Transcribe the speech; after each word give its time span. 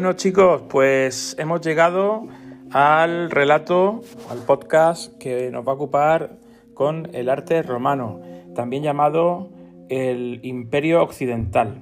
Bueno 0.00 0.14
chicos, 0.14 0.62
pues 0.70 1.36
hemos 1.38 1.60
llegado 1.60 2.26
al 2.72 3.30
relato, 3.30 4.00
al 4.30 4.38
podcast 4.38 5.14
que 5.18 5.50
nos 5.50 5.68
va 5.68 5.72
a 5.72 5.74
ocupar 5.74 6.38
con 6.72 7.10
el 7.12 7.28
arte 7.28 7.62
romano, 7.62 8.22
también 8.54 8.82
llamado 8.82 9.50
el 9.90 10.40
Imperio 10.42 11.02
Occidental. 11.02 11.74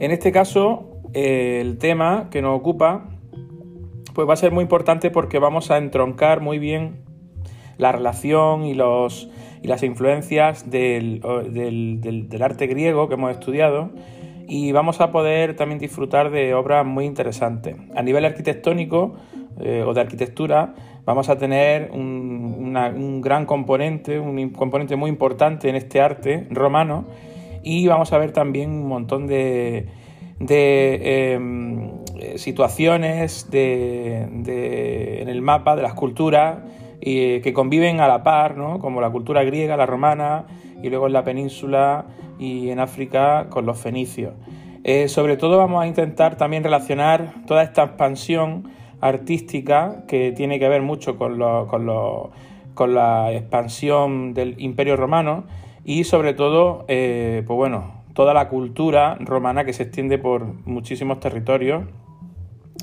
En 0.00 0.10
este 0.10 0.32
caso, 0.32 0.90
el 1.12 1.78
tema 1.78 2.26
que 2.32 2.42
nos 2.42 2.58
ocupa 2.58 3.08
pues 4.14 4.28
va 4.28 4.32
a 4.32 4.36
ser 4.36 4.50
muy 4.50 4.62
importante 4.62 5.12
porque 5.12 5.38
vamos 5.38 5.70
a 5.70 5.78
entroncar 5.78 6.40
muy 6.40 6.58
bien 6.58 7.04
la 7.76 7.92
relación 7.92 8.64
y, 8.64 8.74
los, 8.74 9.30
y 9.62 9.68
las 9.68 9.84
influencias 9.84 10.72
del, 10.72 11.20
del 11.52 12.42
arte 12.42 12.66
griego 12.66 13.06
que 13.06 13.14
hemos 13.14 13.30
estudiado 13.30 13.92
y 14.48 14.72
vamos 14.72 15.02
a 15.02 15.12
poder 15.12 15.54
también 15.56 15.78
disfrutar 15.78 16.30
de 16.30 16.54
obras 16.54 16.84
muy 16.84 17.04
interesantes. 17.04 17.76
A 17.94 18.02
nivel 18.02 18.24
arquitectónico 18.24 19.14
eh, 19.60 19.84
o 19.86 19.92
de 19.92 20.00
arquitectura 20.00 20.74
vamos 21.04 21.28
a 21.28 21.36
tener 21.36 21.90
un, 21.92 23.20
gran 23.20 23.44
componente, 23.44 24.18
un 24.18 24.50
componente 24.50 24.96
muy 24.96 25.10
importante 25.10 25.68
en 25.68 25.76
este 25.76 26.00
arte 26.00 26.46
romano 26.50 27.04
y 27.62 27.86
vamos 27.86 28.12
a 28.14 28.18
ver 28.18 28.32
también 28.32 28.70
un 28.70 28.88
montón 28.88 29.26
de, 29.26 29.86
em, 30.40 31.90
situaciones 32.36 33.46
en 33.52 35.28
el 35.28 35.42
mapa 35.42 35.76
de 35.76 35.82
las 35.82 35.92
culturas 35.92 36.60
que 37.00 37.52
conviven 37.54 38.00
a 38.00 38.08
la 38.08 38.22
par, 38.22 38.56
como 38.80 39.00
la 39.02 39.10
cultura 39.10 39.44
griega, 39.44 39.76
la 39.76 39.86
romana 39.86 40.46
y 40.82 40.88
luego 40.88 41.06
en 41.06 41.12
la 41.12 41.24
península 41.24 42.06
y 42.38 42.70
en 42.70 42.80
África 42.80 43.46
con 43.50 43.66
los 43.66 43.78
fenicios. 43.78 44.34
Eh, 44.84 45.08
sobre 45.08 45.36
todo 45.36 45.58
vamos 45.58 45.82
a 45.82 45.86
intentar 45.86 46.36
también 46.36 46.62
relacionar 46.62 47.34
toda 47.46 47.62
esta 47.62 47.84
expansión 47.84 48.70
artística 49.00 50.04
que 50.06 50.32
tiene 50.32 50.58
que 50.58 50.68
ver 50.68 50.82
mucho 50.82 51.18
con, 51.18 51.38
con, 51.38 52.94
la 52.94 53.32
expansión 53.32 54.34
del 54.34 54.54
Imperio 54.58 54.96
Romano 54.96 55.44
y 55.84 56.04
sobre 56.04 56.34
todo, 56.34 56.84
eh, 56.88 57.42
pues 57.46 57.56
bueno, 57.56 58.02
toda 58.14 58.34
la 58.34 58.48
cultura 58.48 59.16
romana 59.20 59.64
que 59.64 59.72
se 59.72 59.84
extiende 59.84 60.18
por 60.18 60.44
muchísimos 60.66 61.20
territorios 61.20 61.84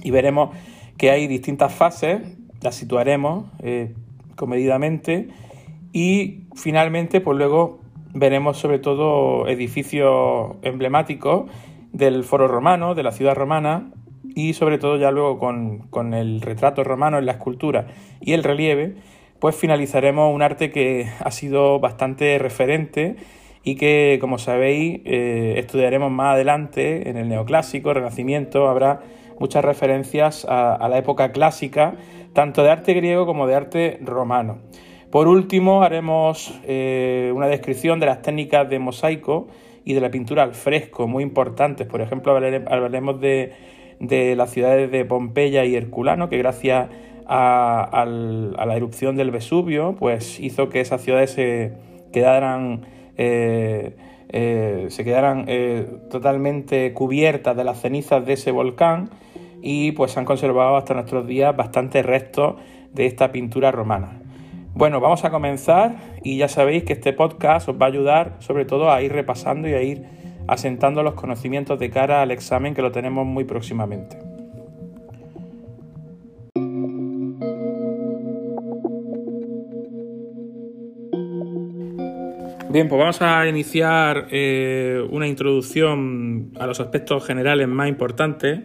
y 0.03 0.11
veremos 0.11 0.55
que 0.97 1.11
hay 1.11 1.27
distintas 1.27 1.73
fases, 1.73 2.21
las 2.61 2.75
situaremos 2.75 3.45
eh, 3.59 3.93
comedidamente 4.35 5.29
y 5.91 6.45
finalmente 6.55 7.21
pues 7.21 7.37
luego 7.37 7.79
veremos 8.15 8.57
sobre 8.57 8.79
todo 8.79 9.47
edificios 9.47 10.55
emblemáticos 10.63 11.51
del 11.91 12.23
foro 12.23 12.47
romano, 12.47 12.95
de 12.95 13.03
la 13.03 13.11
ciudad 13.11 13.35
romana 13.35 13.91
y 14.35 14.53
sobre 14.53 14.77
todo 14.79 14.97
ya 14.97 15.11
luego 15.11 15.37
con, 15.37 16.13
el 16.13 16.41
retrato 16.41 16.83
romano 16.83 17.19
en 17.19 17.25
la 17.25 17.33
escultura 17.33 17.87
y 18.21 18.33
el 18.33 18.43
relieve, 18.43 18.95
pues 19.39 19.55
finalizaremos 19.55 20.33
un 20.33 20.41
arte 20.41 20.71
que 20.71 21.09
ha 21.19 21.29
sido 21.29 21.79
bastante 21.79 22.39
referente 22.39 23.17
y 23.63 23.75
que, 23.75 24.17
como 24.21 24.37
sabéis, 24.37 25.01
eh, 25.05 25.55
estudiaremos 25.57 26.11
más 26.11 26.35
adelante 26.35 27.09
en 27.09 27.17
el 27.17 27.27
neoclásico, 27.27 27.93
renacimiento, 27.93 28.69
habrá 28.69 29.01
muchas 29.39 29.65
referencias 29.65 30.45
a 30.47 30.87
la 30.87 30.97
época 30.97 31.33
clásica, 31.33 31.95
tanto 32.31 32.63
de 32.63 32.69
arte 32.69 32.93
griego 32.93 33.25
como 33.25 33.47
de 33.47 33.55
arte 33.55 33.99
romano. 34.01 34.59
Por 35.15 35.29
último, 35.29 35.81
haremos 35.81 36.59
eh, 36.65 37.31
una 37.33 37.47
descripción 37.47 38.01
de 38.01 38.05
las 38.05 38.21
técnicas 38.21 38.69
de 38.69 38.79
mosaico 38.79 39.47
y 39.85 39.93
de 39.93 40.01
la 40.01 40.11
pintura 40.11 40.43
al 40.43 40.53
fresco, 40.53 41.07
muy 41.07 41.23
importantes. 41.23 41.87
Por 41.87 42.01
ejemplo, 42.01 42.33
hablaremos 42.35 43.21
de, 43.21 43.53
las 44.35 44.49
ciudades 44.51 44.91
de 44.91 45.05
Pompeya 45.05 45.63
y 45.63 45.73
Herculano, 45.73 46.27
que 46.27 46.37
gracias 46.37 46.89
a, 47.27 48.05
la 48.05 48.75
erupción 48.75 49.15
del 49.15 49.31
Vesubio, 49.31 49.95
pues 49.97 50.37
hizo 50.41 50.67
que 50.67 50.81
esas 50.81 51.01
ciudades 51.01 51.31
se 51.31 51.71
quedaran, 52.11 52.81
eh, 53.15 53.95
eh, 54.33 55.87
totalmente 56.11 56.91
cubiertas 56.91 57.55
de 57.55 57.63
las 57.63 57.79
cenizas 57.79 58.25
de 58.25 58.33
ese 58.33 58.51
volcán 58.51 59.11
y 59.61 59.93
pues 59.93 60.11
se 60.11 60.19
han 60.19 60.25
conservado 60.25 60.75
hasta 60.75 60.93
nuestros 60.93 61.25
días 61.25 61.55
bastantes 61.55 62.05
restos 62.05 62.55
de 62.91 63.05
esta 63.05 63.31
pintura 63.31 63.71
romana. 63.71 64.24
Bueno, 64.77 64.99
vamos 64.99 65.23
a 65.23 65.29
comenzar 65.31 65.95
y 66.21 66.37
ya 66.37 66.49
sabéis 66.49 66.83
que 66.83 66.91
este 66.91 67.13
podcast 67.13 67.69
os 67.69 67.77
va 67.81 67.85
a 67.85 67.89
ayudar 67.89 68.35
sobre 68.39 68.65
todo 68.65 68.91
a 68.91 69.01
ir 69.01 69.13
repasando 69.13 69.69
y 69.69 69.73
a 69.73 69.81
ir 69.81 70.03
asentando 70.49 71.01
los 71.01 71.13
conocimientos 71.13 71.79
de 71.79 71.89
cara 71.89 72.21
al 72.21 72.31
examen 72.31 72.73
que 72.75 72.81
lo 72.81 72.91
tenemos 72.91 73.25
muy 73.25 73.45
próximamente. 73.45 74.17
Bien, 82.69 82.89
pues 82.89 82.99
vamos 82.99 83.21
a 83.21 83.47
iniciar 83.47 84.27
eh, 84.29 85.07
una 85.09 85.25
introducción 85.25 86.51
a 86.59 86.67
los 86.67 86.81
aspectos 86.81 87.25
generales 87.25 87.69
más 87.69 87.87
importantes 87.87 88.59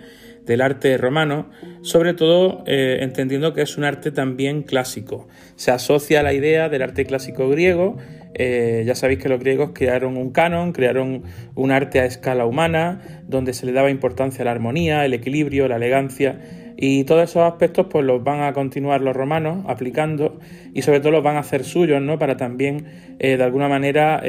del 0.44 0.60
arte 0.60 0.96
romano, 0.96 1.50
sobre 1.82 2.14
todo 2.14 2.64
eh, 2.66 2.98
entendiendo 3.02 3.52
que 3.52 3.62
es 3.62 3.76
un 3.76 3.84
arte 3.84 4.10
también 4.10 4.62
clásico. 4.62 5.28
Se 5.56 5.70
asocia 5.70 6.20
a 6.20 6.22
la 6.22 6.32
idea 6.32 6.68
del 6.68 6.82
arte 6.82 7.04
clásico 7.04 7.48
griego, 7.48 7.98
eh, 8.34 8.84
ya 8.86 8.94
sabéis 8.94 9.18
que 9.18 9.28
los 9.28 9.40
griegos 9.40 9.70
crearon 9.74 10.16
un 10.16 10.30
canon, 10.30 10.72
crearon 10.72 11.24
un 11.54 11.70
arte 11.72 12.00
a 12.00 12.04
escala 12.04 12.46
humana, 12.46 13.22
donde 13.26 13.52
se 13.52 13.66
le 13.66 13.72
daba 13.72 13.90
importancia 13.90 14.42
a 14.42 14.44
la 14.44 14.52
armonía, 14.52 15.04
el 15.04 15.14
equilibrio, 15.14 15.68
la 15.68 15.76
elegancia, 15.76 16.38
y 16.80 17.04
todos 17.04 17.22
esos 17.22 17.42
aspectos 17.42 17.86
pues 17.90 18.04
los 18.04 18.24
van 18.24 18.40
a 18.40 18.52
continuar 18.52 19.02
los 19.02 19.14
romanos 19.14 19.64
aplicando 19.68 20.40
y 20.74 20.82
sobre 20.82 21.00
todo 21.00 21.12
los 21.12 21.22
van 21.22 21.36
a 21.36 21.40
hacer 21.40 21.62
suyos, 21.62 22.02
¿no? 22.02 22.18
Para 22.18 22.36
también 22.36 22.86
eh, 23.18 23.36
de 23.36 23.44
alguna 23.44 23.68
manera 23.68 24.22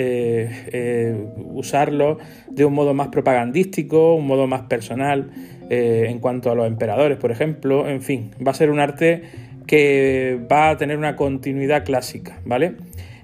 usarlos 1.35 2.17
de 2.50 2.66
un 2.66 2.73
modo 2.73 2.94
más 2.94 3.07
propagandístico, 3.07 4.16
un 4.16 4.28
modo 4.28 4.45
más 4.47 4.63
personal. 4.63 5.31
Eh, 5.73 6.07
en 6.09 6.19
cuanto 6.19 6.51
a 6.51 6.56
los 6.56 6.67
emperadores, 6.67 7.17
por 7.17 7.31
ejemplo. 7.31 7.88
En 7.88 8.01
fin, 8.01 8.31
va 8.45 8.51
a 8.51 8.53
ser 8.53 8.69
un 8.69 8.81
arte 8.81 9.22
que 9.68 10.38
va 10.51 10.72
a 10.72 10.75
tener 10.75 10.97
una 10.97 11.16
continuidad 11.16 11.85
clásica, 11.85 12.41
¿vale? 12.44 12.73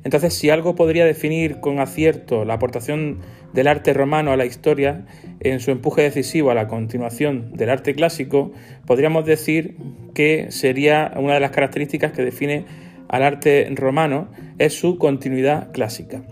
Entonces, 0.05 0.33
si 0.33 0.49
algo 0.49 0.73
podría 0.73 1.03
definir 1.03 1.59
con 1.59 1.79
acierto 1.79 2.45
la 2.45 2.53
aportación 2.53 3.17
del 3.51 3.67
arte 3.67 3.91
romano 3.93 4.31
a 4.31 4.37
la 4.37 4.45
historia 4.45 5.05
en 5.39 5.59
su 5.59 5.71
empuje 5.71 6.01
decisivo 6.01 6.51
a 6.51 6.55
la 6.55 6.67
continuación 6.67 7.53
del 7.53 7.69
arte 7.69 7.93
clásico, 7.93 8.51
podríamos 8.85 9.25
decir 9.25 9.75
que 10.13 10.47
sería 10.49 11.13
una 11.17 11.35
de 11.35 11.39
las 11.39 11.51
características 11.51 12.11
que 12.11 12.23
define 12.23 12.65
al 13.07 13.23
arte 13.23 13.67
romano 13.73 14.29
es 14.57 14.73
su 14.73 14.97
continuidad 14.97 15.71
clásica. 15.71 16.23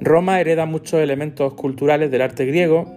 Roma 0.00 0.40
hereda 0.40 0.66
muchos 0.66 1.00
elementos 1.00 1.54
culturales 1.54 2.10
del 2.10 2.22
arte 2.22 2.44
griego 2.44 2.92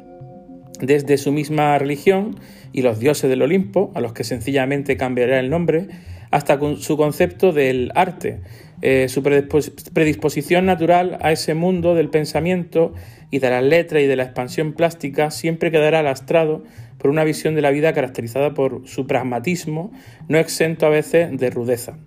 desde 0.80 1.18
su 1.18 1.32
misma 1.32 1.78
religión 1.78 2.38
y 2.74 2.82
los 2.82 3.00
dioses 3.00 3.30
del 3.30 3.42
Olimpo, 3.42 3.92
a 3.96 4.02
los 4.02 4.14
que 4.14 4.24
sencillamente 4.24 4.98
cambiará 4.98 5.40
el 5.40 5.50
nombre, 5.50 5.88
hasta 6.32 6.60
su 6.78 6.98
concepto 6.98 7.54
del 7.54 7.92
arte, 7.96 8.42
eh, 8.82 9.08
su 9.08 9.24
predisposición 9.24 10.66
natural 10.66 11.18
a 11.22 11.32
ese 11.32 11.54
mundo 11.54 11.96
del 11.96 12.10
pensamiento 12.10 12.94
y 13.32 13.40
de 13.40 13.50
las 13.50 13.64
letras 13.64 14.04
y 14.04 14.08
de 14.08 14.16
la 14.16 14.24
expansión 14.24 14.74
plástica 14.74 15.32
siempre 15.32 15.72
quedará 15.72 16.04
lastrado 16.04 16.64
por 16.98 17.12
una 17.12 17.24
visión 17.24 17.56
de 17.56 17.62
la 17.62 17.72
vida 17.72 17.94
caracterizada 17.94 18.54
por 18.54 18.88
su 18.88 19.08
pragmatismo, 19.08 19.92
no 20.28 20.38
exento 20.38 20.86
a 20.86 20.90
veces 20.90 21.38
de 21.38 21.50
rudeza. 21.50 21.98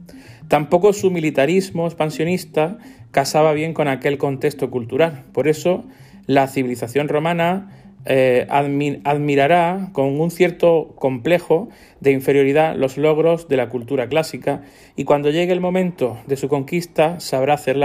Tampoco 0.48 0.92
su 0.92 1.10
militarismo 1.10 1.86
expansionista 1.86 2.78
casaba 3.10 3.52
bien 3.52 3.74
con 3.74 3.86
aquel 3.86 4.18
contexto 4.18 4.70
cultural. 4.70 5.24
Por 5.32 5.46
eso, 5.46 5.84
la 6.26 6.48
civilización 6.48 7.08
romana 7.08 7.94
eh, 8.06 8.46
admirará 8.48 9.90
con 9.92 10.18
un 10.18 10.30
cierto 10.30 10.94
complejo 10.96 11.68
de 12.00 12.12
inferioridad 12.12 12.74
los 12.76 12.96
logros 12.96 13.48
de 13.48 13.58
la 13.58 13.68
cultura 13.68 14.08
clásica 14.08 14.62
y 14.96 15.04
cuando 15.04 15.30
llegue 15.30 15.52
el 15.52 15.60
momento 15.60 16.16
de 16.26 16.36
su 16.36 16.48
conquista 16.48 17.20
sabrá 17.20 17.54
hacer 17.54 17.76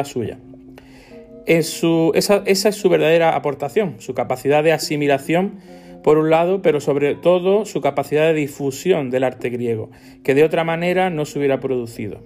suya. 1.62 2.18
esa, 2.18 2.44
esa 2.46 2.70
es 2.70 2.76
su 2.76 2.90
verdadera 2.90 3.36
aportación, 3.36 3.96
su 4.00 4.14
capacidad 4.14 4.64
de 4.64 4.72
asimilación 4.72 5.60
por 6.04 6.18
un 6.18 6.30
lado, 6.30 6.62
pero 6.62 6.82
sobre 6.82 7.16
todo 7.16 7.66
su 7.66 7.82
capacidad 7.82 8.28
de 8.28 8.34
difusión 8.34 9.10
del 9.10 9.24
arte 9.24 9.50
griego, 9.50 9.90
que 10.24 10.36
de 10.36 10.44
otra 10.44 10.64
manera 10.64 11.10
no 11.10 11.26
se 11.26 11.40
hubiera 11.40 11.60
producido. 11.60 12.22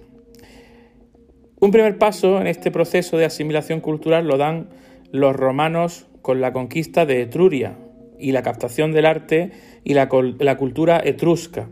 Un 1.60 1.70
primer 1.70 1.98
paso 1.98 2.40
en 2.40 2.46
este 2.46 2.70
proceso 2.70 3.16
de 3.16 3.24
asimilación 3.24 3.80
cultural 3.80 4.26
lo 4.26 4.36
dan 4.36 4.70
los 5.10 5.34
romanos 5.34 6.06
con 6.22 6.40
la 6.40 6.52
conquista 6.52 7.06
de 7.06 7.22
Etruria, 7.22 7.76
y 8.18 8.32
la 8.32 8.42
captación 8.42 8.92
del 8.92 9.06
arte 9.06 9.50
y 9.88 9.94
la, 9.94 10.08
cultura 10.58 11.00
etrusca. 11.02 11.66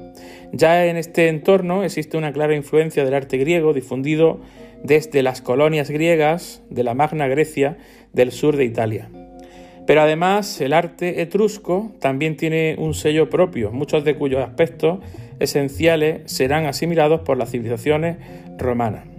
Ya 0.50 0.86
en 0.86 0.96
este 0.96 1.28
entorno 1.28 1.84
existe 1.84 2.16
una 2.16 2.32
clara 2.32 2.56
influencia 2.56 3.04
del 3.04 3.12
arte 3.12 3.36
griego 3.36 3.74
difundido 3.74 4.40
desde 4.82 5.22
las 5.22 5.42
colonias 5.42 5.90
griegas 5.90 6.62
de 6.70 6.82
la 6.82 6.94
Magna 6.94 7.28
Grecia 7.28 7.76
del 8.14 8.32
sur 8.32 8.56
de 8.56 8.64
Italia. 8.64 9.10
Pero 9.86 10.00
además 10.00 10.62
el 10.62 10.72
arte 10.72 11.20
etrusco 11.20 11.92
también 12.00 12.38
tiene 12.38 12.74
un 12.78 12.94
sello 12.94 13.28
propio, 13.28 13.70
muchos 13.70 14.02
de 14.02 14.16
cuyos 14.16 14.42
aspectos 14.42 15.00
esenciales 15.38 16.22
serán 16.24 16.64
asimilados 16.64 17.20
por 17.20 17.36
las 17.36 17.50
civilizaciones 17.50 18.16
romanas. 18.56 19.15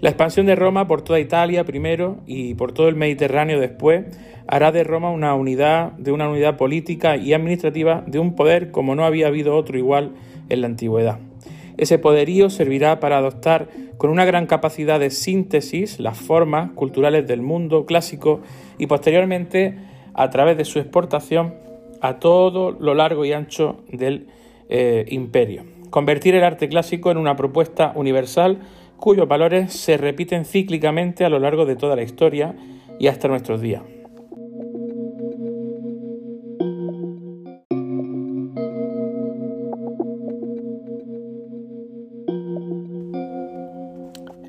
La 0.00 0.10
expansión 0.10 0.46
de 0.46 0.54
Roma 0.54 0.86
por 0.86 1.02
toda 1.02 1.18
Italia 1.18 1.64
primero 1.64 2.18
y 2.24 2.54
por 2.54 2.72
todo 2.72 2.88
el 2.88 2.94
Mediterráneo 2.94 3.58
después 3.58 4.04
hará 4.46 4.70
de 4.70 4.84
Roma 4.84 5.10
una 5.10 5.34
unidad 5.34 5.90
de 5.92 6.12
una 6.12 6.28
unidad 6.28 6.56
política 6.56 7.16
y 7.16 7.32
administrativa 7.32 8.04
de 8.06 8.20
un 8.20 8.36
poder 8.36 8.70
como 8.70 8.94
no 8.94 9.04
había 9.04 9.26
habido 9.26 9.56
otro 9.56 9.76
igual 9.76 10.12
en 10.48 10.60
la 10.60 10.68
antigüedad. 10.68 11.18
Ese 11.78 11.98
poderío 11.98 12.48
servirá 12.48 13.00
para 13.00 13.18
adoptar 13.18 13.68
con 13.96 14.10
una 14.10 14.24
gran 14.24 14.46
capacidad 14.46 15.00
de 15.00 15.10
síntesis 15.10 15.98
las 15.98 16.16
formas 16.16 16.70
culturales 16.72 17.26
del 17.26 17.42
mundo 17.42 17.84
clásico 17.84 18.40
y 18.78 18.86
posteriormente 18.86 19.78
a 20.14 20.30
través 20.30 20.56
de 20.56 20.64
su 20.64 20.78
exportación 20.78 21.54
a 22.00 22.20
todo 22.20 22.70
lo 22.70 22.94
largo 22.94 23.24
y 23.24 23.32
ancho 23.32 23.80
del 23.90 24.28
eh, 24.68 25.06
imperio. 25.08 25.64
Convertir 25.90 26.36
el 26.36 26.44
arte 26.44 26.68
clásico 26.68 27.10
en 27.10 27.16
una 27.16 27.34
propuesta 27.34 27.92
universal 27.96 28.60
cuyos 28.98 29.26
valores 29.26 29.72
se 29.72 29.96
repiten 29.96 30.44
cíclicamente 30.44 31.24
a 31.24 31.28
lo 31.28 31.38
largo 31.38 31.64
de 31.64 31.76
toda 31.76 31.96
la 31.96 32.02
historia 32.02 32.54
y 32.98 33.06
hasta 33.06 33.28
nuestros 33.28 33.60
días. 33.60 33.82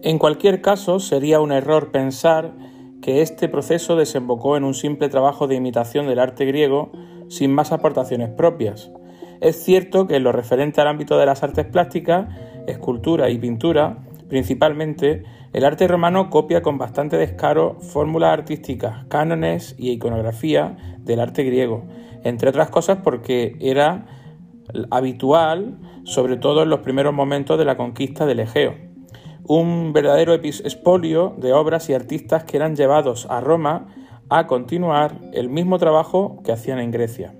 En 0.01 0.17
cualquier 0.17 0.61
caso, 0.61 0.99
sería 0.99 1.39
un 1.39 1.51
error 1.51 1.91
pensar 1.91 2.53
que 3.01 3.21
este 3.21 3.47
proceso 3.47 3.95
desembocó 3.95 4.57
en 4.57 4.63
un 4.63 4.73
simple 4.73 5.07
trabajo 5.07 5.45
de 5.47 5.55
imitación 5.55 6.07
del 6.07 6.19
arte 6.19 6.45
griego 6.45 6.91
sin 7.27 7.53
más 7.53 7.71
aportaciones 7.71 8.29
propias. 8.29 8.91
Es 9.39 9.63
cierto 9.63 10.07
que 10.07 10.15
en 10.15 10.23
lo 10.23 10.31
referente 10.31 10.81
al 10.81 10.87
ámbito 10.87 11.17
de 11.17 11.27
las 11.27 11.43
artes 11.43 11.65
plásticas, 11.65 12.27
escultura 12.67 13.29
y 13.29 13.37
pintura, 13.37 14.08
principalmente, 14.29 15.23
el 15.51 15.65
arte 15.65 15.87
romano 15.87 16.29
copia 16.29 16.61
con 16.61 16.77
bastante 16.77 17.17
descaro 17.17 17.79
fórmulas 17.81 18.31
artísticas, 18.31 19.05
cánones 19.05 19.75
y 19.77 19.91
iconografía 19.91 20.77
del 20.99 21.19
arte 21.19 21.43
griego, 21.43 21.85
entre 22.23 22.49
otras 22.49 22.69
cosas 22.69 22.99
porque 23.03 23.57
era 23.59 24.05
habitual, 24.91 25.79
sobre 26.03 26.37
todo 26.37 26.63
en 26.63 26.69
los 26.69 26.79
primeros 26.79 27.13
momentos 27.13 27.57
de 27.57 27.65
la 27.65 27.77
conquista 27.77 28.25
del 28.25 28.39
Egeo. 28.39 28.75
Un 29.43 29.93
verdadero 29.93 30.35
expolio 30.35 31.35
de 31.37 31.53
obras 31.53 31.89
y 31.89 31.93
artistas 31.93 32.43
que 32.43 32.57
eran 32.57 32.75
llevados 32.75 33.25
a 33.29 33.41
Roma 33.41 33.87
a 34.29 34.45
continuar 34.45 35.15
el 35.33 35.49
mismo 35.49 35.79
trabajo 35.79 36.41
que 36.43 36.51
hacían 36.51 36.77
en 36.77 36.91
Grecia. 36.91 37.33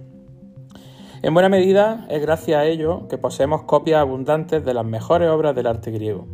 En 1.22 1.34
buena 1.34 1.50
medida 1.50 2.08
es 2.10 2.22
gracias 2.22 2.60
a 2.60 2.66
ello 2.66 3.08
que 3.10 3.18
poseemos 3.18 3.64
copias 3.64 4.00
abundantes 4.00 4.66
de 4.66 4.74
las 4.74 4.86
mejores 4.86 5.30
obras 5.30 5.54
del 5.54 5.68
arte 5.68 5.92
griego. 5.92 6.28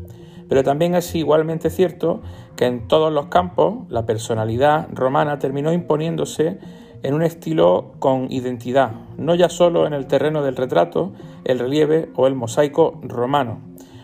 Pero 0.48 0.64
también 0.64 0.96
es 0.96 1.14
igualmente 1.16 1.70
cierto 1.70 2.22
que 2.56 2.66
en 2.66 2.88
todos 2.88 3.12
los 3.12 3.28
campos 3.28 3.90
la 3.90 4.06
personalidad 4.06 4.88
romana 4.94 5.40
terminó 5.40 5.74
imponiéndose 5.74 6.60
en 7.04 7.14
un 7.14 7.22
estilo 7.22 7.94
con 8.00 8.32
identidad, 8.32 8.92
no 9.18 9.36
ya 9.36 9.50
solo 9.50 9.86
en 9.86 9.94
el 9.94 10.08
terreno 10.08 10.42
del 10.42 10.56
retrato, 10.56 11.14
el 11.44 11.60
relieve 11.60 12.10
o 12.16 12.28
el 12.28 12.36
mosaico 12.36 13.00
romano. 13.04 13.60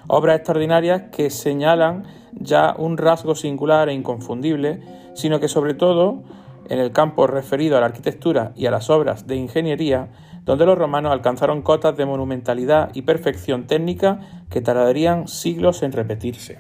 Obras 0.08 0.38
extraordinarias 0.38 1.04
que 1.12 1.30
señalan 1.30 2.04
ya 2.34 2.76
un 2.78 2.98
rasgo 2.98 3.36
singular 3.36 3.90
e 3.90 3.94
inconfundible, 3.94 4.82
sino 5.14 5.40
que 5.40 5.48
sobre 5.48 5.74
todo 5.74 6.24
en 6.70 6.80
el 6.80 6.92
campo 6.92 7.28
referido 7.28 7.78
a 7.78 7.80
la 7.80 7.88
arquitectura 7.88 8.54
y 8.56 8.66
a 8.66 8.72
las 8.72 8.90
obras 8.90 9.28
de 9.28 9.36
ingeniería, 9.36 10.10
donde 10.44 10.66
los 10.66 10.78
romanos 10.78 11.12
alcanzaron 11.12 11.62
cotas 11.62 11.96
de 11.98 12.06
monumentalidad 12.06 12.92
y 12.94 13.04
perfección 13.04 13.68
técnica 13.68 14.44
que 14.50 14.62
tardarían 14.62 15.28
siglos 15.28 15.84
en 15.84 15.92
repetirse. 15.92 16.60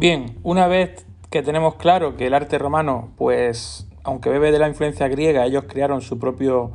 Bien, 0.00 0.38
una 0.42 0.66
vez 0.66 1.06
que 1.28 1.42
tenemos 1.42 1.74
claro 1.74 2.16
que 2.16 2.26
el 2.26 2.32
arte 2.32 2.56
romano, 2.56 3.12
pues 3.18 3.89
aunque 4.04 4.30
bebe 4.30 4.52
de 4.52 4.58
la 4.58 4.68
influencia 4.68 5.08
griega, 5.08 5.44
ellos 5.44 5.64
crearon 5.68 6.00
su 6.00 6.18
propio 6.18 6.72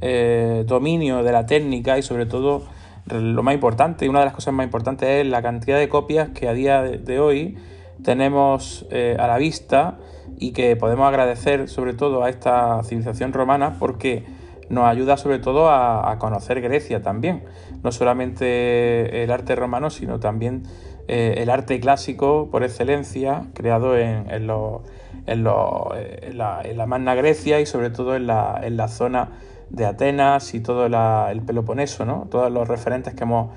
eh, 0.00 0.64
dominio 0.66 1.22
de 1.22 1.32
la 1.32 1.46
técnica 1.46 1.98
y 1.98 2.02
sobre 2.02 2.26
todo 2.26 2.64
lo 3.06 3.42
más 3.42 3.54
importante, 3.54 4.06
y 4.06 4.08
una 4.08 4.20
de 4.20 4.24
las 4.26 4.34
cosas 4.34 4.54
más 4.54 4.64
importantes 4.64 5.08
es 5.08 5.26
la 5.26 5.42
cantidad 5.42 5.78
de 5.78 5.88
copias 5.88 6.30
que 6.30 6.48
a 6.48 6.54
día 6.54 6.82
de, 6.82 7.20
hoy 7.20 7.56
tenemos 8.02 8.86
eh, 8.90 9.16
a 9.18 9.26
la 9.26 9.36
vista 9.36 9.98
y 10.38 10.52
que 10.52 10.74
podemos 10.74 11.06
agradecer 11.06 11.68
sobre 11.68 11.92
todo 11.92 12.24
a 12.24 12.30
esta 12.30 12.82
civilización 12.82 13.32
romana 13.32 13.76
porque 13.78 14.24
nos 14.70 14.86
ayuda 14.86 15.18
sobre 15.18 15.38
todo 15.38 15.68
a, 15.70 16.16
conocer 16.18 16.62
Grecia 16.62 17.02
también, 17.02 17.44
no 17.82 17.92
solamente 17.92 19.22
el 19.22 19.30
arte 19.30 19.54
romano, 19.54 19.90
sino 19.90 20.18
también 20.18 20.62
eh, 21.06 21.34
el 21.36 21.50
arte 21.50 21.78
clásico 21.80 22.48
por 22.50 22.64
excelencia, 22.64 23.48
creado 23.52 23.98
en 23.98 24.46
los 24.46 24.80
en, 25.26 25.44
la, 25.44 26.86
Magna 26.86 27.14
Grecia 27.14 27.60
y 27.60 27.66
sobre 27.66 27.90
todo 27.90 28.16
en 28.16 28.26
la, 28.26 28.60
en 28.62 28.76
la 28.76 28.88
zona 28.88 29.30
de 29.70 29.86
Atenas 29.86 30.54
y 30.54 30.60
todo 30.60 30.86
el 30.86 31.42
Peloponeso, 31.42 32.04
¿no? 32.04 32.26
todos 32.30 32.50
los 32.50 32.68
referentes 32.68 33.14
que 33.14 33.24
hemos 33.24 33.50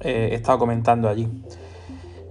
eh, 0.00 0.30
estado 0.32 0.58
comentando 0.58 1.08
allí. 1.08 1.28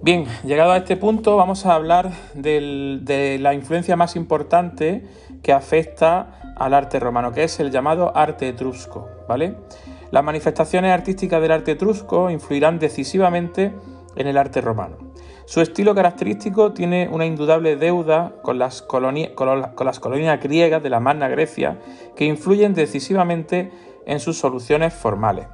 Bien, 0.01 0.25
llegado 0.43 0.73
a 0.73 0.77
este 0.77 0.97
punto 0.97 1.37
vamos 1.37 1.65
a 1.65 1.75
hablar 1.75 2.11
de 2.33 3.37
la 3.39 3.53
influencia 3.53 3.95
más 3.95 4.17
importante 4.17 5.05
que 5.41 5.53
afecta 5.53 6.55
al 6.57 6.73
arte 6.73 6.99
romano, 6.99 7.31
que 7.31 7.43
es 7.43 7.59
el 7.59 7.71
llamado 7.71 8.15
arte 8.15 8.49
etrusco. 8.49 9.07
¿vale? 9.27 9.55
Las 10.11 10.23
manifestaciones 10.23 10.91
artísticas 10.91 11.41
del 11.41 11.51
arte 11.51 11.71
etrusco 11.71 12.29
influirán 12.29 12.79
decisivamente 12.79 13.71
en 14.15 14.27
el 14.27 14.37
arte 14.37 14.61
romano. 14.61 15.12
Su 15.45 15.59
estilo 15.59 15.93
característico 15.93 16.71
tiene 16.71 17.09
una 17.11 17.25
indudable 17.25 17.75
deuda 17.75 18.33
con 18.41 18.57
las, 18.57 18.81
colonias 18.81 19.31
griegas 20.41 20.81
de 20.81 20.89
la 20.89 20.99
Magna 21.01 21.27
Grecia 21.27 21.79
que 22.15 22.25
influyen 22.25 22.73
decisivamente 22.73 23.71
en 24.05 24.19
sus 24.19 24.37
soluciones 24.37 24.93
formales. 24.93 25.47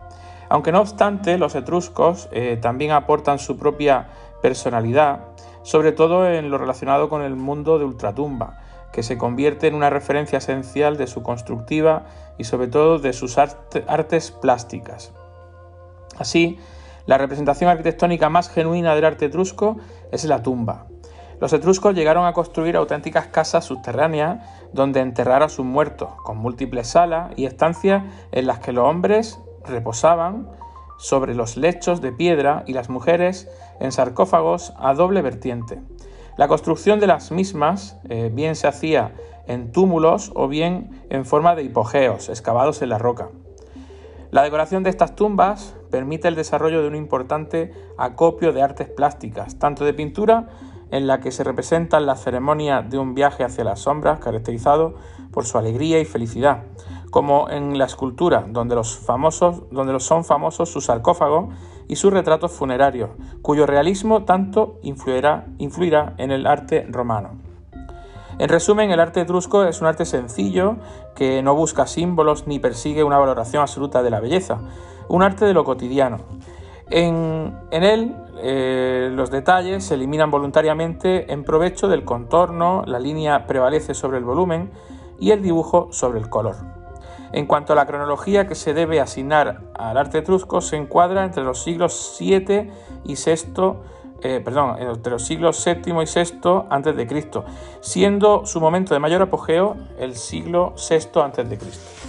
Aunque 0.48 0.72
no 0.72 0.82
obstante, 0.82 1.38
los 1.38 1.56
etruscos 1.56 2.30
eh, 2.32 2.58
también 2.62 2.92
aportan 2.92 3.40
su 3.40 3.58
propia 3.58 4.10
personalidad, 4.42 5.26
sobre 5.64 5.92
todo 5.92 6.28
en 6.28 6.50
lo 6.50 6.58
relacionado 6.58 7.10
con 7.10 7.22
el 7.22 7.36
mundo 7.36 7.80
de 7.80 7.86
ultratumba, 7.86 8.60
que 8.92 9.04
se 9.04 9.18
convierte 9.18 9.68
en 9.68 9.76
una 9.76 9.90
referencia 9.90 10.38
esencial 10.38 10.98
de 10.98 11.08
su 11.08 11.22
constructiva 11.24 12.06
y 12.38 12.44
sobre 12.44 12.68
todo 12.68 13.00
de 13.00 13.14
sus 13.14 13.38
artes 13.38 14.32
plásticas. 14.32 15.12
Así, 16.18 16.60
la 17.10 17.18
representación 17.18 17.72
arquitectónica 17.72 18.30
más 18.30 18.52
genuina 18.52 18.94
del 18.94 19.04
arte 19.04 19.26
etrusco 19.26 19.78
es 20.12 20.26
la 20.26 20.44
tumba. 20.44 20.86
Los 21.42 21.54
etruscos 21.54 21.96
llegaron 21.96 22.28
a 22.28 22.34
construir 22.34 22.76
auténticas 22.76 23.26
casas 23.26 23.66
subterráneas 23.66 24.48
donde 24.74 25.00
enterrar 25.00 25.42
a 25.42 25.50
sus 25.50 25.66
muertos, 25.66 26.12
con 26.24 26.38
múltiples 26.38 26.90
salas 26.90 27.32
y 27.36 27.48
estancias 27.48 28.04
en 28.32 28.46
las 28.46 28.60
que 28.60 28.74
los 28.74 28.88
hombres 28.88 29.40
reposaban 29.66 30.52
sobre 31.00 31.34
los 31.34 31.58
lechos 31.58 32.00
de 32.00 32.12
piedra 32.12 32.64
y 32.68 32.74
las 32.74 32.90
mujeres 32.90 33.50
en 33.80 33.92
sarcófagos 33.92 34.76
a 34.78 34.94
doble 34.94 35.24
vertiente. 35.24 35.82
La 36.38 36.48
construcción 36.48 37.00
de 37.00 37.08
las 37.08 37.32
mismas 37.32 37.98
eh, 38.08 38.30
bien 38.32 38.56
se 38.56 38.68
hacía 38.68 39.16
en 39.48 39.72
túmulos 39.72 40.32
o 40.36 40.48
bien 40.48 40.92
en 41.10 41.26
forma 41.26 41.56
de 41.56 41.64
hipogeos 41.64 42.30
excavados 42.30 42.84
en 42.84 42.90
la 42.90 43.00
roca. 43.00 43.30
La 44.30 44.44
decoración 44.44 44.84
de 44.84 44.92
estas 44.92 45.16
tumbas 45.16 45.74
permite 45.90 46.28
el 46.28 46.36
desarrollo 46.36 46.82
de 46.82 46.88
un 46.88 46.96
importante 46.96 47.74
acopio 47.98 48.54
de 48.54 48.62
artes 48.62 48.90
plásticas, 48.90 49.60
tanto 49.60 49.86
de 49.86 49.94
pintura, 49.94 50.50
en 50.92 51.08
la 51.08 51.20
que 51.20 51.32
se 51.32 51.44
representa 51.44 52.00
la 52.00 52.16
ceremonia 52.16 52.82
de 52.82 52.98
un 52.98 53.14
viaje 53.14 53.44
hacia 53.44 53.64
las 53.64 53.82
sombras, 53.82 54.20
caracterizado 54.20 54.96
por 55.32 55.46
su 55.46 55.58
alegría 55.58 56.00
y 56.00 56.06
felicidad, 56.06 56.64
como 57.12 57.50
en 57.50 57.78
la 57.78 57.86
escultura, 57.86 58.46
donde 58.48 58.76
los, 58.76 58.98
famosos, 58.98 59.64
donde 59.72 60.00
son 60.00 60.26
famosos 60.26 60.70
sus 60.70 60.86
sarcófagos 60.86 61.54
y 61.88 61.96
sus 61.96 62.14
retratos 62.14 62.52
funerarios, 62.52 63.12
cuyo 63.42 63.66
realismo 63.66 64.24
tanto 64.24 64.80
influirá, 64.82 65.48
influirá 65.58 66.14
en 66.18 66.32
el 66.32 66.48
arte 66.48 66.86
romano. 66.90 67.50
En 68.40 68.48
resumen, 68.48 68.90
el 68.90 69.02
arte 69.02 69.22
etrusco 69.22 69.66
es 69.66 69.82
un 69.82 69.88
arte 69.88 70.06
sencillo 70.06 70.78
que 71.14 71.44
no 71.44 71.56
busca 71.56 71.86
símbolos 71.88 72.48
ni 72.48 72.58
persigue 72.58 73.04
una 73.04 73.18
valoración 73.18 73.62
absoluta 73.62 74.02
de 74.02 74.10
la 74.10 74.22
belleza, 74.22 74.60
un 75.10 75.24
arte 75.24 75.46
de 75.46 75.54
lo 75.54 75.64
cotidiano, 75.66 76.18
En, 76.90 77.54
él 77.72 78.16
eh, 78.42 79.10
los 79.14 79.30
detalles 79.30 79.84
se 79.84 79.96
eliminan 79.96 80.32
voluntariamente 80.32 81.32
en 81.32 81.44
provecho 81.44 81.88
del 81.88 82.06
contorno, 82.06 82.84
la 82.86 83.00
línea 83.00 83.46
prevalece 83.46 83.94
sobre 83.94 84.18
el 84.18 84.24
volumen 84.24 84.72
y 85.20 85.32
el 85.32 85.42
dibujo 85.42 85.90
sobre 85.92 86.20
el 86.20 86.30
color. 86.30 86.56
En 87.32 87.46
cuanto 87.46 87.74
a 87.74 87.76
la 87.76 87.86
cronología 87.86 88.48
que 88.48 88.56
se 88.56 88.74
debe 88.74 89.02
asignar 89.02 89.62
al 89.76 89.98
arte 89.98 90.20
etrusco, 90.20 90.62
se 90.62 90.78
encuadra 90.78 91.24
entre 91.26 91.44
los 91.44 91.62
siglos 91.62 92.16
7 92.18 92.72
y 93.04 93.16
6 93.18 93.48
eh, 94.22 94.42
perdón, 94.44 94.76
entre 94.80 95.12
los 95.12 95.26
siglos 95.26 95.64
VII 95.64 95.94
y 95.94 95.94
VI 95.94 96.64
antes 96.70 96.96
de 96.96 97.08
Cristo, 97.08 97.46
siendo 97.82 98.46
su 98.46 98.60
momento 98.60 98.94
de 98.94 99.00
mayor 99.00 99.22
apogeo 99.22 99.78
el 99.98 100.16
siglo 100.16 100.74
VI 100.90 101.22
antes 101.22 101.50
de 101.50 101.58
Cristo. 101.58 102.09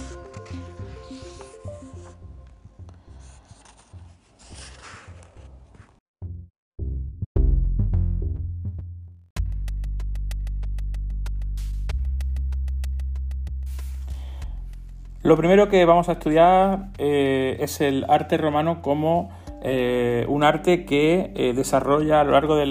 Lo 15.23 15.37
primero 15.37 15.69
que 15.69 15.85
vamos 15.85 16.09
a 16.09 16.13
estudiar 16.13 16.87
eh, 16.97 17.57
es 17.59 17.79
el 17.79 18.05
arte 18.09 18.37
romano 18.37 18.81
como 18.81 19.29
eh, 19.61 20.25
un 20.27 20.43
arte 20.43 20.83
que 20.83 21.31
eh, 21.35 21.53
desarrolla 21.53 22.21
a 22.21 22.23
lo 22.23 22.31
largo 22.31 22.55
de, 22.55 22.65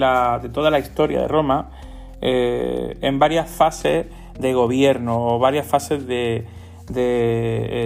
toda 0.49 0.69
la 0.69 0.79
historia 0.79 1.21
de 1.21 1.27
Roma 1.29 1.69
en 2.23 3.17
varias 3.17 3.49
fases 3.49 4.05
de 4.37 4.53
gobierno 4.53 5.25
o 5.25 5.39
varias 5.39 5.65
fases 5.65 6.05
de, 6.05 6.45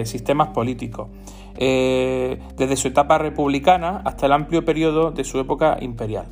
sistemas 0.04 0.48
políticos. 0.48 1.08
desde 1.56 2.76
su 2.76 2.88
etapa 2.88 3.16
republicana 3.16 4.02
hasta 4.04 4.26
el 4.26 4.32
amplio 4.32 4.62
periodo 4.64 5.10
de 5.12 5.24
su 5.24 5.38
época 5.38 5.78
imperial. 5.80 6.26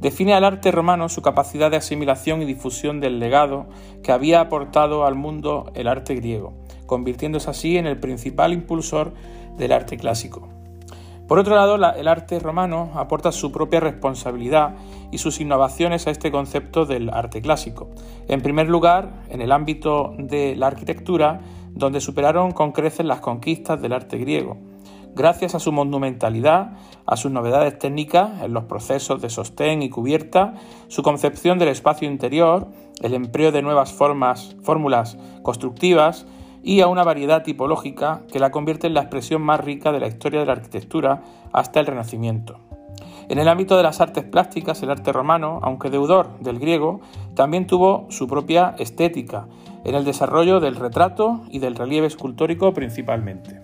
Define 0.00 0.32
al 0.32 0.44
arte 0.44 0.70
romano 0.70 1.10
su 1.10 1.20
capacidad 1.20 1.70
de 1.70 1.76
asimilación 1.76 2.40
y 2.40 2.46
difusión 2.46 3.00
del 3.00 3.18
legado 3.18 3.66
que 4.02 4.12
había 4.12 4.40
aportado 4.40 5.04
al 5.04 5.14
mundo 5.14 5.70
el 5.74 5.88
arte 5.88 6.14
griego 6.14 6.61
convirtiéndose 6.92 7.48
así 7.48 7.78
en 7.78 7.86
el 7.86 7.98
principal 7.98 8.52
impulsor 8.52 9.14
del 9.56 9.72
arte 9.72 9.96
clásico. 9.96 10.50
Por 11.26 11.38
otro 11.38 11.54
lado, 11.54 11.76
el 11.76 12.06
arte 12.06 12.38
romano 12.38 12.90
aporta 12.96 13.32
su 13.32 13.50
propia 13.50 13.80
responsabilidad 13.80 14.74
y 15.10 15.16
sus 15.16 15.40
innovaciones 15.40 16.06
a 16.06 16.10
este 16.10 16.30
concepto 16.30 16.84
del 16.84 17.08
arte 17.08 17.40
clásico. 17.40 17.88
En 18.28 18.42
primer 18.42 18.68
lugar, 18.68 19.22
en 19.30 19.40
el 19.40 19.52
ámbito 19.52 20.12
de 20.18 20.54
la 20.54 20.66
arquitectura, 20.66 21.40
donde 21.70 22.02
superaron 22.02 22.50
con 22.50 22.72
creces 22.72 23.06
las 23.06 23.20
conquistas 23.20 23.80
del 23.80 23.94
arte 23.94 24.18
griego, 24.18 24.58
gracias 25.14 25.54
a 25.54 25.60
su 25.60 25.72
monumentalidad, 25.72 26.72
a 27.06 27.16
sus 27.16 27.32
novedades 27.32 27.78
técnicas 27.78 28.42
en 28.42 28.52
los 28.52 28.64
procesos 28.64 29.22
de 29.22 29.30
sostén 29.30 29.80
y 29.80 29.88
cubierta, 29.88 30.56
su 30.88 31.02
concepción 31.02 31.58
del 31.58 31.68
espacio 31.68 32.06
interior, 32.06 32.68
el 33.00 33.14
empleo 33.14 33.50
de 33.50 33.62
nuevas 33.62 33.94
formas, 33.94 34.54
fórmulas 34.62 35.16
constructivas 35.42 36.26
y 36.62 36.80
a 36.80 36.88
una 36.88 37.04
variedad 37.04 37.42
tipológica 37.42 38.22
que 38.32 38.38
la 38.38 38.50
convierte 38.50 38.86
en 38.86 38.94
la 38.94 39.00
expresión 39.00 39.42
más 39.42 39.60
rica 39.60 39.92
de 39.92 40.00
la 40.00 40.06
historia 40.06 40.40
de 40.40 40.46
la 40.46 40.52
arquitectura 40.52 41.22
hasta 41.52 41.80
el 41.80 41.86
Renacimiento. 41.86 42.58
En 43.28 43.38
el 43.38 43.48
ámbito 43.48 43.76
de 43.76 43.82
las 43.82 44.00
artes 44.00 44.24
plásticas, 44.24 44.82
el 44.82 44.90
arte 44.90 45.12
romano, 45.12 45.60
aunque 45.62 45.90
deudor 45.90 46.38
del 46.40 46.58
griego, 46.58 47.00
también 47.34 47.66
tuvo 47.66 48.06
su 48.10 48.28
propia 48.28 48.74
estética, 48.78 49.46
en 49.84 49.94
el 49.94 50.04
desarrollo 50.04 50.60
del 50.60 50.76
retrato 50.76 51.42
y 51.50 51.58
del 51.58 51.74
relieve 51.74 52.06
escultórico 52.06 52.72
principalmente. 52.72 53.60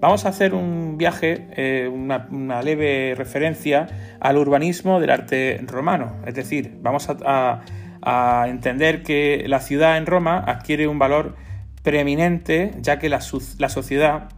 Vamos 0.00 0.24
a 0.24 0.30
hacer 0.30 0.54
un 0.54 0.96
viaje, 0.96 1.48
eh, 1.56 1.90
una, 1.92 2.62
leve 2.62 3.14
referencia 3.14 4.16
al 4.18 4.38
urbanismo 4.38 4.98
del 4.98 5.10
arte 5.10 5.60
romano, 5.66 6.12
es 6.26 6.34
decir, 6.34 6.78
vamos 6.80 7.08
a 7.10 8.46
entender 8.48 9.02
que 9.02 9.44
la 9.46 9.60
ciudad 9.60 9.98
en 9.98 10.06
Roma 10.06 10.38
adquiere 10.38 10.88
un 10.88 10.98
valor 10.98 11.34
preeminente 11.82 12.72
ya 12.80 12.98
que 12.98 13.08
la, 13.08 13.20
sociedad 13.20 14.28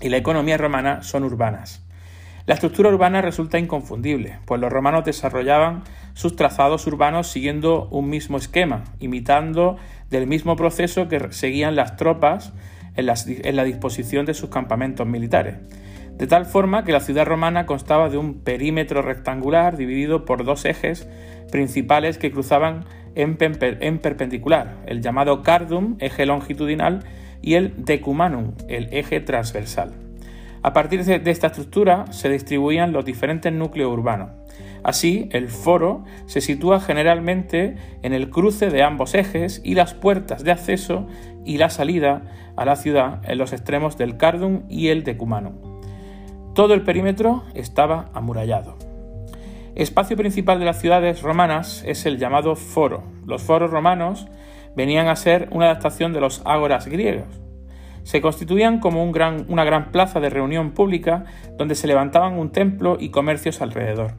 y 0.00 0.08
la 0.08 0.16
economía 0.16 0.56
romana 0.56 1.02
son 1.02 1.24
urbanas. 1.24 1.84
La 2.46 2.54
estructura 2.54 2.88
urbana 2.88 3.22
resulta 3.22 3.58
inconfundible, 3.58 4.38
pues 4.46 4.60
los 4.60 4.72
romanos 4.72 5.04
desarrollaban 5.04 5.84
sus 6.14 6.34
trazados 6.34 6.86
urbanos 6.86 7.28
siguiendo 7.28 7.88
un 7.90 8.08
mismo 8.08 8.36
esquema, 8.36 8.84
imitando 8.98 9.76
del 10.10 10.26
mismo 10.26 10.56
proceso 10.56 11.08
que 11.08 11.32
seguían 11.32 11.76
las 11.76 11.96
tropas 11.96 12.52
en, 12.96 13.06
la 13.56 13.64
disposición 13.64 14.26
de 14.26 14.34
sus 14.34 14.50
campamentos 14.50 15.06
militares. 15.06 15.56
De 16.18 16.26
tal 16.26 16.44
forma 16.44 16.84
que 16.84 16.92
la 16.92 17.00
ciudad 17.00 17.26
romana 17.26 17.64
constaba 17.64 18.08
de 18.08 18.18
un 18.18 18.40
perímetro 18.40 19.02
rectangular 19.02 19.76
dividido 19.76 20.24
por 20.24 20.44
dos 20.44 20.64
ejes 20.64 21.08
principales 21.50 22.18
que 22.18 22.30
cruzaban 22.30 22.84
en, 23.14 23.36
perpendicular, 23.36 24.78
el 24.86 25.00
llamado 25.00 25.42
cardum, 25.42 25.96
eje 25.98 26.26
longitudinal, 26.26 27.04
y 27.40 27.54
el 27.54 27.84
decumanum, 27.84 28.52
el 28.68 28.88
eje 28.92 29.20
transversal. 29.20 29.92
A 30.62 30.72
partir 30.72 31.04
de 31.04 31.30
esta 31.30 31.48
estructura 31.48 32.10
se 32.12 32.28
distribuían 32.28 32.92
los 32.92 33.04
diferentes 33.04 33.52
núcleos 33.52 33.92
urbanos. 33.92 34.30
Así, 34.84 35.28
el 35.32 35.48
foro 35.48 36.04
se 36.26 36.40
sitúa 36.40 36.80
generalmente 36.80 37.76
en 38.02 38.12
el 38.12 38.30
cruce 38.30 38.70
de 38.70 38.82
ambos 38.82 39.14
ejes 39.14 39.60
y 39.64 39.74
las 39.74 39.94
puertas 39.94 40.44
de 40.44 40.52
acceso 40.52 41.06
y 41.44 41.58
la 41.58 41.70
salida 41.70 42.22
a 42.56 42.64
la 42.64 42.76
ciudad 42.76 43.20
en 43.24 43.38
los 43.38 43.52
extremos 43.52 43.96
del 43.96 44.16
cardum 44.16 44.62
y 44.68 44.88
el 44.88 45.04
decumanum. 45.04 45.54
Todo 46.54 46.74
el 46.74 46.82
perímetro 46.82 47.44
estaba 47.54 48.10
amurallado. 48.12 48.81
Espacio 49.74 50.18
principal 50.18 50.58
de 50.58 50.66
las 50.66 50.80
ciudades 50.80 51.22
romanas 51.22 51.82
es 51.86 52.04
el 52.04 52.18
llamado 52.18 52.56
foro. 52.56 53.04
Los 53.26 53.42
foros 53.42 53.70
romanos 53.70 54.28
venían 54.76 55.08
a 55.08 55.16
ser 55.16 55.48
una 55.50 55.64
adaptación 55.64 56.12
de 56.12 56.20
los 56.20 56.42
ágoras 56.44 56.86
griegos. 56.86 57.24
Se 58.02 58.20
constituían 58.20 58.80
como 58.80 59.02
una 59.02 59.64
gran 59.64 59.90
plaza 59.90 60.20
de 60.20 60.28
reunión 60.28 60.72
pública 60.72 61.24
donde 61.56 61.74
se 61.74 61.86
levantaban 61.86 62.38
un 62.38 62.50
templo 62.50 62.98
y 63.00 63.08
comercios 63.08 63.62
alrededor. 63.62 64.12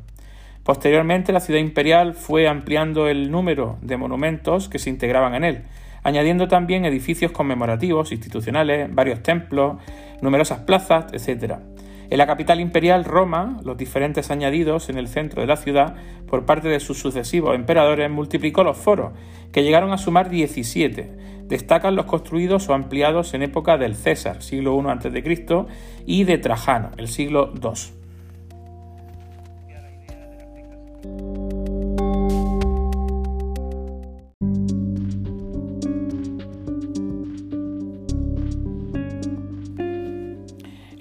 Posteriormente 0.63 1.31
la 1.31 1.39
ciudad 1.39 1.59
imperial 1.59 2.15
fue 2.15 2.47
ampliando 2.47 3.07
el 3.07 3.29
número 3.29 3.77
de 3.83 3.97
monumentos 3.97 4.69
que 4.69 4.79
se 4.79 4.89
integraban 4.89 5.35
en 5.35 5.43
él, 5.43 5.63
añadiendo 6.01 6.47
también 6.47 6.85
edificios 6.85 7.31
conmemorativos, 7.31 8.11
institucionales, 8.11 8.93
varios 8.93 9.21
templos, 9.21 9.77
numerosas 10.21 10.61
plazas, 10.61 11.13
etc. 11.13 11.57
En 12.13 12.19
la 12.19 12.27
capital 12.27 12.59
imperial, 12.59 13.05
Roma, 13.05 13.59
los 13.63 13.75
diferentes 13.75 14.29
añadidos 14.29 14.87
en 14.87 14.99
el 14.99 15.07
centro 15.07 15.41
de 15.41 15.47
la 15.47 15.57
ciudad 15.57 15.95
por 16.27 16.45
parte 16.45 16.67
de 16.67 16.79
sus 16.79 16.99
sucesivos 16.99 17.55
emperadores 17.55 18.07
multiplicó 18.11 18.63
los 18.63 18.77
foros, 18.77 19.13
que 19.51 19.63
llegaron 19.63 19.91
a 19.91 19.97
sumar 19.97 20.29
17. 20.29 21.45
Destacan 21.47 21.95
los 21.95 22.05
construidos 22.05 22.69
o 22.69 22.75
ampliados 22.75 23.33
en 23.33 23.41
época 23.41 23.79
del 23.79 23.95
César, 23.95 24.43
siglo 24.43 24.79
I 24.79 24.85
a.C., 24.89 25.65
y 26.05 26.23
de 26.25 26.37
Trajano, 26.37 26.91
el 26.97 27.07
siglo 27.07 27.51
II. 27.51 27.73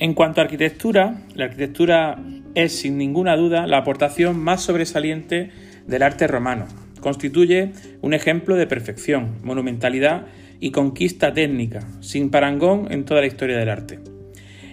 En 0.02 0.14
cuanto 0.14 0.40
a 0.40 0.44
arquitectura, 0.44 1.23
la 1.37 1.44
arquitectura 1.44 2.18
es 2.56 2.76
sin 2.76 2.99
ninguna 2.99 3.37
duda 3.37 3.68
la 3.68 3.78
aportación 3.78 4.37
más 4.37 4.61
sobresaliente 4.61 5.50
del 5.87 6.02
arte 6.02 6.26
romano. 6.26 6.66
Constituye 6.99 7.71
un 8.00 8.12
ejemplo 8.12 8.56
de 8.56 8.66
perfección, 8.66 9.37
monumentalidad 9.44 10.26
y 10.59 10.73
conquista 10.73 11.32
técnica, 11.32 11.87
sin 12.00 12.32
parangón 12.32 12.88
en 12.90 13.04
toda 13.04 13.21
la 13.21 13.28
historia 13.28 13.56
del 13.56 13.68
arte. 13.68 14.00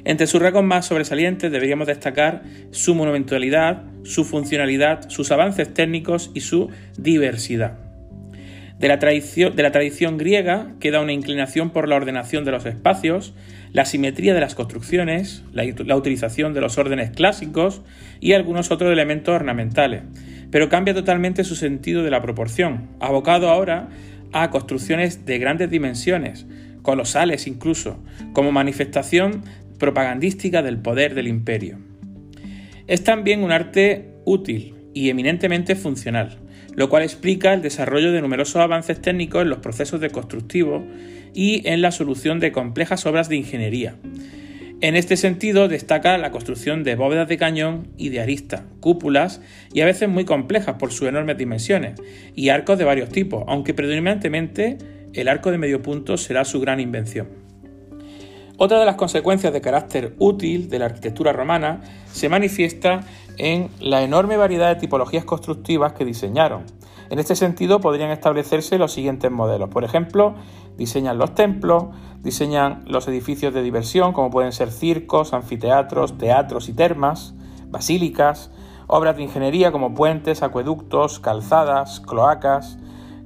Entre 0.04 0.26
sus 0.26 0.42
rasgos 0.42 0.64
más 0.64 0.88
sobresalientes 0.88 1.52
deberíamos 1.52 1.86
destacar 1.86 2.42
su 2.72 2.96
monumentalidad, 2.96 3.84
su 4.02 4.26
funcionalidad, 4.26 5.12
sus 5.12 5.30
avances 5.32 5.72
técnicos 5.72 6.32
y 6.34 6.40
su 6.40 6.72
diversidad. 6.98 7.78
De 8.80 8.88
la, 8.88 8.98
tradición, 8.98 10.18
griega 10.18 10.74
queda 10.80 11.02
una 11.02 11.12
inclinación 11.12 11.72
por 11.72 11.90
la 11.90 11.98
ordenación 11.98 12.46
de 12.46 12.52
los 12.52 12.66
espacios, 12.66 13.34
la 13.72 13.86
simetría 13.86 14.34
de 14.34 14.40
las 14.40 14.56
construcciones, 14.56 15.44
la, 15.54 15.96
utilización 15.96 16.54
de 16.54 16.62
los 16.62 16.78
órdenes 16.78 17.12
clásicos 17.12 17.82
y 18.20 18.34
algunos 18.34 18.72
otros 18.72 18.92
elementos 18.92 19.36
ornamentales, 19.36 20.04
pero 20.52 20.70
cambia 20.70 20.94
totalmente 20.94 21.44
su 21.44 21.56
sentido 21.56 22.04
de 22.04 22.12
la 22.12 22.22
proporción, 22.22 22.90
abocado 23.00 23.50
ahora 23.50 23.90
a 24.32 24.50
construcciones 24.50 25.26
de 25.26 25.38
grandes 25.38 25.70
dimensiones, 25.70 26.46
colosales 26.82 27.48
incluso, 27.48 28.00
como 28.34 28.52
manifestación 28.52 29.44
propagandística 29.78 30.62
del 30.62 30.78
poder 30.78 31.14
del 31.14 31.28
imperio. 31.28 31.78
Es 32.88 33.04
también 33.04 33.44
un 33.44 33.52
arte 33.52 34.10
útil 34.26 34.76
y 34.94 35.10
eminentemente 35.10 35.76
funcional, 35.76 36.40
lo 36.76 36.90
cual 36.90 37.04
explica 37.04 37.54
el 37.54 37.62
desarrollo 37.62 38.12
de 38.12 38.22
numerosos 38.22 38.58
avances 38.58 39.02
técnicos 39.02 39.44
en 39.44 39.50
los 39.50 39.60
procesos 39.60 40.02
de 40.02 40.10
constructivo 40.10 40.84
y 41.34 41.68
en 41.68 41.82
la 41.82 41.92
solución 41.92 42.40
de 42.40 42.52
complejas 42.52 43.06
obras 43.06 43.30
de 43.30 43.38
ingeniería. 43.38 43.96
En 44.82 44.96
este 44.96 45.18
sentido 45.18 45.68
destaca 45.68 46.18
la 46.18 46.32
construcción 46.32 46.84
de 46.84 46.96
bóvedas 46.96 47.28
de 47.28 47.38
cañón 47.38 47.88
y 47.98 48.10
de 48.10 48.22
arista, 48.22 48.64
cúpulas 48.80 49.42
y 49.74 49.82
a 49.82 49.86
veces 49.86 50.08
muy 50.08 50.24
complejas 50.24 50.76
por 50.80 50.94
sus 50.94 51.10
enormes 51.10 51.38
dimensiones, 51.38 52.00
y 52.34 52.48
arcos 52.48 52.78
de 52.78 52.86
varios 52.86 53.10
tipos, 53.10 53.44
aunque 53.48 53.74
predominantemente 53.74 54.78
el 55.14 55.28
arco 55.28 55.52
de 55.52 55.58
medio 55.58 55.82
punto 55.82 56.16
será 56.18 56.46
su 56.46 56.62
gran 56.62 56.80
invención. 56.80 57.28
Otra 58.56 58.80
de 58.80 58.86
las 58.86 58.96
consecuencias 58.96 59.52
de 59.52 59.62
carácter 59.62 60.16
útil 60.18 60.70
de 60.70 60.80
la 60.80 60.86
arquitectura 60.86 61.34
romana 61.34 61.82
se 62.12 62.30
manifiesta 62.30 63.02
en 63.38 63.70
la 63.80 64.02
enorme 64.02 64.38
variedad 64.38 64.74
de 64.74 64.80
tipologías 64.80 65.26
constructivas 65.26 65.94
que 65.94 66.06
diseñaron. 66.06 66.64
En 67.10 67.18
este 67.18 67.36
sentido 67.36 67.80
podrían 67.80 68.12
establecerse 68.12 68.78
los 68.78 68.92
siguientes 68.92 69.32
modelos. 69.32 69.70
Por 69.70 69.84
ejemplo, 69.84 70.36
diseñan 70.78 71.18
los 71.18 71.34
templos, 71.34 71.86
diseñan 72.22 72.84
los 72.88 73.08
edificios 73.08 73.54
de 73.54 73.64
diversión, 73.64 74.14
como 74.14 74.30
pueden 74.30 74.52
ser 74.52 74.72
circos, 74.72 75.34
anfiteatros, 75.34 76.18
teatros 76.18 76.70
y 76.70 76.74
termas, 76.74 77.34
basílicas, 77.70 78.52
obras 78.88 79.18
de 79.18 79.24
ingeniería 79.24 79.72
como 79.72 79.94
puentes, 79.94 80.44
acueductos, 80.44 81.20
calzadas, 81.20 82.00
cloacas, 82.00 82.78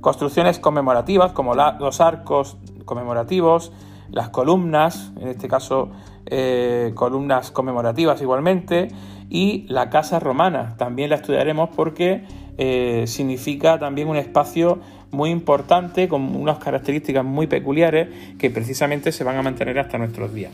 construcciones 0.01 0.59
conmemorativas 0.59 1.31
como 1.31 1.53
los 1.55 2.01
arcos 2.01 2.57
conmemorativos, 2.85 3.71
las 4.11 4.29
columnas, 4.29 5.11
en 5.19 5.29
este 5.29 5.47
caso 5.47 5.89
eh, 6.25 6.91
columnas 6.95 7.51
conmemorativas 7.51 8.21
igualmente, 8.21 8.89
y 9.29 9.65
la 9.67 9.89
casa 9.89 10.19
romana. 10.19 10.75
También 10.77 11.09
la 11.09 11.15
estudiaremos 11.15 11.69
porque 11.75 12.25
eh, 12.57 13.05
significa 13.07 13.79
también 13.79 14.07
un 14.07 14.17
espacio 14.17 14.79
muy 15.11 15.29
importante 15.29 16.07
con 16.07 16.35
unas 16.35 16.57
características 16.57 17.23
muy 17.23 17.47
peculiares 17.47 18.09
que 18.37 18.49
precisamente 18.49 19.11
se 19.11 19.23
van 19.23 19.37
a 19.37 19.41
mantener 19.41 19.79
hasta 19.79 19.97
nuestros 19.97 20.33
días. 20.33 20.51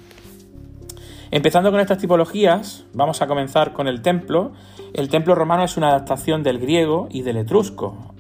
Empezando 1.32 1.72
con 1.72 1.80
estas 1.80 2.00
tipologías, 2.00 2.86
vamos 2.94 3.22
a 3.22 3.28
comenzar 3.28 3.74
con 3.74 3.88
el 3.88 4.02
templo. 4.02 4.52
El 4.94 5.10
templo 5.10 5.36
romano 5.36 5.64
es 5.64 5.78
una 5.78 5.90
adaptación 5.90 6.42
del 6.42 6.60
griego 6.60 7.08
y 7.12 7.22
del 7.22 7.38
etrusco, 7.38 8.16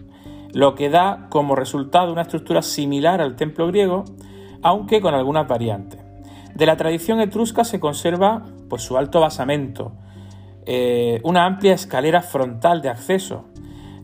lo 0.53 0.75
que 0.75 0.89
da 0.89 1.27
como 1.29 1.55
resultado 1.55 2.12
una 2.12 2.21
estructura 2.21 2.62
similar 2.62 3.19
al 3.19 3.36
templo 3.36 3.67
griego, 3.67 4.05
aunque 4.62 5.01
con 5.01 5.15
algunas 5.15 5.48
variantes. 5.48 6.00
De 6.53 6.65
la 6.65 6.77
tradición 6.77 7.19
etrusca 7.19 7.63
se 7.63 7.79
conserva 7.79 8.45
pues, 8.69 8.83
su 8.83 8.98
alto 8.98 9.19
basamento, 9.21 9.93
eh, 10.65 11.19
una 11.24 11.45
amplia 11.45 11.74
escalera 11.74 12.21
frontal 12.21 12.81
de 12.81 12.89
acceso, 12.89 13.45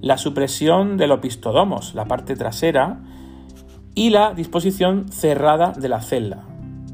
la 0.05 0.19
supresión 0.19 0.97
de 0.97 1.07
los 1.07 1.19
la 1.95 2.05
parte 2.05 2.35
trasera, 2.35 3.00
y 3.95 4.12
la 4.12 4.35
disposición 4.35 5.12
cerrada 5.12 5.71
de 5.71 5.89
la 5.89 6.00
celda, 6.00 6.43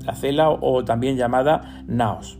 la 0.05 0.15
celda 0.15 0.49
o 0.49 0.85
también 0.85 1.17
llamada 1.17 1.83
naos. 1.87 2.37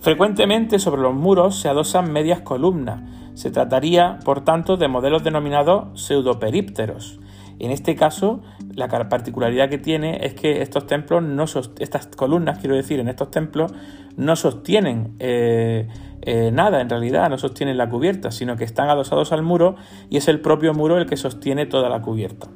Frecuentemente 0.00 0.78
sobre 0.78 1.00
los 1.00 1.14
muros 1.14 1.58
se 1.58 1.70
adosan 1.70 2.12
medias 2.12 2.42
columnas. 2.42 3.00
Se 3.32 3.50
trataría, 3.50 4.18
por 4.26 4.44
tanto, 4.44 4.76
de 4.76 4.88
modelos 4.88 5.24
denominados 5.24 5.98
pseudoperípteros. 6.02 7.18
En 7.58 7.70
este 7.70 7.96
caso, 7.96 8.42
la 8.78 9.08
particularidad 9.08 9.68
que 9.68 9.78
tiene 9.78 10.24
es 10.24 10.34
que 10.34 10.62
estos 10.62 10.86
templos 10.86 11.20
no 11.20 11.44
estas 11.80 12.06
columnas, 12.06 12.60
quiero 12.60 12.76
decir, 12.76 13.00
en 13.00 13.08
estos 13.08 13.28
templos 13.30 13.72
no 14.16 14.36
sostienen 14.36 15.16
eh, 15.18 15.88
eh, 16.22 16.50
nada 16.52 16.80
en 16.80 16.88
realidad, 16.88 17.28
no 17.28 17.38
sostienen 17.38 17.76
la 17.76 17.90
cubierta, 17.90 18.30
sino 18.30 18.56
que 18.56 18.62
están 18.62 18.88
adosados 18.88 19.32
al 19.32 19.42
muro 19.42 19.74
y 20.10 20.16
es 20.16 20.28
el 20.28 20.40
propio 20.40 20.74
muro 20.74 20.96
el 20.96 21.06
que 21.06 21.16
sostiene 21.16 21.66
toda 21.66 21.88
la 21.88 22.02
cubierta. 22.02 22.46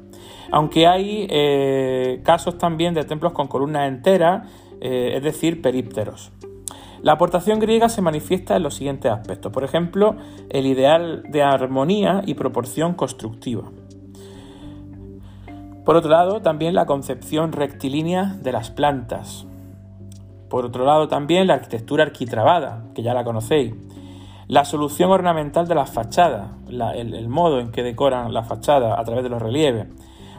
Aunque 0.49 0.87
hay 0.87 1.27
eh, 1.29 2.21
casos 2.23 2.57
también 2.57 2.93
de 2.93 3.03
templos 3.03 3.33
con 3.33 3.47
columnas 3.47 3.89
enteras, 3.89 4.49
es 4.79 5.23
decir, 5.23 5.61
perípteros. 5.61 6.33
La 7.01 7.13
aportación 7.13 7.59
griega 7.59 7.87
se 7.87 8.01
manifiesta 8.01 8.55
en 8.55 8.63
los 8.63 8.75
siguientes 8.75 9.11
aspectos. 9.11 9.51
Por 9.51 9.63
ejemplo, 9.63 10.17
el 10.49 10.65
ideal 10.65 11.23
de 11.29 11.41
armonía 11.41 12.21
y 12.25 12.33
proporción 12.33 12.93
constructiva. 12.93 13.71
Por 15.85 15.95
otro 15.95 16.09
lado, 16.09 16.41
también 16.41 16.75
la 16.75 16.85
concepción 16.85 17.51
rectilínea 17.51 18.35
de 18.41 18.51
las 18.51 18.69
plantas, 18.69 19.45
por 20.53 20.65
otro 20.65 20.85
lado 20.85 21.07
también 21.07 21.47
la 21.47 21.55
arquitectura 21.55 22.03
arquitrabada, 22.03 22.83
que 22.93 23.01
ya 23.01 23.15
la 23.15 23.23
conocéis. 23.23 23.73
La 24.47 24.65
solución 24.65 25.09
ornamental 25.09 25.67
de 25.67 25.73
las 25.73 25.89
fachadas, 25.89 26.51
el, 26.69 27.27
modo 27.27 27.59
en 27.59 27.71
que 27.71 27.81
decoran 27.81 28.31
la 28.35 28.43
fachada 28.43 28.99
a 28.99 29.03
través 29.03 29.23
de 29.23 29.31
los 29.31 29.41
relieves. 29.41 29.87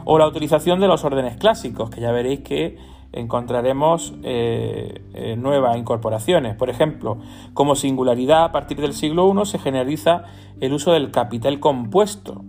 O 0.05 0.17
la 0.17 0.25
utilización 0.25 0.79
de 0.79 0.87
los 0.87 1.03
órdenes 1.03 1.35
clásicos, 1.35 1.89
que 1.89 1.99
ya 1.99 2.13
veréis 2.13 2.39
que 2.39 2.77
encontraremos 3.11 4.13
eh, 4.23 5.03
eh, 5.13 5.35
nuevas 5.35 5.75
incorporaciones. 5.75 6.55
Por 6.55 6.69
ejemplo, 6.69 7.17
como 7.53 7.75
singularidad 7.75 8.45
a 8.45 8.51
partir 8.53 8.79
del 8.79 8.93
siglo 8.93 9.29
I 9.29 9.45
se 9.45 9.59
generaliza 9.59 10.23
el 10.61 10.71
uso 10.71 10.93
del 10.93 11.11
capitel 11.11 11.59
compuesto, 11.59 12.45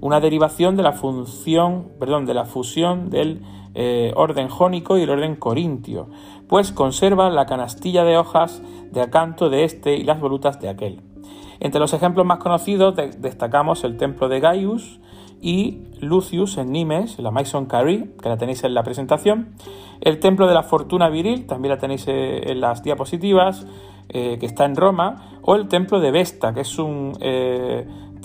una 0.00 0.20
derivación 0.20 0.76
de 0.76 0.82
la 0.82 0.92
función, 0.92 1.90
perdón, 1.98 2.26
de 2.26 2.34
la 2.34 2.44
fusión 2.44 3.10
del 3.10 3.42
eh, 3.74 4.12
orden 4.16 4.48
jónico 4.48 4.96
y 4.96 5.02
el 5.02 5.10
orden 5.10 5.36
corintio, 5.36 6.08
pues 6.48 6.72
conserva 6.72 7.28
la 7.30 7.46
canastilla 7.46 8.04
de 8.04 8.16
hojas 8.16 8.62
de 8.90 9.02
acanto 9.02 9.50
de 9.50 9.64
este 9.64 9.96
y 9.96 10.04
las 10.04 10.20
volutas 10.20 10.60
de 10.60 10.68
aquel. 10.68 11.02
Entre 11.60 11.80
los 11.80 11.92
ejemplos 11.92 12.26
más 12.26 12.38
conocidos 12.38 12.94
destacamos 13.18 13.84
el 13.84 13.96
templo 13.96 14.28
de 14.28 14.40
Gaius 14.40 15.00
y 15.40 15.82
Lucius 16.00 16.58
en 16.58 16.72
Nimes, 16.72 17.18
la 17.18 17.30
Maison 17.30 17.66
Carrie, 17.66 18.14
que 18.22 18.28
la 18.28 18.36
tenéis 18.36 18.64
en 18.64 18.74
la 18.74 18.82
presentación, 18.82 19.54
el 20.00 20.20
templo 20.20 20.46
de 20.46 20.54
la 20.54 20.62
fortuna 20.62 21.08
viril, 21.08 21.46
también 21.46 21.74
la 21.74 21.78
tenéis 21.78 22.06
eh, 22.08 22.50
en 22.50 22.60
las 22.60 22.82
diapositivas, 22.82 23.66
eh, 24.08 24.38
que 24.38 24.46
está 24.46 24.64
en 24.64 24.76
Roma, 24.76 25.38
o 25.42 25.54
el 25.54 25.68
templo 25.68 26.00
de 26.00 26.10
Vesta, 26.10 26.54
que 26.54 26.60
es 26.60 26.78
un 26.78 27.12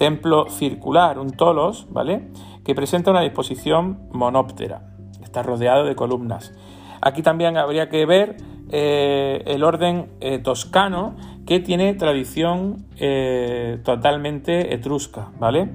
templo 0.02 0.50
circular, 0.50 1.20
un 1.20 1.30
tolos, 1.30 1.86
¿vale? 1.92 2.30
Que 2.66 2.74
presenta 2.74 3.12
una 3.12 3.22
disposición 3.22 4.08
monóptera 4.12 4.88
está 5.22 5.44
rodeado 5.44 5.86
de 5.86 5.94
columnas. 5.94 6.54
Aquí 7.02 7.22
también 7.22 7.56
habría 7.56 7.88
que 7.88 8.08
ver 8.08 8.38
eh, 8.72 9.44
el 9.46 9.64
orden 9.64 10.08
eh, 10.22 10.40
toscano 10.40 11.16
que 11.46 11.60
tiene 11.60 11.94
tradición 11.94 12.88
eh, 12.98 13.78
totalmente 13.84 14.74
etrusca, 14.74 15.30
¿vale? 15.40 15.70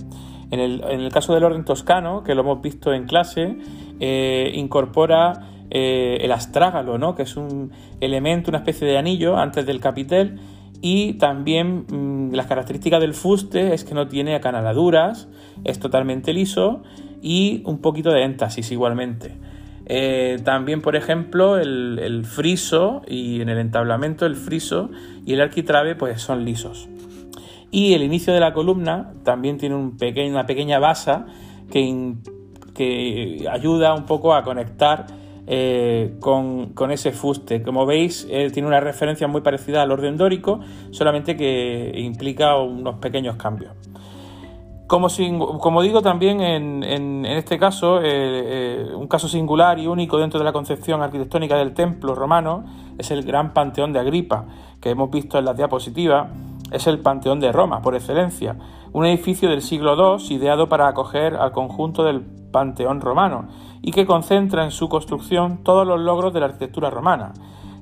En 0.51 0.59
el, 0.59 1.09
caso 1.13 1.33
del 1.33 1.45
orden 1.45 1.65
toscano, 1.65 2.25
que 2.25 2.35
lo 2.35 2.41
hemos 2.43 2.61
visto 2.61 2.93
en 2.93 3.07
clase, 3.07 3.59
incorpora 4.55 5.51
el 5.71 6.31
astrágalo, 6.31 6.99
¿no? 6.99 7.17
que 7.17 7.23
es 7.23 7.37
un 7.37 7.73
elemento, 8.01 8.51
una 8.51 8.59
especie 8.59 8.87
de 8.87 8.97
anillo 8.97 9.37
antes 9.37 9.67
del 9.67 9.81
capitel, 9.81 10.39
y 10.83 11.15
también 11.15 11.87
mm, 11.89 12.35
las 12.35 12.47
características 12.47 13.01
del 13.01 13.15
fuste 13.15 13.75
es 13.75 13.85
que 13.85 13.95
no 13.95 14.09
tiene 14.09 14.35
acanaladuras, 14.35 15.29
es 15.65 15.79
totalmente 15.79 16.33
liso 16.33 16.83
y 17.23 17.63
un 17.65 17.79
poquito 17.79 18.11
de 18.11 18.23
éntasis 18.23 18.71
igualmente. 18.71 19.37
Eh, 19.89 20.41
también, 20.45 20.83
por 20.83 20.97
ejemplo, 20.97 21.59
el, 21.59 22.25
friso 22.25 23.03
y 23.07 23.41
en 23.41 23.49
el 23.49 23.59
entablamento 23.59 24.27
el 24.27 24.35
friso 24.35 24.91
y 25.25 25.35
el 25.35 25.41
arquitrabe 25.41 25.95
pues 25.95 26.21
son 26.21 26.45
lisos. 26.45 26.89
Y 27.71 27.95
el 27.95 28.03
inicio 28.03 28.33
de 28.33 28.41
la 28.41 28.53
columna 28.53 29.13
también 29.23 29.59
tiene 29.59 29.77
un 29.77 29.97
una 30.31 30.47
pequeña 30.47 30.79
basa 30.79 31.27
que, 31.71 32.15
que, 32.75 33.47
ayuda 33.51 33.95
un 33.95 34.07
poco 34.07 34.35
a 34.35 34.43
conectar 34.43 35.07
eh, 35.47 36.17
con, 36.21 36.91
ese 36.91 37.13
fuste. 37.13 37.63
Como 37.63 37.87
veis, 37.87 38.27
tiene 38.53 38.67
una 38.67 38.81
referencia 38.81 39.29
muy 39.29 39.41
parecida 39.41 39.83
al 39.83 39.93
orden 39.93 40.17
dórico, 40.17 40.61
solamente 40.91 41.37
que 41.37 41.93
implica 41.97 42.57
unos 42.57 42.97
pequeños 42.97 43.37
cambios. 43.37 43.73
Como, 44.87 45.09
como, 45.59 45.83
digo 45.83 46.01
también 46.01 46.41
en, 46.41 47.27
este 47.27 47.59
caso, 47.59 48.01
eh, 48.01 48.05
eh, 48.05 48.95
un 48.95 49.09
caso 49.09 49.27
singular 49.27 49.81
y 49.81 49.89
único 49.89 50.17
dentro 50.17 50.39
de 50.39 50.45
la 50.45 50.53
concepción 50.53 51.03
arquitectónica 51.03 51.57
del 51.57 51.75
templo 51.75 52.15
romano 52.15 52.65
es 52.97 53.11
el 53.11 53.25
gran 53.25 53.53
Panteón 53.53 53.93
de 53.93 53.99
Agripa, 53.99 54.47
que 54.81 54.91
hemos 54.91 55.11
visto 55.11 55.39
en 55.39 55.45
las 55.45 55.57
diapositivas, 55.57 56.29
es 56.71 56.87
el 56.87 57.01
Panteón 57.01 57.41
de 57.41 57.51
Roma, 57.51 57.83
por 57.83 57.97
excelencia, 57.97 58.57
un 58.93 59.05
edificio 59.07 59.51
del 59.51 59.61
siglo 59.61 59.97
II 60.19 60.37
ideado 60.37 60.69
para 60.69 60.87
acoger 60.87 61.35
al 61.35 61.51
conjunto 61.51 62.05
del 62.05 62.25
Panteón 62.57 63.03
romano 63.03 63.49
y 63.83 63.93
que 63.93 64.07
concentra 64.07 64.65
en 64.65 64.71
su 64.71 64.89
construcción 64.89 65.63
todos 65.63 65.87
los 65.87 66.01
logros 66.01 66.33
de 66.33 66.41
la 66.41 66.47
arquitectura 66.47 66.89
romana. 66.89 67.35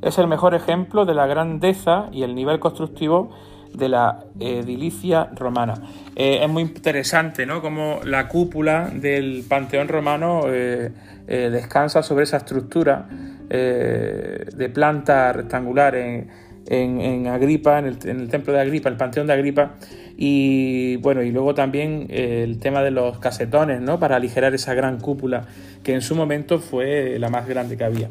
Es 0.03 0.19
el 0.19 0.27
mejor 0.27 0.53
ejemplo 0.53 1.05
de 1.05 1.15
la 1.15 1.29
grandeza 1.29 2.09
y 2.11 2.25
el 2.25 2.35
nivel 2.35 2.59
constructivo 2.59 3.31
de 3.73 3.89
la 3.89 4.25
edilicia 4.41 5.31
romana. 5.37 5.75
Eh, 6.17 6.41
es 6.43 6.49
muy 6.49 6.65
interesante, 6.65 7.47
¿no? 7.47 7.63
Como 7.63 8.01
la 8.05 8.27
cúpula 8.27 8.91
del 8.93 9.45
Panteón 9.49 9.87
romano 9.87 10.41
eh, 10.49 10.91
eh, 11.29 11.51
descansa 11.53 12.03
sobre 12.03 12.25
esa 12.25 12.39
estructura 12.39 13.07
de 13.47 14.71
planta 14.75 15.33
rectangular 15.33 15.95
Agripa, 17.29 17.79
en 17.79 17.87
el, 17.87 18.29
templo 18.29 18.53
de 18.53 18.61
Agripa, 18.61 18.89
el 18.89 18.97
Panteón 18.97 19.27
de 19.27 19.33
Agripa. 19.33 19.75
Y 20.17 20.97
bueno, 20.97 21.23
y 21.23 21.31
luego 21.31 21.55
también 21.55 22.07
el 22.11 22.59
tema 22.59 22.83
de 22.83 22.91
los 22.91 23.19
casetones, 23.19 23.81
¿no? 23.81 23.99
Para 23.99 24.17
aligerar 24.17 24.55
esa 24.55 24.75
gran 24.75 24.99
cúpula 25.01 25.47
que 25.83 25.93
en 25.93 26.03
su 26.03 26.15
momento 26.15 26.59
fue 26.59 27.19
la 27.19 27.29
más 27.29 27.47
grande 27.49 27.77
que 27.77 27.85
había. 27.85 28.09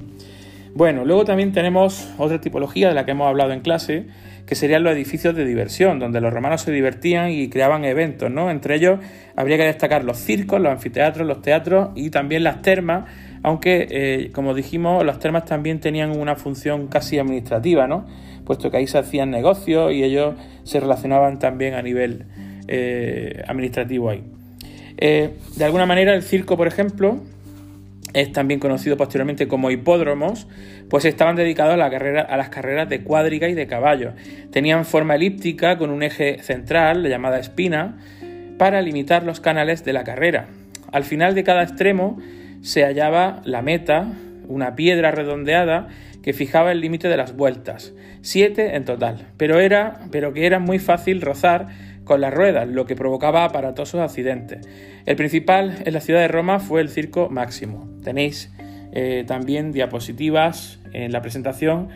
Bueno, 0.76 1.06
luego 1.06 1.24
también 1.24 1.52
tenemos 1.52 2.10
otra 2.18 2.42
tipología 2.42 2.90
de 2.90 2.96
la 2.96 3.06
que 3.06 3.12
hemos 3.12 3.28
hablado 3.28 3.52
en 3.52 3.60
clase, 3.60 4.08
que 4.48 4.56
serían 4.56 4.84
los 4.84 4.94
edificios 4.94 5.36
de 5.36 5.46
diversión, 5.46 6.00
donde 6.00 6.20
los 6.20 6.34
romanos 6.34 6.62
se 6.62 6.72
divertían 6.72 7.30
y 7.30 7.48
creaban 7.48 7.86
eventos, 7.86 8.32
¿no? 8.32 8.50
Entre 8.50 8.76
ellos 8.76 9.00
habría 9.36 9.58
que 9.58 9.66
destacar 9.66 10.04
los 10.04 10.18
circos, 10.18 10.60
los 10.60 10.72
anfiteatros, 10.72 11.28
los 11.28 11.44
teatros 11.44 11.90
y 11.94 12.10
también 12.10 12.44
las 12.44 12.64
termas, 12.64 13.06
aunque, 13.44 13.88
eh, 13.90 14.32
como 14.34 14.56
dijimos, 14.56 15.06
las 15.06 15.20
termas 15.20 15.46
también 15.46 15.80
tenían 15.80 16.10
una 16.10 16.36
función 16.36 16.88
casi 16.88 17.20
administrativa, 17.20 17.88
¿no? 17.88 18.08
Puesto 18.46 18.72
que 18.72 18.78
ahí 18.78 18.88
se 18.88 18.98
hacían 18.98 19.32
negocios 19.32 19.92
y 19.94 20.04
ellos 20.04 20.36
se 20.64 20.80
relacionaban 20.80 21.40
también 21.40 21.74
a 21.74 21.82
nivel 21.82 22.26
eh, 22.68 23.44
administrativo 23.48 24.10
ahí. 24.10 24.24
Eh, 24.98 25.32
de 25.56 25.66
alguna 25.66 25.86
manera, 25.86 26.14
el 26.14 26.24
circo, 26.24 26.58
por 26.58 26.68
ejemplo, 26.68 27.20
es 28.14 28.32
también 28.32 28.60
conocido 28.60 28.96
posteriormente 28.96 29.48
como 29.48 29.72
hipódromos, 29.72 30.48
pues 30.90 31.06
estaban 31.06 31.36
dedicados 31.36 31.74
a, 31.74 31.78
la 31.78 31.90
carrera, 31.90 32.22
a 32.22 32.38
las 32.38 32.50
carreras 32.50 32.88
de 32.88 33.02
cuadriga 33.02 33.50
y 33.50 33.54
de 33.54 33.68
caballo. 33.68 34.14
Tenían 34.52 34.86
forma 34.86 35.16
elíptica 35.16 35.78
con 35.78 35.90
un 35.90 36.04
eje 36.04 36.38
central, 36.44 37.08
llamada 37.08 37.40
espina, 37.40 37.98
para 38.58 38.82
limitar 38.82 39.24
los 39.24 39.40
canales 39.40 39.84
de 39.84 39.94
la 39.94 40.04
carrera. 40.04 40.48
Al 40.92 41.04
final 41.04 41.34
de 41.34 41.44
cada 41.44 41.64
extremo 41.64 42.20
se 42.62 42.84
hallaba 42.84 43.42
la 43.46 43.62
meta, 43.62 44.14
una 44.48 44.76
piedra 44.76 45.12
redondeada 45.12 45.88
que 46.24 46.34
fijaba 46.34 46.72
el 46.72 46.82
límite 46.82 47.08
de 47.08 47.18
las 47.18 47.36
vueltas, 47.36 47.94
siete 48.22 48.76
en 48.76 48.86
total, 48.86 49.28
pero, 49.38 49.60
era, 49.60 50.00
pero 50.12 50.34
que 50.34 50.48
era 50.48 50.58
muy 50.58 50.80
fácil 50.80 51.22
rozar 51.22 51.68
con 52.04 52.22
las 52.22 52.34
ruedas, 52.34 52.68
lo 52.68 52.86
que 52.86 52.96
provocaba 52.96 53.46
aparatosos 53.46 54.02
accidentes. 54.02 54.68
El 55.06 55.16
principal 55.16 55.84
en 55.86 55.94
la 55.94 56.00
ciudad 56.00 56.22
de 56.22 56.28
Roma 56.28 56.60
fue 56.60 56.82
el 56.82 56.90
Circo 56.90 57.30
Máximo. 57.30 57.90
Tenéis 58.04 58.52
eh, 58.94 59.24
también 59.28 59.72
diapositivas 59.72 60.80
en 60.94 61.12
la 61.12 61.22
presentación 61.22 61.90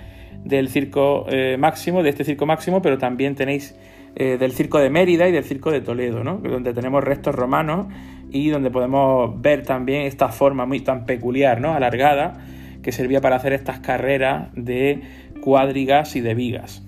del 0.44 0.70
Circo 0.70 1.26
eh, 1.30 1.58
Máximo, 1.58 2.04
de 2.04 2.10
este 2.10 2.24
Circo 2.24 2.46
Máximo, 2.46 2.82
pero 2.82 2.98
también 2.98 3.36
tenéis 3.36 3.76
eh, 4.16 4.38
del 4.38 4.52
Circo 4.52 4.80
de 4.80 4.90
Mérida 4.90 5.28
y 5.28 5.32
del 5.32 5.44
Circo 5.44 5.72
de 5.72 5.82
Toledo, 5.82 6.24
¿no? 6.24 6.38
donde 6.38 6.74
tenemos 6.74 7.04
restos 7.04 7.36
romanos 7.36 7.88
y 8.30 8.50
donde 8.50 8.72
podemos 8.72 9.42
ver 9.42 9.64
también 9.64 10.04
esta 10.04 10.30
forma 10.30 10.66
muy 10.66 10.80
tan 10.82 11.06
peculiar, 11.06 11.62
¿no? 11.62 11.74
alargada, 11.74 12.46
que 12.82 12.92
servía 12.92 13.22
para 13.22 13.36
hacer 13.36 13.54
estas 13.54 13.80
carreras 13.80 14.50
de 14.56 15.02
cuadrigas 15.42 16.16
y 16.16 16.22
de 16.22 16.34
vigas. 16.34 16.84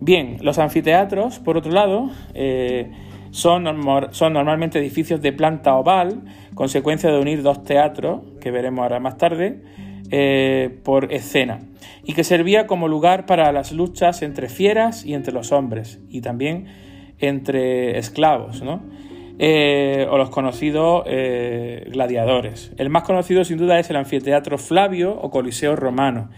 Bien, 0.00 0.38
los 0.42 0.58
anfiteatros, 0.58 1.38
por 1.38 1.56
otro 1.56 1.72
lado, 1.72 2.10
eh, 2.34 2.90
son, 3.30 3.66
son, 4.10 4.32
normalmente 4.32 4.78
edificios 4.78 5.22
de 5.22 5.32
planta 5.32 5.74
oval, 5.74 6.22
consecuencia 6.54 7.10
de 7.10 7.18
unir 7.18 7.42
dos 7.42 7.64
teatros, 7.64 8.20
que 8.40 8.50
veremos 8.50 8.82
ahora 8.82 9.00
más 9.00 9.16
tarde, 9.16 9.62
eh, 10.10 10.78
por 10.84 11.12
escena, 11.12 11.60
y 12.04 12.12
que 12.12 12.24
servía 12.24 12.66
como 12.66 12.88
lugar 12.88 13.26
para 13.26 13.50
las 13.52 13.72
luchas 13.72 14.22
entre 14.22 14.48
fieras 14.48 15.04
y 15.04 15.14
entre 15.14 15.32
los 15.32 15.50
hombres, 15.50 15.98
y 16.10 16.20
también 16.20 16.66
entre 17.18 17.98
esclavos, 17.98 18.62
¿no? 18.62 18.82
Eh, 19.38 20.06
o 20.10 20.16
los 20.16 20.30
conocidos 20.30 21.04
gladiadores. 21.04 22.72
El 22.78 22.88
más 22.88 23.02
conocido 23.02 23.44
sin 23.44 23.58
duda 23.58 23.78
es 23.78 23.90
el 23.90 23.96
anfiteatro 23.96 24.56
Flavio 24.56 25.12
o 25.12 25.30
Coliseo 25.30 25.76
Romano, 25.76 26.30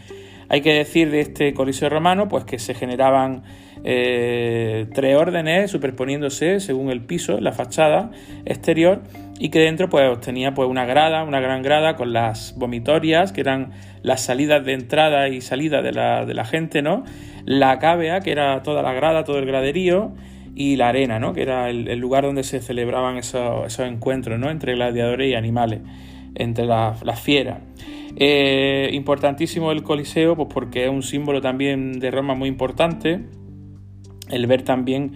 hay 0.49 0.63
que 0.63 0.73
decir 0.73 1.11
de 1.11 1.21
este 1.21 1.53
coliseo 1.53 1.91
romano 1.91 2.29
pues 2.29 2.45
que 2.45 2.59
se 2.59 2.73
generaban 2.73 3.43
eh, 3.85 4.87
tres 4.95 5.17
órdenes 5.17 5.71
superponiéndose 5.71 6.61
según 6.61 6.91
el 6.91 7.03
piso, 7.03 7.39
la 7.41 7.53
fachada 7.53 8.11
exterior 8.47 9.03
y 9.39 9.51
que 9.51 9.61
dentro 9.61 9.91
pues 9.91 10.21
tenía 10.21 10.55
pues 10.55 10.69
una 10.69 10.87
grada, 10.87 11.23
una 11.23 11.41
gran 11.41 11.63
grada 11.63 11.97
con 11.97 12.15
las 12.15 12.55
vomitorias 12.57 13.33
que 13.33 13.43
eran 13.43 13.73
las 14.03 14.23
salidas 14.23 14.65
de 14.65 14.73
entrada 14.73 15.29
y 15.29 15.43
salida 15.43 15.83
de 15.83 15.93
la, 15.93 16.25
de 16.25 16.33
la 16.33 16.47
gente, 16.47 16.81
¿no? 16.81 17.05
La 17.45 17.79
cávea 17.79 18.21
que 18.21 18.33
era 18.33 18.63
toda 18.63 18.83
la 18.83 18.95
grada, 18.95 19.25
todo 19.25 19.39
el 19.39 19.47
graderío 19.47 20.13
y 20.59 20.75
la 20.75 20.89
arena, 20.89 21.21
¿no? 21.21 21.35
Que 21.35 21.43
era 21.43 21.71
el, 21.71 21.99
lugar 22.01 22.25
donde 22.25 22.43
se 22.43 22.61
celebraban 22.61 23.17
esos, 23.17 23.79
encuentros, 23.79 24.41
¿no? 24.41 24.51
Entre 24.51 24.75
gladiadores 24.75 25.31
y 25.31 25.35
animales, 25.35 25.83
entre 26.35 26.67
las 26.67 27.21
fieras. 27.21 27.61
Eh, 28.17 28.91
importantísimo 28.93 29.71
el 29.71 29.85
Coliseo, 29.85 30.35
pues 30.35 30.49
porque 30.53 30.87
es 30.87 30.91
un 30.91 31.05
símbolo 31.05 31.41
también 31.41 32.01
de 32.01 32.11
Roma 32.11 32.35
muy 32.35 32.49
importante. 32.49 33.21
El 34.31 34.49
ver 34.49 34.63
también 34.63 35.13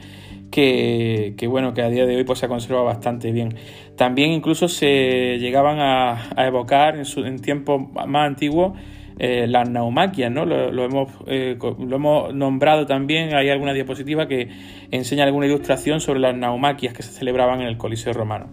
que, 0.53 1.35
bueno, 1.49 1.75
que 1.75 1.83
a 1.83 1.89
día 1.89 2.07
de 2.07 2.15
hoy 2.15 2.23
pues, 2.23 2.39
se 2.39 2.47
ha 2.47 2.49
conservado 2.49 2.85
bastante 2.85 3.33
bien. 3.33 3.57
También 3.97 4.31
incluso 4.31 4.69
se 4.69 5.39
llegaban 5.41 5.81
a, 5.81 6.47
evocar 6.47 6.97
en, 6.97 7.05
su, 7.05 7.25
en 7.25 7.41
tiempos 7.41 7.83
más 8.07 8.29
antiguos 8.29 8.79
eh, 9.19 9.47
las 9.47 9.69
naumaquias, 9.69 10.31
¿no? 10.31 10.45
Lo, 10.45 10.85
hemos, 10.85 11.11
eh, 11.27 11.57
lo 11.61 11.97
hemos 11.97 12.35
nombrado 12.35 12.87
también, 12.87 13.35
hay 13.35 13.51
alguna 13.51 13.73
diapositiva 13.73 14.27
que 14.27 14.49
enseña 14.91 15.25
alguna 15.25 15.47
ilustración 15.47 16.01
sobre 16.01 16.21
las 16.21 16.35
naumaquias 16.35 16.95
que 16.95 17.03
se 17.03 17.13
celebraban 17.13 17.61
en 17.61 17.69
el 17.69 17.77
Coliseo 17.77 18.13
romano. 18.13 18.47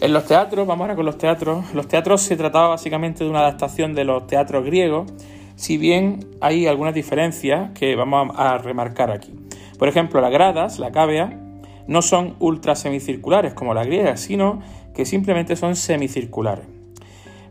En 0.00 0.12
los 0.12 0.26
teatros, 0.26 0.66
vamos 0.66 0.82
ahora 0.82 0.96
con 0.96 1.06
los 1.06 1.18
teatros, 1.18 1.72
los 1.72 1.86
teatros 1.86 2.20
se 2.22 2.36
trataba 2.36 2.68
básicamente 2.68 3.24
de 3.24 3.30
una 3.30 3.40
adaptación 3.40 3.94
de 3.94 4.04
los 4.04 4.26
teatros 4.26 4.64
griegos, 4.64 5.12
si 5.56 5.78
bien 5.78 6.26
hay 6.40 6.66
algunas 6.66 6.94
diferencias 6.94 7.70
que 7.72 7.94
vamos 7.94 8.34
a, 8.36 8.58
remarcar 8.58 9.10
aquí. 9.10 9.32
Por 9.78 9.88
ejemplo, 9.88 10.20
las 10.20 10.32
gradas, 10.32 10.78
la 10.78 10.90
cávea, 10.90 11.40
no 11.86 12.02
son 12.02 12.34
ultra 12.40 12.74
semicirculares 12.74 13.54
como 13.54 13.72
las 13.72 13.86
griegas, 13.86 14.20
sino 14.20 14.60
que 14.94 15.04
simplemente 15.04 15.54
son 15.56 15.76
semicirculares. 15.76 16.73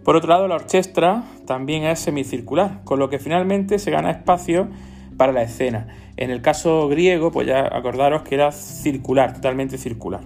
Por 0.04 0.16
otro 0.18 0.30
lado, 0.30 0.48
la 0.48 0.56
orquesta 0.56 1.24
también 1.46 1.84
es 1.84 2.00
semicircular, 2.00 2.82
con 2.84 3.00
lo 3.00 3.10
que 3.10 3.20
finalmente 3.20 3.80
se 3.80 3.90
gana 3.90 4.12
espacio 4.12 4.68
para 5.18 5.32
la 5.32 5.44
escena. 5.44 5.88
En 6.18 6.30
el 6.30 6.42
caso 6.42 6.88
griego, 6.90 7.32
pues 7.32 7.48
ya 7.48 7.62
acordaros 7.62 8.24
que 8.24 8.36
era 8.36 8.52
circular, 8.52 9.34
totalmente 9.34 9.78
circular. 9.78 10.22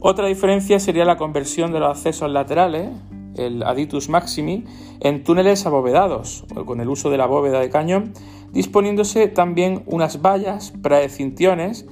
Otra 0.00 0.26
diferencia 0.26 0.78
sería 0.80 1.04
la 1.04 1.16
conversión 1.16 1.72
de 1.72 1.80
los 1.80 1.90
accesos 1.90 2.30
laterales, 2.30 2.88
el 3.36 3.62
aditus 3.62 4.08
maximi, 4.08 4.64
en 5.00 5.24
túneles 5.24 5.66
abovedados, 5.66 6.44
con 6.64 6.80
el 6.80 6.88
uso 6.88 7.10
de 7.10 7.18
la 7.18 7.26
bóveda 7.26 7.60
de 7.60 7.68
cañón, 7.70 8.12
disponiéndose 8.52 9.28
también 9.28 9.82
unas 9.86 10.22
vallas 10.22 10.72
precintiones, 10.82 11.86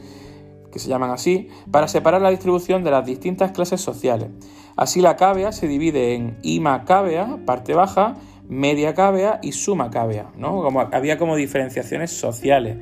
que 0.75 0.81
se 0.81 0.89
llaman 0.89 1.11
así, 1.11 1.49
para 1.71 1.87
separar 1.87 2.21
la 2.21 2.31
distribución 2.31 2.83
de 2.83 2.91
las 2.91 3.07
distintas 3.07 3.53
clases 3.53 3.81
sociales. 3.81 4.29
Así 4.77 5.01
la 5.01 5.15
cávea 5.15 5.53
se 5.53 5.69
divide 5.69 6.15
en 6.15 6.37
ima 6.43 6.85
cávea, 6.85 7.39
parte 7.47 7.75
baja, 7.75 8.17
media 8.49 8.93
cávea 8.93 9.39
y 9.41 9.53
suma 9.53 9.93
cávea, 9.93 10.33
¿no? 10.37 10.63
Como, 10.63 10.81
había 10.81 11.17
como 11.17 11.37
diferenciaciones 11.37 12.11
sociales. 12.11 12.77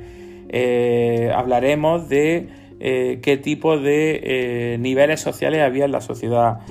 Eh, 0.49 1.31
hablaremos 1.35 2.09
de 2.09 2.49
eh, 2.79 3.19
qué 3.21 3.37
tipo 3.37 3.77
de 3.77 4.21
eh, 4.23 4.77
niveles 4.79 5.21
sociales 5.21 5.61
había 5.61 5.85
en 5.85 5.91
la 5.91 6.01
sociedad 6.01 6.61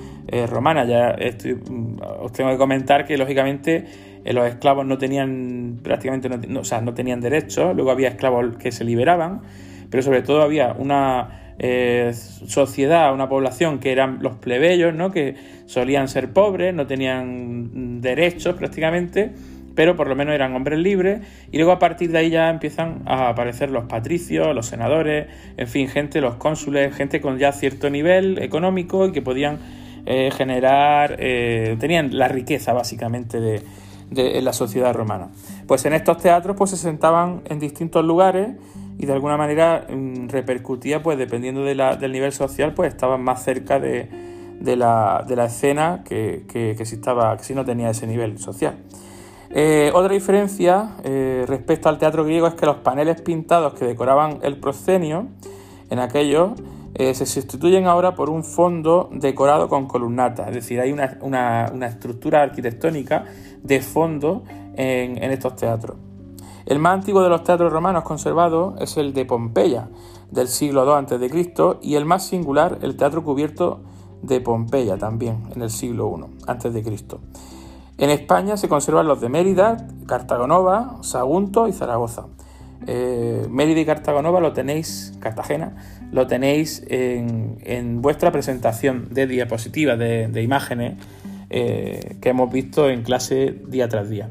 romana. 0.49 0.85
Ya 0.87 1.15
mm, 1.15 2.01
os 2.21 2.33
tengo 2.33 2.51
que 2.51 2.59
comentar 2.59 3.07
que, 3.07 3.17
lógicamente, 3.17 3.85
los 4.25 4.45
esclavos 4.49 4.87
no 4.87 4.99
tenían 4.99 5.79
prácticamente, 5.85 6.29
o 6.59 6.65
sea, 6.65 6.81
no 6.81 6.95
tenían 6.95 7.21
derechos, 7.21 7.77
luego 7.77 7.93
había 7.93 8.09
esclavos 8.09 8.57
que 8.57 8.73
se 8.73 8.83
liberaban, 8.83 9.43
pero 9.93 10.03
sobre 10.03 10.23
todo 10.23 10.43
había 10.43 10.73
una 10.73 11.39
sociedad, 12.13 13.15
una 13.15 13.29
población 13.29 13.79
que 13.79 13.93
eran 13.93 14.19
los 14.21 14.35
plebeyos, 14.35 14.93
¿no? 14.93 15.13
que 15.13 15.37
solían 15.67 16.09
ser 16.09 16.33
pobres, 16.33 16.75
no 16.75 16.89
tenían 16.89 18.01
derechos 18.01 18.57
prácticamente, 18.57 19.31
pero 19.75 19.97
por 19.97 20.09
lo 20.09 20.17
menos 20.17 20.35
eran 20.35 20.55
hombres 20.55 20.79
libres 20.79 21.21
y 21.51 21.57
luego 21.57 21.73
a 21.73 21.79
partir 21.79 22.11
de 22.11 22.19
ahí 22.19 22.31
ya 22.31 22.51
empiezan 22.51 23.03
a 23.07 23.29
aparecer 23.29 23.71
los 23.71 23.85
patricios, 23.85 24.55
los 24.55 24.67
senadores, 24.67 25.29
en 25.57 25.69
fin, 25.69 25.89
gente, 25.89 26.21
los 26.21 26.35
cónsules, 26.35 26.95
gente 26.95 27.21
con 27.21 27.39
ya 27.39 27.53
cierto 27.53 27.91
nivel 27.91 28.39
económico 28.43 29.07
y 29.07 29.13
que 29.13 29.23
podían 29.23 29.59
eh, 30.05 30.31
generar, 30.37 31.17
eh, 31.19 31.77
tenían 31.79 32.17
la 32.19 32.29
riqueza 32.29 32.73
básicamente 32.73 33.41
de, 33.41 33.63
la 34.43 34.53
sociedad 34.53 34.93
romana. 34.93 35.31
Pues 35.67 35.87
en 35.87 35.95
estos 35.95 36.19
teatros 36.19 36.55
pues 36.55 36.71
se 36.71 36.77
sentaban 36.77 37.41
en 37.47 37.59
distintos 37.59 38.05
lugares 38.05 38.49
y 39.03 39.07
de 39.07 39.13
alguna 39.13 39.37
manera 39.37 39.85
mm, 39.91 40.29
repercutía, 40.29 41.03
pues 41.03 41.19
dependiendo 41.19 41.65
del 41.65 42.13
nivel 42.13 42.33
social, 42.33 42.73
pues 42.73 42.93
estaban 42.93 43.21
más 43.21 43.43
cerca 43.43 43.81
de, 43.81 44.09
la, 44.61 45.27
escena 45.45 46.05
que, 46.05 46.45
si 46.85 46.95
estaba, 46.95 47.37
si 47.41 47.53
no 47.53 47.65
tenía 47.65 47.91
ese 47.91 48.07
nivel 48.07 48.39
social. 48.39 48.77
Eh, 49.51 49.91
otra 49.93 50.15
diferencia 50.15 50.91
eh, 51.03 51.45
respecto 51.49 51.89
al 51.89 51.99
teatro 51.99 52.25
griego 52.25 52.47
es 52.47 52.55
que 52.55 52.65
los 52.65 52.77
paneles 52.77 53.21
pintados 53.21 53.75
que 53.75 53.85
decoraban 53.85 54.39
el 54.43 54.59
proscenio 54.59 55.27
en 55.91 55.99
aquellos 55.99 56.53
eh, 56.95 57.13
se 57.15 57.27
sustituyen 57.27 57.87
ahora 57.87 58.15
por 58.15 58.31
un 58.31 58.45
fondo 58.45 59.11
decorado 59.13 59.69
con 59.69 59.89
columnatas, 59.89 60.47
es 60.49 60.55
decir, 60.55 60.79
hay 60.79 60.93
una, 60.93 61.73
estructura 61.87 62.43
arquitectónica 62.43 63.25
de 63.63 63.81
fondo 63.81 64.45
en, 64.77 65.19
estos 65.33 65.57
teatros. 65.57 65.97
El 66.67 66.79
más 66.79 66.95
antiguo 66.95 67.23
de 67.23 67.29
los 67.29 67.45
teatros 67.45 67.73
romanos 67.73 68.05
conservados 68.05 68.75
es 68.81 68.97
el 68.97 69.13
de 69.13 69.25
Pompeya, 69.25 69.89
del 70.31 70.49
siglo 70.49 70.85
II 70.85 71.17
a.C., 71.17 71.79
y 71.83 71.95
el 71.97 72.05
más 72.05 72.27
singular, 72.27 72.79
el 72.83 72.97
teatro 72.97 73.23
cubierto 73.25 73.81
de 74.23 74.41
Pompeya, 74.41 74.97
también 74.97 75.45
en 75.55 75.63
el 75.63 75.71
siglo 75.71 76.15
I 76.17 76.25
a.C. 76.47 76.83
En 77.99 78.11
España 78.11 78.57
se 78.57 78.69
conservan 78.69 79.07
los 79.07 79.21
de 79.21 79.29
Mérida 79.29 79.87
Cartagonova, 80.07 80.99
Sagunto 81.03 81.69
y 81.69 81.73
Zaragoza. 81.73 82.27
Eh, 82.87 83.47
Mérida 83.49 83.81
y 83.81 83.85
Cartagonova 83.85 84.41
lo 84.41 84.53
tenéis, 84.53 85.17
Cartagena, 85.21 85.77
lo 86.11 86.27
tenéis 86.27 86.85
en, 86.89 88.03
vuestra 88.03 88.33
presentación 88.33 89.09
de 89.11 89.27
diapositivas, 89.27 89.99
de, 89.99 90.43
imágenes 90.43 90.97
eh, 91.51 92.17
que 92.21 92.31
hemos 92.31 92.51
visto 92.51 92.89
en 92.89 93.03
clase 93.03 93.55
día 93.69 93.89
tras 93.89 94.09
día. 94.09 94.31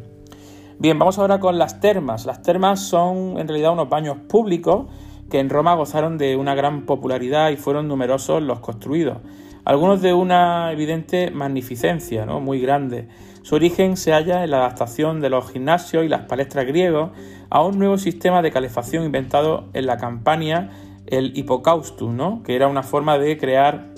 Bien, 0.81 0.97
vamos 0.97 1.19
ahora 1.19 1.39
con 1.39 1.59
las 1.59 1.79
termas. 1.79 2.25
Las 2.25 2.41
termas 2.41 2.79
son 2.79 3.37
en 3.37 3.47
realidad 3.47 3.71
unos 3.71 3.87
baños 3.87 4.17
públicos 4.27 4.87
que 5.29 5.37
en 5.37 5.51
Roma 5.51 5.75
gozaron 5.75 6.17
de 6.17 6.35
una 6.35 6.55
gran 6.55 6.87
popularidad 6.87 7.51
y 7.51 7.55
fueron 7.55 7.87
numerosos 7.87 8.41
los 8.41 8.61
construidos. 8.61 9.19
Algunos 9.63 10.01
de 10.01 10.15
una 10.15 10.71
evidente 10.71 11.29
magnificencia, 11.29 12.25
¿no? 12.25 12.39
muy 12.39 12.59
grande. 12.59 13.09
Su 13.43 13.53
origen 13.53 13.95
se 13.95 14.11
halla 14.11 14.43
en 14.43 14.49
la 14.49 14.57
adaptación 14.57 15.21
de 15.21 15.29
los 15.29 15.51
gimnasios 15.51 16.03
y 16.03 16.07
las 16.07 16.21
palestras 16.21 16.65
griegos 16.65 17.11
a 17.51 17.63
un 17.63 17.77
nuevo 17.77 17.99
sistema 17.99 18.41
de 18.41 18.49
calefacción 18.49 19.05
inventado 19.05 19.69
en 19.73 19.85
la 19.85 19.97
campaña, 19.97 20.71
el 21.05 21.37
hipocaustus, 21.37 22.09
¿no? 22.09 22.41
que 22.41 22.55
era 22.55 22.67
una 22.67 22.81
forma 22.81 23.19
de 23.19 23.37
crear, 23.37 23.93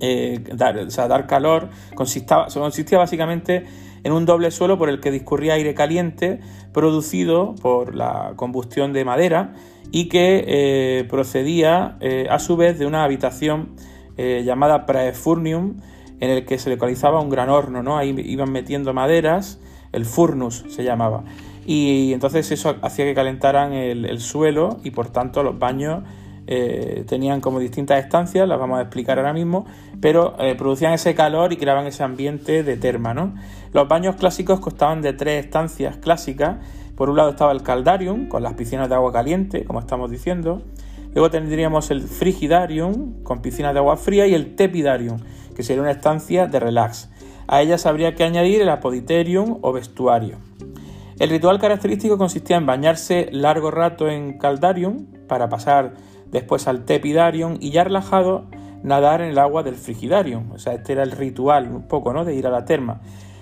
eh, 0.00 0.42
dar, 0.56 0.88
dar 0.88 1.28
calor, 1.28 1.68
consistía 1.94 2.98
básicamente 2.98 3.83
en 4.04 4.12
un 4.12 4.26
doble 4.26 4.50
suelo 4.50 4.78
por 4.78 4.88
el 4.88 5.00
que 5.00 5.10
discurría 5.10 5.54
aire 5.54 5.74
caliente 5.74 6.40
producido 6.72 7.54
por 7.56 7.94
la 7.94 8.34
combustión 8.36 8.92
de 8.92 9.04
madera 9.04 9.54
y 9.90 10.08
que 10.08 10.44
eh, 10.46 11.04
procedía 11.08 11.96
eh, 12.00 12.26
a 12.30 12.38
su 12.38 12.56
vez 12.56 12.78
de 12.78 12.86
una 12.86 13.04
habitación 13.04 13.70
eh, 14.16 14.42
llamada 14.44 14.86
praefurnium 14.86 15.78
en 16.20 16.30
el 16.30 16.44
que 16.44 16.58
se 16.58 16.70
localizaba 16.70 17.20
un 17.20 17.30
gran 17.30 17.48
horno, 17.48 17.82
¿no? 17.82 17.98
Ahí 17.98 18.14
iban 18.24 18.52
metiendo 18.52 18.92
maderas, 18.92 19.58
el 19.92 20.04
furnus 20.04 20.64
se 20.68 20.84
llamaba. 20.84 21.24
Y 21.66 22.12
entonces 22.12 22.50
eso 22.52 22.76
hacía 22.82 23.04
que 23.06 23.14
calentaran 23.14 23.72
el 23.72 24.20
suelo 24.20 24.80
y 24.84 24.90
por 24.90 25.08
tanto 25.08 25.42
los 25.42 25.58
baños 25.58 26.04
eh, 26.46 27.04
tenían 27.08 27.40
como 27.40 27.58
distintas 27.58 28.02
estancias, 28.02 28.46
las 28.46 28.58
vamos 28.58 28.78
a 28.78 28.82
explicar 28.82 29.18
ahora 29.18 29.32
mismo, 29.32 29.66
pero 30.00 30.36
eh, 30.38 30.54
producían 30.54 30.92
ese 30.92 31.14
calor 31.14 31.52
y 31.52 31.56
creaban 31.56 31.86
ese 31.86 32.02
ambiente 32.02 32.62
de 32.62 32.76
terma. 32.76 33.14
¿no? 33.14 33.34
Los 33.72 33.88
baños 33.88 34.16
clásicos 34.16 34.60
constaban 34.60 35.02
de 35.02 35.12
tres 35.12 35.44
estancias 35.44 35.96
clásicas. 35.96 36.56
Por 36.96 37.10
un 37.10 37.16
lado 37.16 37.30
estaba 37.30 37.52
el 37.52 37.62
caldarium, 37.62 38.28
con 38.28 38.42
las 38.42 38.54
piscinas 38.54 38.88
de 38.88 38.94
agua 38.94 39.12
caliente, 39.12 39.64
como 39.64 39.80
estamos 39.80 40.10
diciendo. 40.10 40.62
Luego 41.14 41.30
tendríamos 41.30 41.90
el 41.90 42.02
frigidarium, 42.02 43.22
con 43.22 43.40
piscinas 43.40 43.72
de 43.72 43.78
agua 43.78 43.96
fría, 43.96 44.26
y 44.26 44.34
el 44.34 44.56
tepidarium, 44.56 45.18
que 45.56 45.62
sería 45.62 45.82
una 45.82 45.92
estancia 45.92 46.46
de 46.46 46.60
relax. 46.60 47.08
A 47.46 47.62
ellas 47.62 47.86
habría 47.86 48.14
que 48.14 48.24
añadir 48.24 48.60
el 48.62 48.68
apoditerium 48.68 49.58
o 49.62 49.72
vestuario. 49.72 50.38
El 51.18 51.30
ritual 51.30 51.60
característico 51.60 52.18
consistía 52.18 52.56
en 52.56 52.66
bañarse 52.66 53.28
largo 53.30 53.70
rato 53.70 54.08
en 54.08 54.38
caldarium 54.38 55.06
para 55.28 55.48
pasar 55.48 55.94
después 56.34 56.66
al 56.66 56.84
tepidarium 56.84 57.58
y 57.60 57.70
ya 57.70 57.84
relajado 57.84 58.44
nadar 58.82 59.22
en 59.22 59.30
el 59.30 59.38
agua 59.38 59.62
del 59.62 59.76
frigidarium. 59.76 60.50
O 60.50 60.58
sea, 60.58 60.74
este 60.74 60.92
era 60.92 61.04
el 61.04 61.12
ritual 61.12 61.68
un 61.68 61.86
poco, 61.86 62.12
¿no? 62.12 62.24
De 62.24 62.34
ir 62.34 62.46
a 62.48 62.50
la 62.50 62.64
terma. 62.64 63.00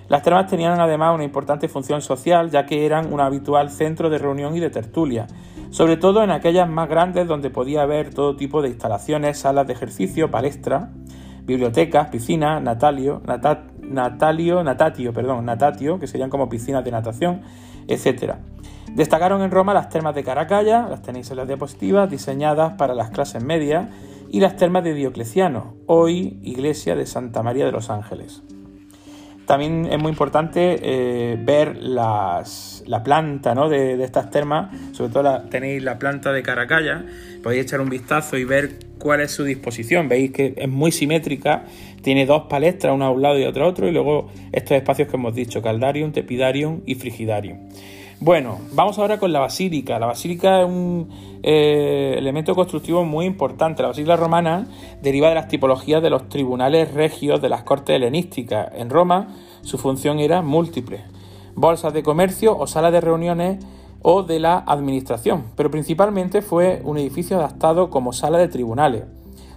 Las 0.09 0.22
termas 0.22 0.46
tenían 0.46 0.78
además 0.78 1.14
una 1.14 1.24
importante 1.24 1.68
función 1.68 2.02
social, 2.02 2.50
ya 2.50 2.66
que 2.66 2.85
eran 2.85 3.11
un 3.11 3.20
habitual 3.20 3.70
centro 3.70 4.11
de 4.11 4.18
reunión 4.18 4.55
y 4.55 4.61
de 4.61 4.68
tertulia, 4.68 5.26
sobre 5.70 5.96
todo 5.96 6.22
en 6.22 6.31
aquellas 6.31 6.68
más 6.68 6.87
grandes 6.87 7.26
donde 7.26 7.48
podía 7.48 7.81
haber 7.81 8.12
todo 8.12 8.37
tipo 8.37 8.61
de 8.61 8.68
instalaciones, 8.68 9.38
salas 9.38 9.66
de 9.66 9.72
ejercicio, 9.72 10.31
palestra, 10.31 10.90
bibliotecas, 11.44 12.09
piscinas, 12.09 12.62
natalio, 12.62 13.22
natalio, 13.24 14.62
natatio, 14.62 15.14
perdón, 15.14 15.46
natatio, 15.46 15.98
que 15.98 16.07
serían 16.07 16.28
como 16.28 16.50
piscinas 16.50 16.85
de 16.85 16.90
natación, 16.90 17.40
etcétera. 17.88 18.38
Destacaron 18.94 19.40
en 19.40 19.50
Roma 19.50 19.72
las 19.72 19.88
termas 19.88 20.14
de 20.14 20.22
Caracalla, 20.22 20.87
las 20.87 21.00
tenéis 21.00 21.31
en 21.31 21.38
las 21.38 21.48
diapositivas, 21.48 22.11
diseñadas 22.11 22.74
para 22.74 22.94
las 22.94 23.09
clases 23.09 23.42
medias, 23.42 23.88
y 24.28 24.40
las 24.40 24.57
termas 24.57 24.85
de 24.85 24.92
Diocleciano, 24.92 25.76
hoy 25.87 26.38
iglesia 26.42 26.94
de 26.94 27.07
Santa 27.07 27.42
María 27.42 27.64
de 27.64 27.72
los 27.72 27.88
Ángeles. 27.88 28.42
También 29.46 29.87
es 29.90 29.98
muy 29.98 30.11
importante 30.11 30.78
eh, 30.83 31.38
ver 31.42 31.76
la 31.76 32.44
planta 33.02 33.55
de, 33.55 34.02
estas 34.05 34.31
termas, 34.31 34.76
sobre 34.92 35.12
todo 35.12 35.42
tenéis 35.48 35.83
la 35.83 35.98
planta 35.98 36.31
de 36.31 36.42
Caracalla, 36.42 37.05
podéis 37.42 37.64
echar 37.64 37.81
un 37.81 37.88
vistazo 37.88 38.37
y 38.37 38.44
ver 38.44 38.78
cuál 38.98 39.20
es 39.20 39.33
su 39.33 39.44
disposición. 39.44 40.09
Veis 40.09 40.33
que 40.33 40.55
es 40.57 40.68
muy 40.68 40.92
simétrica, 40.92 41.64
tiene 42.02 42.26
dos 42.26 42.42
palestras, 42.42 42.94
una 42.94 43.07
a 43.07 43.11
un 43.11 43.22
lado 43.22 43.38
y 43.38 43.44
otra 43.44 43.64
a 43.64 43.68
otro, 43.68 43.88
y 43.88 43.90
luego 43.90 44.31
estos 44.52 44.76
espacios 44.76 45.09
que 45.09 45.16
hemos 45.16 45.35
dicho, 45.35 45.62
Caldarium, 45.62 46.12
Tepidarium 46.12 46.83
y 46.87 46.94
Frigidarium. 46.94 47.59
Bueno, 48.24 48.61
vamos 48.72 49.00
ahora 49.00 49.18
con 49.18 49.32
la 49.32 49.40
basílica. 49.40 49.98
La 49.98 50.06
basílica 50.06 50.61
es 50.61 50.68
un 50.68 51.08
eh, 51.42 52.14
elemento 52.16 52.54
constructivo 52.54 53.04
muy 53.04 53.26
importante. 53.26 53.82
La 53.82 53.88
basílica 53.88 54.14
romana 54.14 54.68
deriva 55.02 55.28
de 55.28 55.35
las 55.35 55.48
tipologías 55.48 56.00
de 56.00 56.08
los 56.08 56.28
tribunales 56.28 56.94
regios 56.94 57.42
de 57.42 57.48
las 57.48 57.64
cortes 57.64 57.96
helenísticas. 57.96 58.68
En 58.76 58.90
Roma 58.90 59.35
su 59.62 59.76
función 59.76 60.20
era 60.20 60.40
múltiple. 60.40 61.02
Bolsas 61.56 61.92
de 61.94 62.04
comercio 62.04 62.56
o 62.56 62.68
salas 62.68 62.92
de 62.92 63.00
reuniones 63.00 63.58
o 64.02 64.22
de 64.22 64.38
la 64.38 64.58
administración, 64.68 65.46
pero 65.56 65.72
principalmente 65.72 66.42
fue 66.42 66.80
un 66.85 66.98
edificio 66.98 67.38
adaptado 67.38 67.90
como 67.90 68.12
sala 68.12 68.38
de 68.38 68.46
tribunales. 68.46 69.02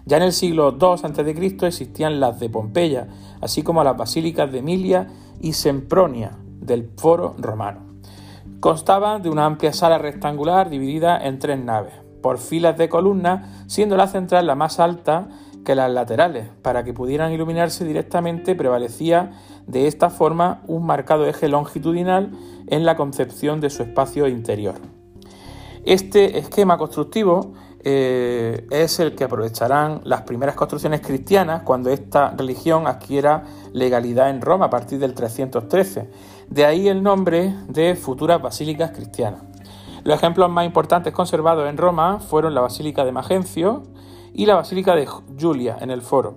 Ya 0.06 0.18
en 0.18 0.24
el 0.24 0.34
siglo 0.34 0.76
II 0.82 0.88
a.C. 1.04 1.68
existían 1.68 2.20
las 2.20 2.40
de 2.40 2.50
Pompeya, 2.50 3.10
así 3.42 3.62
como 3.62 3.84
las 3.84 3.96
basílicas 3.96 4.52
de 4.52 4.58
Emilia 4.58 5.08
y 5.40 5.54
Sempronia 5.54 6.36
del 6.62 6.90
Foro 6.98 7.36
Romano. 7.38 7.85
Constaba 8.60 9.20
de 9.20 9.30
una 9.30 9.46
amplia 9.46 9.74
sala 9.74 9.98
rectangular 9.98 10.70
dividida 10.70 11.18
en 11.18 11.40
tres 11.40 11.60
naves, 11.60 11.94
por 12.22 12.38
filas 12.38 12.78
de 12.78 12.90
columnas, 12.90 13.66
siendo 13.68 13.98
la 13.98 14.08
central 14.08 14.48
la 14.48 14.56
más 14.56 14.80
alta 14.80 15.28
que 15.64 15.76
las 15.76 15.92
laterales. 15.92 16.48
Para 16.62 16.84
que 16.84 16.94
pudieran 16.94 17.32
iluminarse 17.32 17.86
directamente 17.86 18.56
prevalecía 18.56 19.32
de 19.68 19.88
esta 19.88 20.10
forma 20.10 20.62
un 20.68 20.86
marcado 20.86 21.26
eje 21.28 21.50
longitudinal 21.50 22.32
en 22.68 22.86
la 22.86 22.96
concepción 22.96 23.60
de 23.60 23.70
su 23.70 23.84
espacio 23.84 24.28
interior. 24.28 24.76
Este 25.84 26.40
esquema 26.40 26.78
constructivo 26.78 27.54
eh, 27.84 28.66
es 28.72 29.00
el 29.00 29.14
que 29.14 29.26
aprovecharán 29.26 30.02
las 30.04 30.24
primeras 30.24 30.56
construcciones 30.56 31.02
cristianas 31.02 31.62
cuando 31.62 31.92
esta 31.92 32.32
religión 32.32 32.88
adquiera 32.88 33.44
legalidad 33.74 34.32
en 34.32 34.42
Roma 34.42 34.66
a 34.66 34.70
partir 34.72 34.98
del 34.98 35.14
313 35.14 36.10
de 36.50 36.66
ahí 36.66 36.88
el 36.88 37.04
nombre 37.04 37.54
de 37.68 37.96
futuras 37.96 38.42
basílicas 38.42 38.92
cristianas. 38.92 39.42
Los 40.04 40.16
ejemplos 40.18 40.50
más 40.50 40.66
importantes 40.66 41.14
conservados 41.14 41.68
en 41.70 41.78
Roma 41.78 42.20
fueron 42.20 42.54
la 42.54 42.62
Basílica 42.62 43.04
de 43.06 43.12
Magencio 43.12 43.84
y 44.34 44.46
la 44.46 44.56
Basílica 44.56 44.96
de 44.96 45.08
Julia 45.08 45.78
en 45.82 45.90
el 45.90 46.02
Foro, 46.02 46.36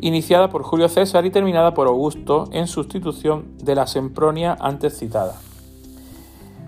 iniciada 0.00 0.50
por 0.50 0.62
Julio 0.62 0.88
César 0.88 1.24
y 1.24 1.30
terminada 1.30 1.72
por 1.72 1.86
Augusto 1.86 2.48
en 2.52 2.66
sustitución 2.66 3.56
de 3.58 3.74
la 3.74 3.86
Sempronia 3.86 4.56
antes 4.60 4.98
citada. 4.98 5.40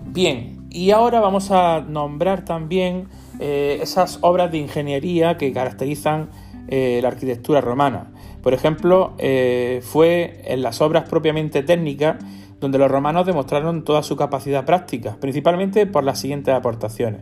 Bien, 0.05 0.67
y 0.69 0.91
ahora 0.91 1.19
vamos 1.19 1.51
a 1.51 1.81
nombrar 1.81 2.45
también 2.45 3.07
eh, 3.39 3.79
esas 3.81 4.19
obras 4.21 4.51
de 4.51 4.57
ingeniería 4.57 5.37
que 5.37 5.53
caracterizan 5.53 6.29
eh, 6.67 6.99
la 7.01 7.09
arquitectura 7.09 7.61
romana. 7.61 8.11
Por 8.41 8.53
ejemplo, 8.53 9.13
eh, 9.19 9.81
fue 9.83 10.41
en 10.45 10.61
las 10.61 10.81
obras 10.81 11.07
propiamente 11.07 11.63
técnicas 11.63 12.17
donde 12.63 12.77
los 12.77 12.89
romanos 12.89 13.25
demostraron 13.25 13.83
toda 13.83 14.03
su 14.03 14.15
capacidad 14.15 14.63
práctica, 14.63 15.17
principalmente 15.19 15.85
por 15.85 16.05
las 16.05 16.17
siguientes 16.19 16.53
aportaciones. 16.53 17.21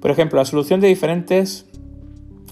Por 0.00 0.10
ejemplo, 0.10 0.40
la 0.40 0.44
solución 0.44 0.80
de 0.80 0.88
diferentes 0.88 1.66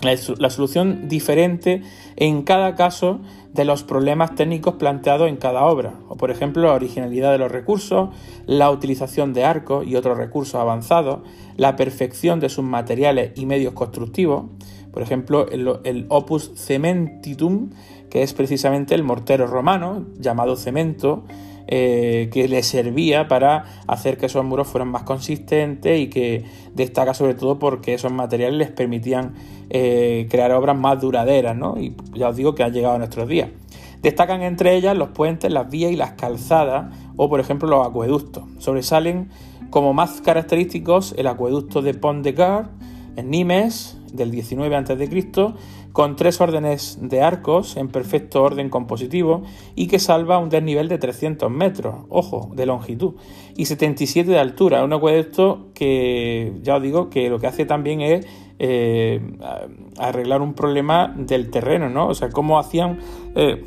la 0.02 0.48
solución 0.48 1.08
diferente 1.08 1.82
en 2.16 2.40
cada 2.42 2.74
caso 2.74 3.20
de 3.52 3.66
los 3.66 3.82
problemas 3.82 4.34
técnicos 4.34 4.76
planteados 4.76 5.28
en 5.28 5.36
cada 5.36 5.66
obra, 5.66 5.92
o 6.08 6.16
por 6.16 6.30
ejemplo 6.30 6.62
la 6.62 6.72
originalidad 6.72 7.32
de 7.32 7.36
los 7.36 7.52
recursos, 7.52 8.08
la 8.46 8.70
utilización 8.70 9.34
de 9.34 9.44
arcos 9.44 9.86
y 9.86 9.96
otros 9.96 10.16
recursos 10.16 10.54
avanzados, 10.54 11.20
la 11.56 11.76
perfección 11.76 12.40
de 12.40 12.48
sus 12.48 12.64
materiales 12.64 13.32
y 13.34 13.44
medios 13.44 13.74
constructivos, 13.74 14.44
por 14.90 15.02
ejemplo 15.02 15.46
el, 15.50 15.68
el 15.84 16.06
opus 16.08 16.52
cementitum, 16.56 17.68
que 18.08 18.22
es 18.22 18.32
precisamente 18.32 18.94
el 18.94 19.02
mortero 19.02 19.46
romano, 19.46 20.06
llamado 20.18 20.56
cemento, 20.56 21.24
eh, 21.72 22.30
que 22.32 22.48
le 22.48 22.64
servía 22.64 23.28
para 23.28 23.64
hacer 23.86 24.18
que 24.18 24.26
esos 24.26 24.44
muros 24.44 24.66
fueran 24.66 24.88
más 24.88 25.04
consistentes 25.04 26.00
y 26.00 26.08
que 26.08 26.44
destaca 26.74 27.14
sobre 27.14 27.34
todo 27.34 27.60
porque 27.60 27.94
esos 27.94 28.10
materiales 28.10 28.58
les 28.58 28.70
permitían 28.72 29.34
eh, 29.70 30.26
crear 30.28 30.50
obras 30.50 30.76
más 30.76 31.00
duraderas, 31.00 31.56
¿no? 31.56 31.78
Y 31.78 31.94
ya 32.12 32.30
os 32.30 32.34
digo 32.34 32.56
que 32.56 32.64
han 32.64 32.72
llegado 32.72 32.96
a 32.96 32.98
nuestros 32.98 33.28
días. 33.28 33.50
Destacan 34.02 34.42
entre 34.42 34.74
ellas 34.74 34.96
los 34.96 35.10
puentes, 35.10 35.52
las 35.52 35.70
vías 35.70 35.92
y 35.92 35.96
las 35.96 36.14
calzadas, 36.14 36.92
o 37.16 37.28
por 37.28 37.38
ejemplo 37.38 37.68
los 37.68 37.86
acueductos. 37.86 38.42
Sobresalen 38.58 39.28
como 39.70 39.94
más 39.94 40.20
característicos 40.22 41.14
el 41.16 41.28
acueducto 41.28 41.82
de 41.82 41.94
Pont 41.94 42.24
de 42.24 42.32
Gard 42.32 42.66
en 43.14 43.30
Nimes 43.30 43.96
del 44.12 44.32
19 44.32 44.74
a.C., 44.74 45.38
con 45.92 46.16
tres 46.16 46.40
órdenes 46.40 46.98
de 47.00 47.22
arcos 47.22 47.76
en 47.76 47.88
perfecto 47.88 48.42
orden 48.42 48.68
compositivo 48.68 49.42
y 49.74 49.88
que 49.88 49.98
salva 49.98 50.38
un 50.38 50.48
desnivel 50.48 50.88
de 50.88 50.98
300 50.98 51.50
metros, 51.50 51.94
ojo, 52.08 52.50
de 52.54 52.66
longitud, 52.66 53.14
y 53.56 53.66
77 53.66 54.30
de 54.30 54.38
altura. 54.38 54.84
Un 54.84 54.92
acueducto 54.92 55.68
que, 55.74 56.52
ya 56.62 56.76
os 56.76 56.82
digo, 56.82 57.10
que 57.10 57.28
lo 57.28 57.38
que 57.38 57.46
hace 57.46 57.64
también 57.64 58.00
es 58.00 58.26
eh, 58.58 59.20
arreglar 59.98 60.42
un 60.42 60.54
problema 60.54 61.12
del 61.16 61.50
terreno, 61.50 61.88
¿no? 61.88 62.08
O 62.08 62.14
sea, 62.14 62.30
cómo 62.30 62.58
hacían 62.58 62.98
eh, 63.34 63.64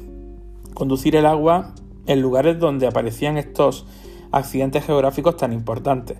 conducir 0.73 1.15
el 1.15 1.25
agua 1.25 1.73
en 2.05 2.21
lugares 2.21 2.59
donde 2.59 2.87
aparecían 2.87 3.37
estos 3.37 3.85
accidentes 4.31 4.85
geográficos 4.85 5.37
tan 5.37 5.53
importantes. 5.53 6.17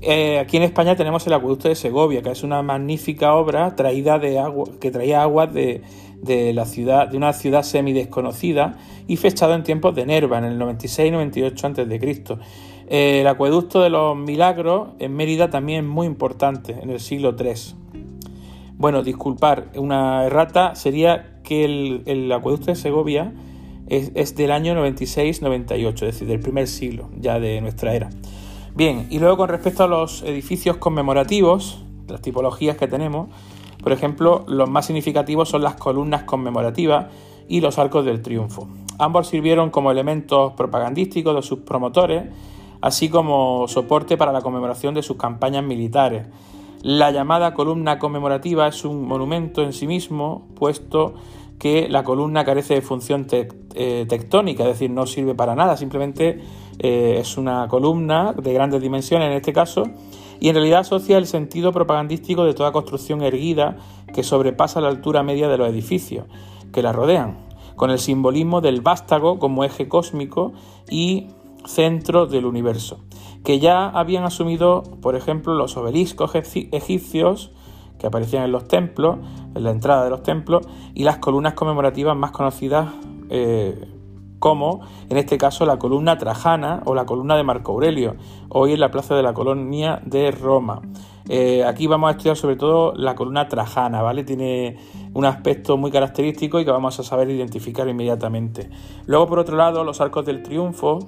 Eh, 0.00 0.38
aquí 0.38 0.56
en 0.56 0.62
España 0.62 0.94
tenemos 0.94 1.26
el 1.26 1.32
acueducto 1.32 1.68
de 1.68 1.74
Segovia, 1.74 2.22
que 2.22 2.30
es 2.30 2.44
una 2.44 2.62
magnífica 2.62 3.34
obra 3.34 3.74
traída 3.74 4.18
de 4.18 4.38
agua, 4.38 4.66
que 4.80 4.92
traía 4.92 5.22
agua 5.22 5.46
de, 5.48 5.82
la 6.54 6.66
ciudad, 6.66 7.08
de 7.08 7.16
una 7.16 7.32
ciudad 7.32 7.64
semi 7.64 7.92
desconocida 7.92 8.78
y 9.08 9.16
fechado 9.16 9.54
en 9.54 9.64
tiempos 9.64 9.96
de 9.96 10.06
Nerva, 10.06 10.38
en 10.38 10.44
el 10.44 10.58
96-98 10.60 11.64
a.C. 11.64 12.38
Eh, 12.90 13.20
el 13.22 13.26
acueducto 13.26 13.82
de 13.82 13.90
los 13.90 14.16
Milagros 14.16 14.90
en 15.00 15.14
Mérida 15.14 15.50
también 15.50 15.84
es 15.84 15.90
muy 15.90 16.06
importante, 16.06 16.76
en 16.80 16.90
el 16.90 17.00
siglo 17.00 17.34
III. 17.38 17.52
Bueno, 18.76 19.02
disculpar, 19.02 19.70
una 19.74 20.24
errata 20.24 20.76
sería 20.76 21.40
que 21.42 21.64
el, 21.64 22.30
acueducto 22.30 22.66
de 22.66 22.76
Segovia 22.76 23.32
es, 23.88 24.12
es 24.14 24.36
del 24.36 24.52
año 24.52 24.74
96-98, 24.74 25.92
es 25.94 26.00
decir, 26.00 26.28
del 26.28 26.38
primer 26.38 26.68
siglo 26.68 27.10
ya 27.18 27.40
de 27.40 27.60
nuestra 27.60 27.94
era. 27.94 28.10
Bien, 28.78 29.08
y 29.10 29.18
luego 29.18 29.38
con 29.38 29.48
respecto 29.48 29.82
a 29.82 29.88
los 29.88 30.22
edificios 30.22 30.76
conmemorativos, 30.76 31.82
las 32.06 32.22
tipologías 32.22 32.76
que 32.76 32.86
tenemos, 32.86 33.28
por 33.82 33.90
ejemplo, 33.90 34.44
los 34.46 34.70
más 34.70 34.86
significativos 34.86 35.48
son 35.48 35.62
las 35.62 35.74
columnas 35.74 36.22
conmemorativas 36.22 37.06
y 37.48 37.60
los 37.60 37.76
arcos 37.80 38.04
del 38.04 38.22
triunfo. 38.22 38.68
Ambos 39.00 39.26
sirvieron 39.26 39.70
como 39.70 39.90
elementos 39.90 40.52
propagandísticos 40.52 41.34
de 41.34 41.42
sus 41.42 41.58
promotores, 41.58 42.26
así 42.80 43.08
como 43.08 43.66
soporte 43.66 44.16
para 44.16 44.30
la 44.30 44.42
conmemoración 44.42 44.94
de 44.94 45.02
sus 45.02 45.16
campañas 45.16 45.64
militares. 45.64 46.28
La 46.80 47.10
llamada 47.10 47.54
columna 47.54 47.98
conmemorativa 47.98 48.68
es 48.68 48.84
un 48.84 49.08
monumento 49.08 49.64
en 49.64 49.72
sí 49.72 49.88
mismo, 49.88 50.46
puesto 50.54 51.14
que 51.58 51.88
la 51.88 52.04
columna 52.04 52.44
carece 52.44 52.74
de 52.74 52.82
función 52.82 53.26
eh, 53.32 54.06
tectónica, 54.08 54.62
es 54.62 54.70
decir, 54.70 54.90
no 54.90 55.06
sirve 55.06 55.34
para 55.34 55.54
nada, 55.54 55.76
simplemente 55.76 56.40
eh, 56.78 57.16
es 57.20 57.36
una 57.36 57.66
columna 57.68 58.32
de 58.32 58.52
grandes 58.52 58.80
dimensiones 58.80 59.28
en 59.28 59.36
este 59.36 59.52
caso, 59.52 59.84
y 60.40 60.48
en 60.48 60.54
realidad 60.54 60.80
asocia 60.80 61.18
el 61.18 61.26
sentido 61.26 61.72
propagandístico 61.72 62.44
de 62.44 62.54
toda 62.54 62.70
construcción 62.70 63.22
erguida 63.22 63.76
que 64.14 64.22
sobrepasa 64.22 64.80
la 64.80 64.88
altura 64.88 65.22
media 65.22 65.48
de 65.48 65.58
los 65.58 65.68
edificios 65.68 66.26
que 66.72 66.82
la 66.82 66.92
rodean, 66.92 67.38
con 67.76 67.90
el 67.90 67.98
simbolismo 67.98 68.60
del 68.60 68.80
vástago 68.80 69.38
como 69.38 69.64
eje 69.64 69.88
cósmico 69.88 70.52
y 70.88 71.28
centro 71.66 72.26
del 72.26 72.46
universo, 72.46 73.00
que 73.44 73.58
ya 73.58 73.88
habían 73.88 74.24
asumido, 74.24 74.84
por 75.02 75.16
ejemplo, 75.16 75.54
los 75.54 75.76
obeliscos 75.76 76.34
egipcios 76.34 77.50
que 77.98 78.06
aparecían 78.06 78.44
en 78.44 78.52
los 78.52 78.68
templos, 78.68 79.18
en 79.54 79.62
la 79.64 79.70
entrada 79.70 80.04
de 80.04 80.10
los 80.10 80.22
templos, 80.22 80.66
y 80.94 81.04
las 81.04 81.18
columnas 81.18 81.54
conmemorativas 81.54 82.16
más 82.16 82.30
conocidas 82.30 82.88
eh, 83.30 83.88
como 84.38 84.80
en 85.08 85.16
este 85.16 85.38
caso 85.38 85.66
la 85.66 85.78
columna 85.78 86.16
trajana 86.16 86.82
o 86.84 86.94
la 86.94 87.04
columna 87.06 87.36
de 87.36 87.42
Marco 87.42 87.72
Aurelio, 87.72 88.16
hoy 88.48 88.72
en 88.72 88.80
la 88.80 88.90
plaza 88.90 89.14
de 89.14 89.22
la 89.22 89.32
colonia 89.32 90.00
de 90.04 90.30
Roma. 90.30 90.80
Eh, 91.28 91.62
aquí 91.64 91.86
vamos 91.86 92.08
a 92.08 92.12
estudiar 92.12 92.36
sobre 92.36 92.56
todo 92.56 92.94
la 92.94 93.14
columna 93.14 93.48
trajana, 93.48 94.00
¿vale? 94.00 94.24
Tiene 94.24 94.78
un 95.12 95.26
aspecto 95.26 95.76
muy 95.76 95.90
característico 95.90 96.58
y 96.58 96.64
que 96.64 96.70
vamos 96.70 96.98
a 96.98 97.02
saber 97.02 97.28
identificar 97.30 97.86
inmediatamente. 97.86 98.70
Luego, 99.06 99.26
por 99.26 99.38
otro 99.38 99.56
lado, 99.56 99.84
los 99.84 100.00
arcos 100.00 100.24
del 100.24 100.42
triunfo 100.42 101.00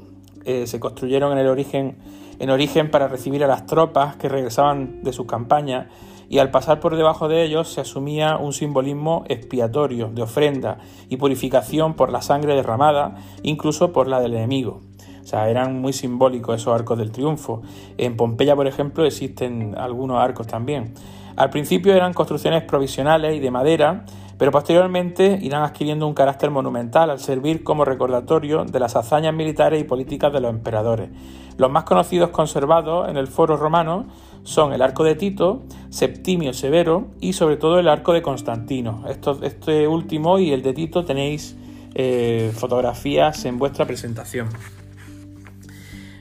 eh, 0.44 0.66
se 0.66 0.79
construyeron 0.79 1.33
en 1.33 1.38
el 1.38 1.46
origen, 1.46 1.96
en 2.38 2.50
origen 2.50 2.90
para 2.90 3.09
recibir 3.09 3.42
a 3.44 3.46
las 3.46 3.64
tropas 3.64 4.16
que 4.16 4.29
regresaban 4.29 5.03
de 5.03 5.12
sus 5.12 5.26
campañas 5.26 5.87
y 6.30 6.38
al 6.38 6.52
pasar 6.52 6.78
por 6.78 6.96
debajo 6.96 7.26
de 7.26 7.42
ellos 7.42 7.72
se 7.72 7.80
asumía 7.80 8.36
un 8.36 8.52
simbolismo 8.52 9.24
expiatorio, 9.26 10.10
de 10.14 10.22
ofrenda 10.22 10.78
y 11.08 11.16
purificación 11.16 11.94
por 11.94 12.12
la 12.12 12.22
sangre 12.22 12.54
derramada, 12.54 13.16
incluso 13.42 13.92
por 13.92 14.06
la 14.06 14.20
del 14.20 14.34
enemigo. 14.34 14.80
O 15.24 15.26
sea, 15.26 15.50
eran 15.50 15.80
muy 15.80 15.92
simbólicos 15.92 16.54
esos 16.54 16.72
arcos 16.72 16.98
del 16.98 17.10
triunfo. 17.10 17.62
En 17.98 18.16
Pompeya, 18.16 18.54
por 18.54 18.68
ejemplo, 18.68 19.04
existen 19.04 19.74
algunos 19.76 20.18
arcos 20.18 20.46
también. 20.46 20.94
Al 21.34 21.50
principio 21.50 21.94
eran 21.94 22.14
construcciones 22.14 22.62
provisionales 22.62 23.34
y 23.34 23.40
de 23.40 23.50
madera, 23.50 24.04
pero 24.38 24.52
posteriormente 24.52 25.36
irán 25.42 25.64
adquiriendo 25.64 26.06
un 26.06 26.14
carácter 26.14 26.50
monumental 26.50 27.10
al 27.10 27.18
servir 27.18 27.64
como 27.64 27.84
recordatorio 27.84 28.64
de 28.64 28.78
las 28.78 28.94
hazañas 28.94 29.34
militares 29.34 29.80
y 29.80 29.84
políticas 29.84 30.32
de 30.32 30.40
los 30.40 30.50
emperadores. 30.50 31.10
Los 31.56 31.70
más 31.72 31.84
conocidos 31.84 32.30
conservados 32.30 33.08
en 33.08 33.16
el 33.16 33.26
foro 33.26 33.56
romano 33.56 34.06
son 34.42 34.72
el 34.72 34.83
arco 34.83 35.05
de 35.05 35.14
Tito, 35.14 35.62
Septimio 35.90 36.53
Severo 36.53 37.09
y 37.20 37.33
sobre 37.33 37.57
todo 37.57 37.79
el 37.79 37.88
arco 37.88 38.12
de 38.12 38.22
Constantino. 38.22 39.05
este 39.42 39.88
último 39.88 40.38
y 40.38 40.53
el 40.53 40.62
de 40.62 40.72
Tito 40.72 41.05
tenéis 41.05 41.57
eh, 41.94 42.53
fotografías 42.55 43.44
en 43.44 43.59
vuestra 43.59 43.85
presentación. 43.87 44.48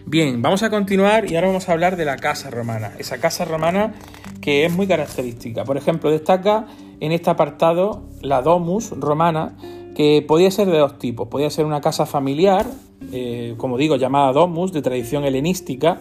Bien, 0.06 0.42
vamos 0.42 0.64
a 0.64 0.72
continuar 0.72 1.32
y 1.32 1.36
ahora 1.36 1.48
vamos 1.48 1.70
a 1.70 1.74
hablar 1.74 1.96
de 1.96 2.04
la 2.04 2.18
casa 2.18 2.50
romana. 2.50 2.94
Esa 2.98 3.20
casa 3.20 3.46
romana 3.46 3.94
que 4.42 4.66
es 4.66 4.74
muy 4.74 4.88
característica. 4.88 5.64
Por 5.64 5.78
ejemplo, 5.78 6.10
destaca 6.10 6.66
en 7.00 7.12
este 7.12 7.30
apartado 7.30 8.04
la 8.22 8.42
domus 8.42 8.92
romana, 8.92 9.56
que 9.96 10.24
podía 10.28 10.50
ser 10.50 10.68
de 10.68 10.78
dos 10.78 10.98
tipos. 10.98 11.28
Podía 11.28 11.50
ser 11.50 11.66
una 11.66 11.82
casa 11.82 12.06
familiar, 12.06 12.66
eh, 13.12 13.54
como 13.58 13.78
digo, 13.78 13.98
llamada 13.98 14.32
domus, 14.32 14.72
de 14.72 14.82
tradición 14.82 15.26
helenística, 15.26 16.00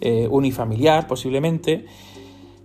eh, 0.00 0.28
unifamiliar 0.30 1.06
posiblemente. 1.06 1.86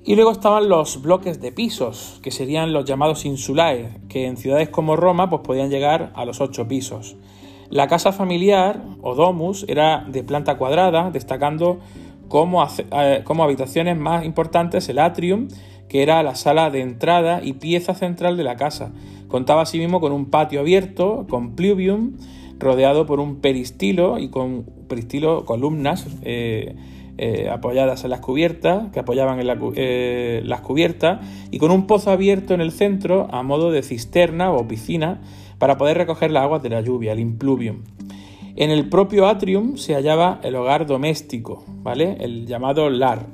Y 0.03 0.15
luego 0.15 0.31
estaban 0.31 0.67
los 0.67 1.01
bloques 1.01 1.39
de 1.41 1.51
pisos, 1.51 2.19
que 2.23 2.31
serían 2.31 2.73
los 2.73 2.85
llamados 2.85 3.23
insulae, 3.25 3.99
que 4.09 4.25
en 4.25 4.37
ciudades 4.37 4.69
como 4.69 4.95
Roma 4.95 5.29
pues, 5.29 5.43
podían 5.43 5.69
llegar 5.69 6.11
a 6.15 6.25
los 6.25 6.41
ocho 6.41 6.67
pisos. 6.67 7.15
La 7.69 7.87
casa 7.87 8.11
familiar 8.11 8.83
o 9.01 9.15
domus 9.15 9.63
era 9.69 10.03
de 10.09 10.23
planta 10.23 10.57
cuadrada, 10.57 11.11
destacando 11.11 11.79
como, 12.27 12.65
eh, 12.65 13.21
como 13.23 13.43
habitaciones 13.43 13.97
más 13.97 14.25
importantes 14.25 14.89
el 14.89 14.99
atrium, 14.99 15.49
que 15.87 16.01
era 16.01 16.23
la 16.23 16.35
sala 16.35 16.69
de 16.69 16.81
entrada 16.81 17.41
y 17.43 17.53
pieza 17.53 17.93
central 17.93 18.37
de 18.37 18.43
la 18.43 18.55
casa. 18.55 18.91
Contaba 19.27 19.61
asimismo 19.61 20.01
con 20.01 20.13
un 20.13 20.25
patio 20.25 20.61
abierto, 20.61 21.27
con 21.29 21.55
pluvium, 21.55 22.17
rodeado 22.59 23.05
por 23.05 23.19
un 23.19 23.37
peristilo 23.37 24.17
y 24.17 24.29
con 24.29 24.65
peristilo 24.87 25.45
columnas 25.45 26.07
eh, 26.23 26.75
eh, 27.17 27.49
apoyadas 27.49 28.03
en 28.03 28.09
las 28.09 28.19
cubiertas, 28.19 28.91
que 28.91 28.99
apoyaban 28.99 29.39
en 29.39 29.47
eh, 29.75 30.41
las 30.45 30.61
cubiertas, 30.61 31.19
y 31.51 31.57
con 31.59 31.71
un 31.71 31.87
pozo 31.87 32.11
abierto 32.11 32.53
en 32.53 32.61
el 32.61 32.71
centro 32.71 33.27
a 33.31 33.43
modo 33.43 33.71
de 33.71 33.83
cisterna 33.83 34.51
o 34.51 34.67
piscina 34.67 35.21
para 35.57 35.77
poder 35.77 35.97
recoger 35.97 36.31
las 36.31 36.43
aguas 36.43 36.63
de 36.63 36.69
la 36.69 36.81
lluvia, 36.81 37.13
el 37.13 37.19
impluvium. 37.19 37.83
En 38.55 38.69
el 38.69 38.89
propio 38.89 39.27
atrium 39.27 39.77
se 39.77 39.93
hallaba 39.93 40.39
el 40.43 40.55
hogar 40.55 40.85
doméstico, 40.85 41.63
¿vale? 41.83 42.17
El 42.19 42.47
llamado 42.47 42.89
lar. 42.89 43.27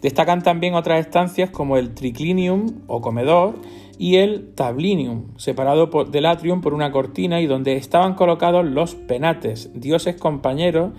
Destacan 0.00 0.42
también 0.42 0.74
otras 0.74 1.00
estancias 1.00 1.50
como 1.50 1.76
el 1.76 1.94
triclinium 1.94 2.82
o 2.86 3.00
comedor 3.00 3.56
y 3.98 4.16
el 4.16 4.54
tablinium, 4.54 5.36
separado 5.36 5.86
del 6.04 6.26
atrium 6.26 6.62
por 6.62 6.72
una 6.72 6.90
cortina 6.90 7.40
y 7.40 7.46
donde 7.46 7.76
estaban 7.76 8.14
colocados 8.14 8.64
los 8.64 8.94
penates, 8.94 9.70
dioses 9.74 10.16
compañeros 10.16 10.92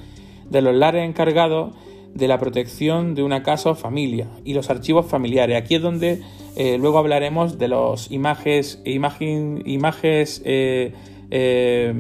de 0.50 0.62
los 0.62 0.76
lares 0.76 1.08
encargados 1.08 1.74
de 2.14 2.28
la 2.28 2.38
protección 2.38 3.16
de 3.16 3.24
una 3.24 3.44
casa 3.44 3.72
o 3.72 3.76
familia 3.76 4.28
y 4.44 4.54
los 4.54 4.70
archivos 4.70 5.06
familiares. 5.06 5.58
Aquí 5.58 5.76
es 5.76 5.82
donde 5.82 6.22
eh, 6.56 6.78
luego 6.78 6.98
hablaremos 6.98 7.58
de 7.58 7.68
los 7.68 8.12
imágenes, 8.12 8.82
imágenes 8.86 10.42
eh, 10.46 10.94
eh, 11.30 11.94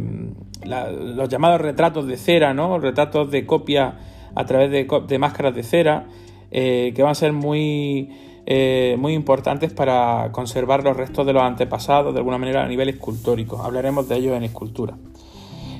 los 0.63 1.29
llamados 1.29 1.61
retratos 1.61 2.07
de 2.07 2.17
cera, 2.17 2.53
¿no? 2.53 2.77
retratos 2.79 3.31
de 3.31 3.45
copia 3.45 3.95
a 4.36 4.45
través 4.45 4.69
de, 4.71 5.19
máscaras 5.19 5.55
de 5.55 5.63
cera, 5.63 6.05
que 6.51 6.95
van 6.99 7.11
a 7.11 7.15
ser 7.15 7.33
muy, 7.33 8.09
muy 8.97 9.13
importantes 9.13 9.73
para 9.73 10.29
conservar 10.31 10.83
los 10.83 10.95
restos 10.95 11.25
de 11.25 11.33
los 11.33 11.41
antepasados 11.41 12.13
de 12.13 12.19
alguna 12.19 12.38
manera 12.38 12.63
a 12.63 12.67
nivel 12.67 12.89
escultórico. 12.89 13.61
Hablaremos 13.61 14.07
de 14.07 14.17
ello 14.17 14.36
en 14.36 14.43
escultura. 14.43 14.95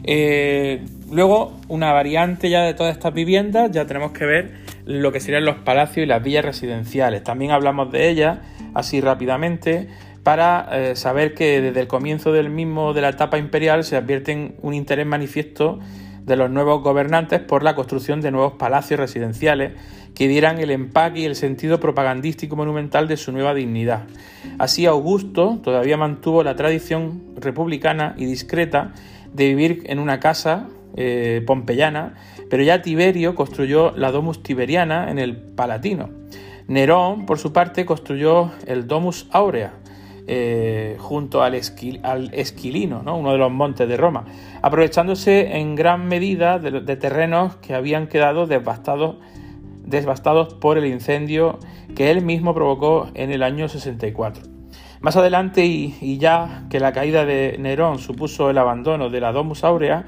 Eh, 0.04 0.84
luego, 1.12 1.60
una 1.68 1.92
variante 1.92 2.50
ya 2.50 2.64
de 2.64 2.74
todas 2.74 2.94
estas 2.94 3.14
viviendas, 3.14 3.72
ya 3.72 3.86
tenemos 3.86 4.12
que 4.12 4.26
ver 4.26 4.52
lo 4.86 5.12
que 5.12 5.20
serían 5.20 5.46
los 5.46 5.58
palacios 5.58 6.04
y 6.04 6.08
las 6.08 6.24
villas 6.24 6.44
residenciales. 6.44 7.24
También 7.24 7.52
hablamos 7.52 7.92
de 7.92 8.10
ellas 8.10 8.40
así 8.74 9.02
rápidamente 9.02 9.90
para 10.24 10.68
eh, 10.72 10.96
saber 10.96 11.34
que 11.34 11.62
desde 11.62 11.80
el 11.80 11.88
comienzo 11.88 12.32
del 12.32 12.50
mismo 12.50 12.94
de 12.94 13.02
la 13.02 13.10
etapa 13.10 13.38
imperial 13.38 13.84
se 13.84 13.96
advierte 13.96 14.56
un 14.62 14.74
interés 14.74 15.06
manifiesto 15.06 15.80
de 16.26 16.36
los 16.36 16.52
nuevos 16.52 16.84
gobernantes 16.84 17.40
por 17.40 17.64
la 17.64 17.76
construcción 17.76 18.22
de 18.22 18.32
nuevos 18.32 18.54
palacios 18.54 19.00
residenciales 19.00 19.74
que 20.14 20.28
dieran 20.28 20.60
el 20.60 20.70
empaque 20.70 21.22
y 21.22 21.26
el 21.26 21.36
sentido 21.36 21.80
propagandístico 21.80 22.56
monumental 22.56 23.08
de 23.08 23.18
su 23.18 23.32
nueva 23.32 23.54
dignidad. 23.54 24.04
Así 24.60 24.86
Augusto 24.86 25.60
todavía 25.64 25.98
mantuvo 25.98 26.44
la 26.44 26.56
tradición 26.56 27.22
republicana 27.38 28.14
y 28.18 28.26
discreta 28.26 28.94
de 29.34 29.48
vivir 29.48 29.84
en 29.86 30.00
una 30.00 30.20
casa 30.20 30.68
eh, 30.96 31.42
pompeyana, 31.48 32.16
pero 32.50 32.64
ya 32.64 32.82
Tiberio 32.82 33.34
construyó 33.34 33.92
la 33.92 34.12
Domus 34.12 34.44
Tiberiana 34.44 35.10
en 35.10 35.20
el 35.20 35.38
Palatino. 35.38 36.10
Nerón, 36.68 37.26
por 37.26 37.40
su 37.40 37.54
parte, 37.54 37.86
construyó 37.86 38.52
el 38.68 38.88
Domus 38.88 39.28
Aurea, 39.32 39.74
eh, 40.28 40.96
junto 41.00 41.44
al, 41.44 41.56
Esquilino, 41.56 43.02
uno 43.06 43.32
de 43.32 43.38
los 43.38 43.52
montes 43.52 43.88
de 43.88 43.98
Roma, 43.98 44.26
aprovechándose 44.62 45.58
en 45.58 45.76
gran 45.76 46.08
medida 46.08 46.60
de, 46.60 46.96
terrenos 46.96 47.56
que 47.58 47.74
habían 47.74 48.08
quedado 48.08 48.48
devastados, 48.48 49.16
devastados 49.86 50.54
por 50.54 50.78
el 50.78 50.86
incendio 50.86 51.58
que 51.96 52.12
él 52.12 52.24
mismo 52.24 52.54
provocó 52.54 53.10
en 53.16 53.32
el 53.32 53.44
año 53.44 53.68
64. 53.68 54.61
Más 55.02 55.18
adelante, 55.18 55.66
y, 55.66 56.18
ya 56.20 56.66
que 56.70 56.80
la 56.80 56.94
caída 56.94 57.26
de 57.26 57.58
Nerón 57.58 57.98
supuso 57.98 58.52
el 58.52 58.58
abandono 58.60 59.10
de 59.10 59.20
la 59.20 59.32
Domus 59.32 59.64
Aurea, 59.64 60.06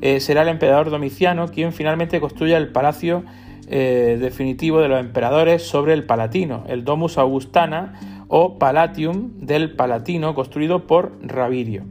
eh, 0.00 0.18
será 0.18 0.42
el 0.42 0.48
emperador 0.48 0.90
Domiciano 0.90 1.46
quien 1.46 1.72
finalmente 1.72 2.20
construya 2.20 2.56
el 2.56 2.72
palacio 2.72 3.22
eh, 3.68 4.18
definitivo 4.20 4.80
de 4.80 4.88
los 4.88 4.98
emperadores 4.98 5.62
sobre 5.62 5.92
el 5.92 6.04
Palatino, 6.04 6.64
el 6.66 6.82
Domus 6.82 7.18
Augustana 7.18 8.24
o 8.26 8.58
Palatium 8.58 9.30
del 9.38 9.76
Palatino, 9.76 10.34
construido 10.34 10.88
por 10.88 11.12
Ravirio. 11.22 11.84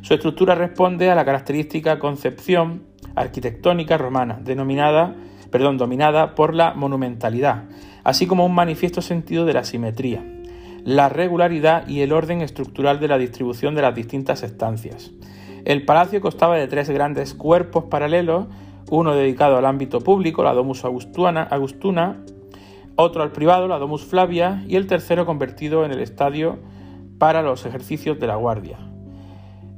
Su 0.00 0.14
estructura 0.14 0.54
responde 0.54 1.10
a 1.10 1.14
la 1.14 1.26
característica 1.26 1.98
concepción 1.98 2.84
arquitectónica 3.16 3.98
romana, 3.98 4.40
denominada, 4.42 5.14
perdón, 5.50 5.76
dominada 5.76 6.34
por 6.34 6.54
la 6.54 6.72
monumentalidad, 6.72 7.64
así 8.02 8.26
como 8.26 8.46
un 8.46 8.54
manifiesto 8.54 9.02
sentido 9.02 9.44
de 9.44 9.52
la 9.52 9.64
simetría, 9.64 10.24
la 10.84 11.08
regularidad 11.08 11.86
y 11.86 12.00
el 12.00 12.12
orden 12.12 12.40
estructural 12.40 13.00
de 13.00 13.08
la 13.08 13.18
distribución 13.18 13.74
de 13.74 13.82
las 13.82 13.94
distintas 13.94 14.42
estancias. 14.42 15.10
El 15.64 15.84
palacio 15.84 16.20
constaba 16.20 16.56
de 16.56 16.66
tres 16.66 16.88
grandes 16.88 17.34
cuerpos 17.34 17.84
paralelos, 17.84 18.46
uno 18.90 19.14
dedicado 19.14 19.56
al 19.58 19.66
ámbito 19.66 20.00
público, 20.00 20.42
la 20.42 20.54
Domus 20.54 20.84
Augustuna, 20.84 22.24
otro 22.96 23.22
al 23.22 23.32
privado, 23.32 23.68
la 23.68 23.78
Domus 23.78 24.04
Flavia, 24.04 24.64
y 24.66 24.76
el 24.76 24.86
tercero 24.86 25.26
convertido 25.26 25.84
en 25.84 25.92
el 25.92 26.00
estadio 26.00 26.58
para 27.18 27.42
los 27.42 27.66
ejercicios 27.66 28.18
de 28.18 28.26
la 28.26 28.36
Guardia. 28.36 28.78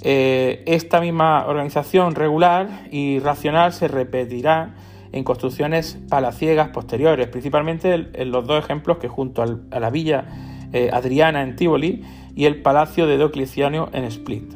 Eh, 0.02 0.62
esta 0.66 1.00
misma 1.00 1.44
organización 1.46 2.14
regular 2.14 2.86
y 2.90 3.18
racional 3.18 3.72
se 3.72 3.88
repetirá 3.88 4.74
en 5.12 5.24
construcciones 5.24 5.98
palaciegas 6.08 6.68
posteriores, 6.68 7.26
principalmente 7.28 8.08
en 8.12 8.30
los 8.30 8.46
dos 8.46 8.62
ejemplos 8.62 8.98
que 8.98 9.08
junto 9.08 9.42
a 9.42 9.80
la 9.80 9.90
villa 9.90 10.24
eh, 10.72 10.90
Adriana 10.92 11.42
en 11.42 11.56
Tivoli 11.56 12.04
y 12.36 12.44
el 12.44 12.62
palacio 12.62 13.06
de 13.06 13.16
Diocleciano 13.16 13.88
en 13.92 14.04
Split. 14.04 14.54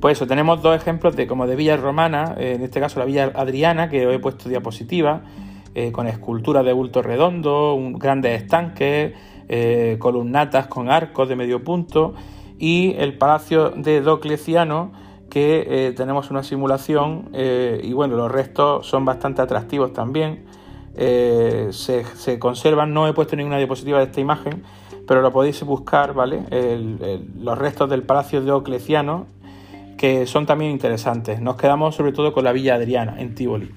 Pues 0.00 0.18
eso, 0.18 0.26
tenemos 0.26 0.60
dos 0.60 0.76
ejemplos 0.76 1.16
de 1.16 1.26
como 1.26 1.46
de 1.46 1.56
villas 1.56 1.80
romanas, 1.80 2.32
eh, 2.36 2.54
en 2.56 2.62
este 2.62 2.80
caso 2.80 2.98
la 2.98 3.06
villa 3.06 3.32
Adriana, 3.34 3.88
que 3.88 4.02
he 4.02 4.18
puesto 4.18 4.48
diapositiva, 4.48 5.22
eh, 5.74 5.92
con 5.92 6.06
esculturas 6.06 6.64
de 6.64 6.72
bulto 6.72 7.00
redondo, 7.00 7.78
grandes 7.94 8.42
estanques, 8.42 9.14
columnatas 9.98 10.68
con 10.68 10.90
arcos 10.90 11.28
de 11.28 11.36
medio 11.36 11.62
punto, 11.62 12.14
y 12.58 12.94
el 12.98 13.18
palacio 13.18 13.70
de 13.70 14.00
Docleciano, 14.00 14.92
que 15.28 15.92
tenemos 15.96 16.30
una 16.30 16.42
simulación, 16.42 17.28
y 17.34 17.92
bueno, 17.92 18.16
los 18.16 18.32
restos 18.32 18.86
son 18.86 19.04
bastante 19.04 19.42
atractivos 19.42 19.92
también. 19.92 20.44
Se, 20.96 22.38
conservan, 22.38 22.94
no 22.94 23.08
he 23.08 23.12
puesto 23.12 23.36
ninguna 23.36 23.58
diapositiva 23.58 23.98
de 23.98 24.04
esta 24.04 24.20
imagen, 24.20 24.62
pero 25.06 25.22
lo 25.22 25.32
podéis 25.32 25.62
buscar, 25.62 26.14
¿vale? 26.14 26.40
los 27.40 27.58
restos 27.58 27.90
del 27.90 28.02
palacio 28.02 28.40
de 28.40 28.46
Diocleciano 28.46 29.26
que 29.96 30.26
son 30.26 30.46
también 30.46 30.70
interesantes. 30.70 31.40
Nos 31.40 31.56
quedamos 31.56 31.94
sobre 31.94 32.12
todo 32.12 32.32
con 32.32 32.44
la 32.44 32.52
Villa 32.52 32.74
Adriana 32.74 33.16
en 33.18 33.34
Tivoli. 33.34 33.70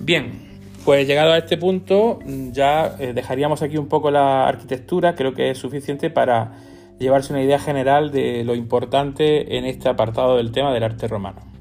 Bien, 0.00 0.46
pues 0.84 1.06
llegado 1.06 1.32
a 1.32 1.38
este 1.38 1.56
punto 1.56 2.18
ya 2.52 2.96
eh, 2.98 3.12
dejaríamos 3.14 3.62
aquí 3.62 3.78
un 3.78 3.88
poco 3.88 4.10
la 4.10 4.46
arquitectura, 4.46 5.14
creo 5.14 5.34
que 5.34 5.50
es 5.50 5.58
suficiente 5.58 6.10
para 6.10 6.52
llevarse 6.98 7.32
una 7.32 7.42
idea 7.42 7.58
general 7.58 8.10
de 8.10 8.44
lo 8.44 8.54
importante 8.54 9.56
en 9.56 9.64
este 9.64 9.88
apartado 9.88 10.36
del 10.36 10.52
tema 10.52 10.72
del 10.72 10.82
arte 10.82 11.08
romano. 11.08 11.55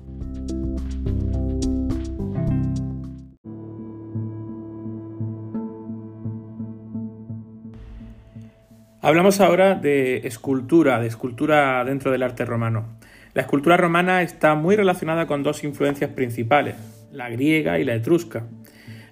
Hablamos 9.05 9.39
ahora 9.39 9.75
de 9.75 10.25
escultura, 10.25 10.99
de 10.99 11.05
escultura 11.05 11.85
dentro 11.85 12.11
del 12.11 12.23
arte 12.23 12.43
romano. 12.43 12.97
La 13.35 13.43
escultura 13.43 13.77
romana 13.77 14.23
está 14.23 14.55
muy 14.55 14.75
relacionada 14.75 15.27
con 15.27 15.43
dos 15.43 15.63
influencias 15.63 16.09
principales, 16.09 16.73
la 17.11 17.29
griega 17.29 17.77
y 17.77 17.83
la 17.83 17.93
etrusca. 17.93 18.47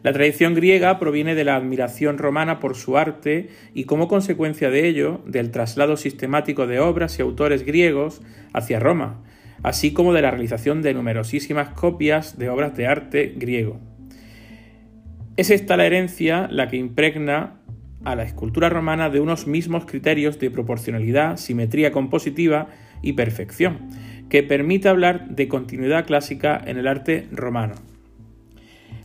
La 0.01 0.11
tradición 0.11 0.55
griega 0.55 0.97
proviene 0.97 1.35
de 1.35 1.43
la 1.43 1.57
admiración 1.57 2.17
romana 2.17 2.59
por 2.59 2.75
su 2.75 2.97
arte 2.97 3.49
y 3.75 3.83
como 3.83 4.07
consecuencia 4.07 4.71
de 4.71 4.87
ello 4.87 5.21
del 5.27 5.51
traslado 5.51 5.95
sistemático 5.95 6.65
de 6.65 6.79
obras 6.79 7.19
y 7.19 7.21
autores 7.21 7.63
griegos 7.63 8.23
hacia 8.51 8.79
Roma, 8.79 9.21
así 9.61 9.93
como 9.93 10.11
de 10.11 10.23
la 10.23 10.31
realización 10.31 10.81
de 10.81 10.95
numerosísimas 10.95 11.69
copias 11.69 12.39
de 12.39 12.49
obras 12.49 12.75
de 12.75 12.87
arte 12.87 13.35
griego. 13.37 13.79
Es 15.37 15.51
esta 15.51 15.77
la 15.77 15.85
herencia 15.85 16.47
la 16.49 16.67
que 16.67 16.77
impregna 16.77 17.59
a 18.03 18.15
la 18.15 18.23
escultura 18.23 18.69
romana 18.69 19.09
de 19.09 19.19
unos 19.19 19.47
mismos 19.47 19.85
criterios 19.85 20.39
de 20.39 20.51
proporcionalidad, 20.51 21.37
simetría 21.37 21.91
compositiva 21.91 22.67
y 23.01 23.13
perfección, 23.13 23.89
que 24.29 24.43
permite 24.43 24.89
hablar 24.89 25.29
de 25.29 25.47
continuidad 25.47 26.05
clásica 26.05 26.61
en 26.65 26.77
el 26.77 26.87
arte 26.87 27.27
romano. 27.31 27.75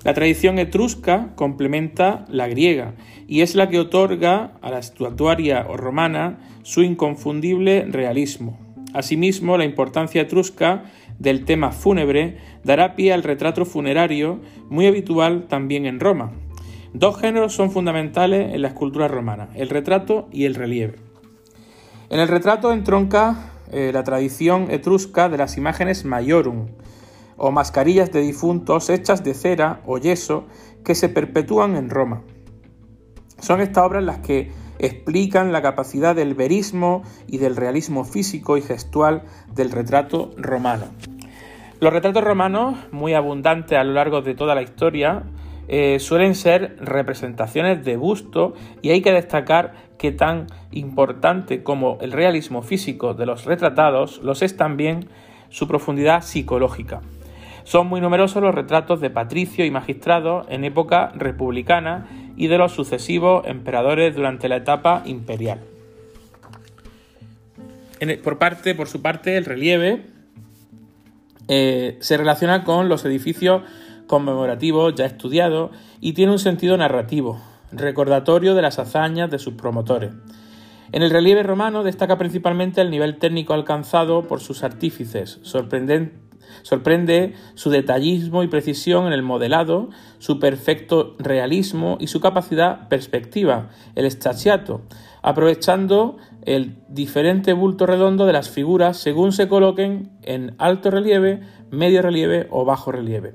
La 0.04 0.14
tradición 0.14 0.58
etrusca 0.58 1.32
complementa 1.34 2.24
la 2.28 2.46
griega 2.46 2.94
y 3.26 3.40
es 3.40 3.54
la 3.54 3.68
que 3.68 3.80
otorga 3.80 4.52
a 4.62 4.70
la 4.70 4.78
estatuaria 4.78 5.62
romana 5.64 6.38
su 6.62 6.82
inconfundible 6.82 7.84
realismo. 7.90 8.58
Asimismo, 8.94 9.58
la 9.58 9.64
importancia 9.64 10.22
etrusca 10.22 10.84
del 11.18 11.44
tema 11.44 11.72
fúnebre 11.72 12.36
dará 12.64 12.94
pie 12.94 13.12
al 13.12 13.22
retrato 13.22 13.64
funerario 13.64 14.40
muy 14.70 14.86
habitual 14.86 15.46
también 15.48 15.84
en 15.84 16.00
Roma. 16.00 16.32
Dos 16.94 17.20
géneros 17.20 17.52
son 17.52 17.70
fundamentales 17.70 18.54
en 18.54 18.62
la 18.62 18.68
escultura 18.68 19.08
romana, 19.08 19.48
el 19.54 19.68
retrato 19.68 20.28
y 20.32 20.44
el 20.46 20.54
relieve. 20.54 20.96
En 22.10 22.20
el 22.20 22.28
retrato 22.28 22.72
entronca 22.72 23.52
eh, 23.70 23.90
la 23.92 24.04
tradición 24.04 24.70
etrusca 24.70 25.28
de 25.28 25.36
las 25.36 25.58
imágenes 25.58 26.04
maiorum, 26.04 26.68
o 27.38 27.52
mascarillas 27.52 28.10
de 28.12 28.20
difuntos 28.20 28.90
hechas 28.90 29.22
de 29.22 29.32
cera 29.32 29.80
o 29.86 29.98
yeso 29.98 30.46
que 30.84 30.94
se 30.94 31.08
perpetúan 31.08 31.76
en 31.76 31.88
Roma. 31.88 32.22
Son 33.38 33.60
estas 33.60 33.84
obras 33.84 34.02
las 34.02 34.18
que 34.18 34.50
explican 34.80 35.52
la 35.52 35.62
capacidad 35.62 36.16
del 36.16 36.34
verismo 36.34 37.02
y 37.26 37.38
del 37.38 37.56
realismo 37.56 38.04
físico 38.04 38.56
y 38.56 38.62
gestual 38.62 39.22
del 39.54 39.70
retrato 39.70 40.32
romano. 40.36 40.86
Los 41.80 41.92
retratos 41.92 42.24
romanos, 42.24 42.76
muy 42.90 43.14
abundantes 43.14 43.78
a 43.78 43.84
lo 43.84 43.92
largo 43.92 44.20
de 44.20 44.34
toda 44.34 44.56
la 44.56 44.62
historia, 44.62 45.22
eh, 45.68 45.98
suelen 46.00 46.34
ser 46.34 46.76
representaciones 46.80 47.84
de 47.84 47.96
busto 47.96 48.54
y 48.80 48.90
hay 48.90 49.02
que 49.02 49.12
destacar 49.12 49.74
que 49.98 50.12
tan 50.12 50.46
importante 50.70 51.62
como 51.62 51.98
el 52.00 52.12
realismo 52.12 52.62
físico 52.62 53.12
de 53.12 53.26
los 53.26 53.44
retratados 53.44 54.20
los 54.22 54.40
es 54.40 54.56
también 54.56 55.08
su 55.50 55.68
profundidad 55.68 56.22
psicológica. 56.22 57.02
Son 57.64 57.86
muy 57.86 58.00
numerosos 58.00 58.42
los 58.42 58.54
retratos 58.54 59.02
de 59.02 59.10
patricio 59.10 59.66
y 59.66 59.70
magistrado 59.70 60.46
en 60.48 60.64
época 60.64 61.12
republicana 61.14 62.08
y 62.34 62.46
de 62.46 62.56
los 62.56 62.72
sucesivos 62.72 63.46
emperadores 63.46 64.16
durante 64.16 64.48
la 64.48 64.56
etapa 64.56 65.02
imperial. 65.04 65.60
por, 68.24 68.38
parte, 68.38 68.74
por 68.74 68.88
su 68.88 69.02
parte, 69.02 69.36
el 69.36 69.44
relieve 69.44 70.06
eh, 71.48 71.98
se 72.00 72.16
relaciona 72.16 72.64
con 72.64 72.88
los 72.88 73.04
edificios 73.04 73.62
conmemorativo 74.08 74.90
ya 74.90 75.06
estudiado 75.06 75.70
y 76.00 76.14
tiene 76.14 76.32
un 76.32 76.40
sentido 76.40 76.76
narrativo, 76.76 77.40
recordatorio 77.70 78.56
de 78.56 78.62
las 78.62 78.80
hazañas 78.80 79.30
de 79.30 79.38
sus 79.38 79.54
promotores. 79.54 80.10
En 80.90 81.02
el 81.02 81.10
relieve 81.10 81.44
romano 81.44 81.84
destaca 81.84 82.18
principalmente 82.18 82.80
el 82.80 82.90
nivel 82.90 83.18
técnico 83.18 83.54
alcanzado 83.54 84.26
por 84.26 84.40
sus 84.40 84.64
artífices, 84.64 85.38
Sorprende 86.62 87.34
su 87.54 87.70
detallismo 87.70 88.42
y 88.42 88.48
precisión 88.48 89.06
en 89.06 89.12
el 89.12 89.22
modelado, 89.22 89.90
su 90.18 90.38
perfecto 90.38 91.14
realismo 91.18 91.98
y 92.00 92.06
su 92.06 92.20
capacidad 92.20 92.88
perspectiva, 92.88 93.68
el 93.94 94.06
estacciato, 94.06 94.82
aprovechando 95.22 96.16
el 96.42 96.78
diferente 96.88 97.52
bulto 97.52 97.84
redondo 97.84 98.24
de 98.24 98.32
las 98.32 98.48
figuras 98.48 98.96
según 98.96 99.32
se 99.32 99.48
coloquen 99.48 100.10
en 100.22 100.54
alto 100.58 100.90
relieve, 100.90 101.42
medio 101.70 102.00
relieve 102.00 102.46
o 102.50 102.64
bajo 102.64 102.92
relieve. 102.92 103.34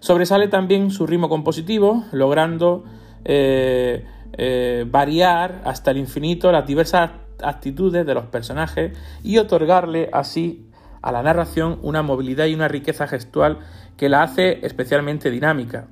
Sobresale 0.00 0.48
también 0.48 0.90
su 0.90 1.06
ritmo 1.06 1.28
compositivo, 1.28 2.04
logrando 2.12 2.84
eh, 3.24 4.06
eh, 4.32 4.86
variar 4.88 5.62
hasta 5.64 5.90
el 5.90 5.96
infinito 5.96 6.52
las 6.52 6.66
diversas 6.66 7.10
actitudes 7.42 8.06
de 8.06 8.14
los 8.14 8.26
personajes 8.26 8.96
y 9.22 9.38
otorgarle 9.38 10.08
así 10.12 10.68
a 11.02 11.12
la 11.12 11.22
narración 11.22 11.78
una 11.82 12.02
movilidad 12.02 12.46
y 12.46 12.54
una 12.54 12.68
riqueza 12.68 13.06
gestual 13.06 13.58
que 13.96 14.08
la 14.08 14.22
hace 14.22 14.64
especialmente 14.66 15.30
dinámica. 15.30 15.88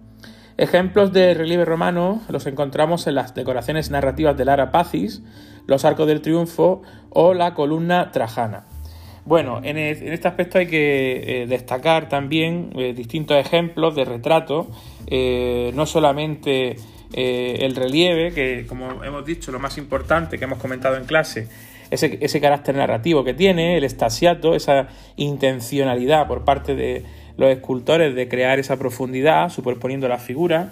Ejemplos 0.57 1.13
de 1.13 1.35
relieve 1.35 1.65
romano 1.65 2.23
los 2.29 2.47
encontramos 2.47 3.07
en 3.07 3.15
las 3.17 3.35
decoraciones 3.35 3.91
narrativas 3.91 4.37
del 4.37 4.49
Ara 4.49 4.71
Pacis, 4.71 5.23
los 5.67 5.85
Arcos 5.85 6.07
del 6.07 6.23
Triunfo 6.23 6.83
o 7.11 7.35
la 7.35 7.55
columna 7.55 8.11
trajana. 8.11 8.65
Bueno, 9.27 9.61
en, 9.63 9.77
este 9.77 10.29
aspecto 10.29 10.59
hay 10.59 10.69
que 10.69 11.43
eh, 11.43 11.47
destacar 11.47 12.09
también 12.09 12.71
eh, 12.77 12.95
distintos 12.95 13.37
ejemplos 13.37 13.95
de 13.97 14.05
retrato, 14.05 14.69
eh, 15.09 15.73
no 15.75 15.85
solamente 15.85 16.77
el 17.13 17.75
relieve, 17.77 18.33
que 18.33 18.67
como 18.69 19.03
hemos 19.05 19.25
dicho, 19.25 19.51
lo 19.51 19.59
más 19.59 19.79
importante 19.79 20.39
que 20.39 20.45
hemos 20.45 20.59
comentado 20.59 20.97
en 20.97 21.05
clase, 21.07 21.49
ese, 21.91 22.41
carácter 22.41 22.75
narrativo 22.75 23.25
que 23.25 23.35
tiene, 23.35 23.77
el 23.77 23.85
estasiato, 23.85 24.55
esa 24.55 24.89
intencionalidad 25.17 26.27
por 26.27 26.45
parte 26.45 26.75
de 26.75 27.05
los 27.37 27.51
escultores 27.51 28.15
de 28.15 28.29
crear 28.29 28.59
esa 28.59 28.77
profundidad, 28.77 29.51
superponiendo 29.51 30.09
las 30.09 30.23
figuras. 30.23 30.69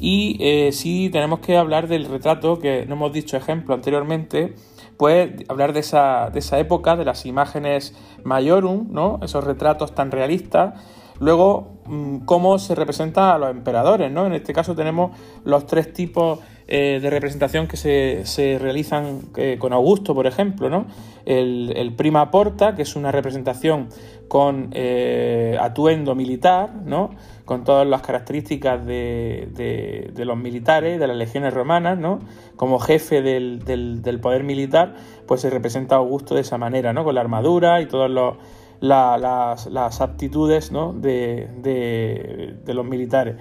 Y 0.00 0.36
eh, 0.40 0.72
si 0.72 1.10
tenemos 1.10 1.40
que 1.40 1.56
hablar 1.56 1.88
del 1.88 2.06
retrato, 2.06 2.58
que 2.58 2.84
no 2.86 2.94
hemos 2.94 3.12
dicho 3.12 3.36
ejemplo 3.36 3.74
anteriormente, 3.74 4.54
pues 4.96 5.32
hablar 5.48 5.72
de 5.72 5.80
esa, 5.80 6.30
de 6.32 6.38
esa 6.38 6.58
época, 6.58 6.96
de 6.96 7.04
las 7.04 7.26
imágenes 7.26 7.94
mayorum, 8.22 8.88
¿no? 8.90 9.20
esos 9.22 9.44
retratos 9.44 9.94
tan 9.94 10.10
realistas. 10.10 10.74
Luego, 11.20 11.80
mm, 11.86 12.18
cómo 12.24 12.58
se 12.58 12.74
representa 12.74 13.34
a 13.34 13.38
los 13.38 13.50
emperadores, 13.50 14.10
¿no? 14.10 14.26
En 14.26 14.32
este 14.32 14.52
caso 14.52 14.74
tenemos 14.74 15.16
los 15.44 15.64
tres 15.66 15.92
tipos 15.92 16.40
eh, 16.66 16.98
de 17.00 17.10
representación 17.10 17.68
que 17.68 17.76
se, 17.76 18.58
realizan 18.58 19.20
eh, 19.36 19.56
con 19.58 19.72
Augusto, 19.72 20.14
por 20.14 20.26
ejemplo, 20.26 20.70
¿no? 20.70 20.86
El, 21.24 21.94
prima 21.96 22.30
porta, 22.30 22.74
que 22.74 22.82
es 22.82 22.96
una 22.96 23.12
representación 23.12 23.88
con 24.28 24.70
eh, 24.72 25.56
atuendo 25.60 26.14
militar, 26.14 26.74
¿no? 26.84 27.10
Con 27.44 27.64
todas 27.64 27.86
las 27.86 28.00
características 28.02 28.86
de, 28.86 30.12
los 30.16 30.36
militares, 30.36 30.98
de 30.98 31.06
las 31.06 31.16
legiones 31.16 31.52
romanas, 31.52 31.98
¿no? 31.98 32.20
Como 32.56 32.78
jefe 32.78 33.20
del, 33.20 34.18
poder 34.22 34.44
militar, 34.44 34.94
pues 35.26 35.42
se 35.42 35.50
representa 35.50 35.96
a 35.96 35.98
Augusto 35.98 36.34
de 36.34 36.40
esa 36.40 36.56
manera, 36.56 36.92
¿no? 36.92 37.04
Con 37.04 37.14
la 37.14 37.20
armadura 37.20 37.80
y 37.82 37.86
todas 37.86 38.10
las, 38.80 40.00
aptitudes 40.00 40.72
de 40.72 42.62
los 42.66 42.84
militares. 42.86 43.36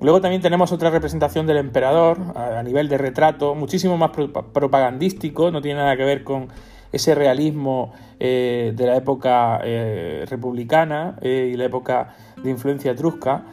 Luego 0.00 0.20
también 0.20 0.42
tenemos 0.42 0.72
otra 0.72 0.90
representación 0.90 1.46
del 1.46 1.56
emperador 1.56 2.18
a, 2.34 2.62
nivel 2.62 2.88
de 2.88 2.98
retrato, 2.98 3.54
muchísimo 3.54 3.96
más 3.96 4.10
propagandístico, 4.10 5.50
no 5.50 5.62
tiene 5.62 5.80
nada 5.80 5.96
que 5.96 6.04
ver 6.04 6.22
con 6.22 6.48
ese 6.96 7.14
realismo 7.14 7.92
eh, 8.18 8.72
de 8.74 8.86
la 8.86 8.96
época 8.96 9.60
eh, 9.62 10.24
republicana 10.28 11.16
eh, 11.20 11.50
y 11.52 11.56
la 11.56 11.66
época 11.66 12.16
de 12.42 12.50
influencia 12.50 12.92
etrusca, 12.92 13.44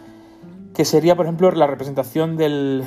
que 0.74 0.86
sería, 0.86 1.16
por 1.16 1.26
ejemplo, 1.26 1.52
la 1.52 1.68
representación 1.68 2.36
del, 2.36 2.84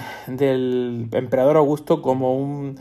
emperador 1.12 1.56
Augusto 1.56 2.02
como 2.02 2.36
un 2.36 2.76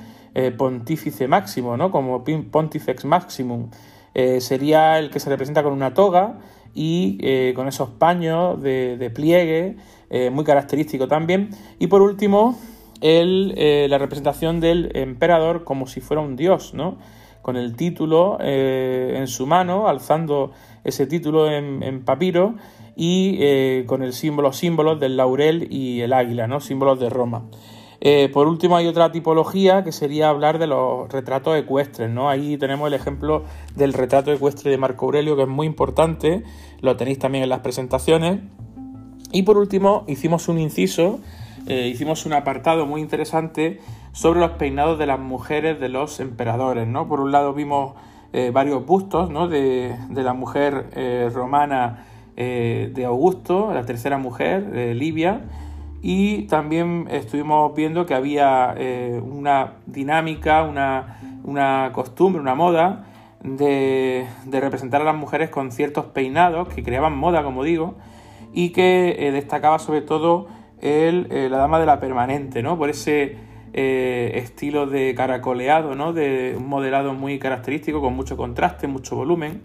pontífice 0.57 1.29
máximo, 1.29 1.77
¿no? 1.77 1.91
como 1.91 2.25
Pontifex 2.25 3.05
Maximum. 3.05 3.69
sería 4.39 4.99
el 4.99 5.09
que 5.09 5.21
se 5.21 5.29
representa 5.29 5.63
con 5.63 5.71
una 5.71 5.93
toga 5.93 6.39
y 6.73 7.53
con 7.53 7.69
esos 7.69 7.89
paños 7.91 8.61
de, 8.61 9.11
pliegue 9.13 9.77
muy 10.31 10.43
característico 10.43 11.07
también. 11.07 11.51
Y 11.79 11.87
por 11.87 12.01
último, 12.01 12.57
la 12.99 13.97
representación 13.97 14.59
del 14.59 14.91
emperador 14.95 15.63
como 15.63 15.87
si 15.87 16.01
fuera 16.01 16.21
un 16.21 16.35
dios, 16.35 16.73
¿no? 16.73 16.97
Con 17.45 17.57
el 17.57 17.75
título 17.75 18.39
eh, 18.41 19.17
en 19.17 19.27
su 19.27 19.45
mano, 19.45 19.87
alzando 19.87 20.51
ese 20.83 21.05
título 21.05 21.47
en, 21.51 22.03
papiro 22.03 22.55
y 22.95 23.83
con 23.85 24.01
el 24.01 24.13
símbolo, 24.13 24.51
símbolos 24.51 24.99
del 24.99 25.15
laurel 25.15 25.67
y 25.69 26.01
el 26.01 26.13
águila, 26.13 26.47
¿no? 26.47 26.59
Símbolos 26.59 26.99
de 26.99 27.11
Roma. 27.11 27.43
por 28.33 28.47
último, 28.47 28.77
hay 28.77 28.87
otra 28.87 29.11
tipología 29.11 29.83
que 29.83 29.91
sería 29.91 30.29
hablar 30.29 30.57
de 30.57 30.65
los 30.65 31.07
retratos 31.11 31.55
ecuestres, 31.55 32.09
¿no? 32.09 32.31
Ahí 32.31 32.57
tenemos 32.57 32.87
el 32.87 32.95
ejemplo 32.95 33.43
del 33.75 33.93
retrato 33.93 34.33
ecuestre 34.33 34.71
de 34.71 34.79
Marco 34.79 35.05
Aurelio, 35.05 35.35
que 35.35 35.43
es 35.43 35.47
muy 35.47 35.67
importante, 35.67 36.41
lo 36.81 36.97
tenéis 36.97 37.19
también 37.19 37.43
en 37.43 37.49
las 37.49 37.59
presentaciones. 37.59 38.39
Y 39.31 39.43
por 39.43 39.59
último, 39.59 40.03
hicimos 40.07 40.47
un 40.47 40.57
inciso, 40.57 41.19
eh, 41.67 41.89
hicimos 41.93 42.25
un 42.25 42.33
apartado 42.33 42.87
muy 42.87 43.01
interesante 43.01 43.81
sobre 44.15 44.39
los 44.39 44.51
peinados 44.51 44.97
de 44.97 45.05
las 45.05 45.19
mujeres 45.19 45.79
de 45.79 45.89
los 45.89 46.19
emperadores. 46.19 46.87
¿no? 46.87 47.07
Por 47.07 47.19
un 47.19 47.31
lado 47.31 47.53
vimos 47.53 47.93
eh, 48.31 48.51
varios 48.51 48.85
bustos 48.85 49.29
¿no? 49.29 49.47
de, 49.47 49.95
la 50.09 50.33
mujer 50.33 50.87
eh, 50.95 51.29
romana 51.33 52.05
de 52.35 53.05
Augusto, 53.05 53.73
la 53.73 53.85
tercera 53.85 54.17
mujer, 54.17 54.93
Livia, 54.93 55.43
y 56.01 56.47
también 56.47 57.07
estuvimos 57.09 57.73
viendo 57.73 58.05
que 58.05 58.13
había 58.13 58.75
una 59.23 59.75
dinámica, 59.85 60.63
una, 60.63 61.91
costumbre, 61.93 62.41
una 62.41 62.53
moda 62.53 63.05
de, 63.41 64.27
de 64.47 64.59
representar 64.59 64.99
a 64.99 65.05
las 65.05 65.15
mujeres 65.15 65.49
con 65.49 65.71
ciertos 65.71 66.07
peinados 66.07 66.67
que 66.67 66.83
creaban 66.83 67.15
moda, 67.15 67.41
como 67.41 67.63
digo, 67.63 67.95
y 68.55 68.69
que 68.69 69.17
eh, 69.19 69.31
destacaba 69.31 69.77
sobre 69.77 70.01
todo 70.01 70.47
el, 70.81 71.27
eh, 71.29 71.49
la 71.51 71.57
dama 71.57 71.77
de 71.77 71.85
la 71.85 71.99
permanente, 71.99 72.63
¿no? 72.63 72.77
Por 72.77 72.89
ese 72.89 73.37
eh, 73.75 74.31
estilo 74.35 74.87
de 74.87 75.13
caracoleado, 75.13 75.93
¿no? 75.93 76.13
De 76.13 76.55
un 76.57 76.67
modelado 76.67 77.13
muy 77.13 77.37
característico, 77.37 78.01
con 78.01 78.15
mucho 78.15 78.37
contraste, 78.37 78.87
mucho 78.87 79.15
volumen, 79.15 79.61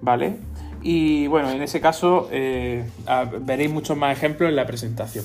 ¿vale? 0.00 0.36
Y 0.82 1.26
bueno, 1.26 1.50
en 1.50 1.62
ese 1.62 1.80
caso 1.80 2.28
veréis 2.30 3.72
muchos 3.72 3.96
más 3.96 4.16
ejemplos 4.16 4.48
en 4.48 4.54
la 4.54 4.66
presentación. 4.66 5.24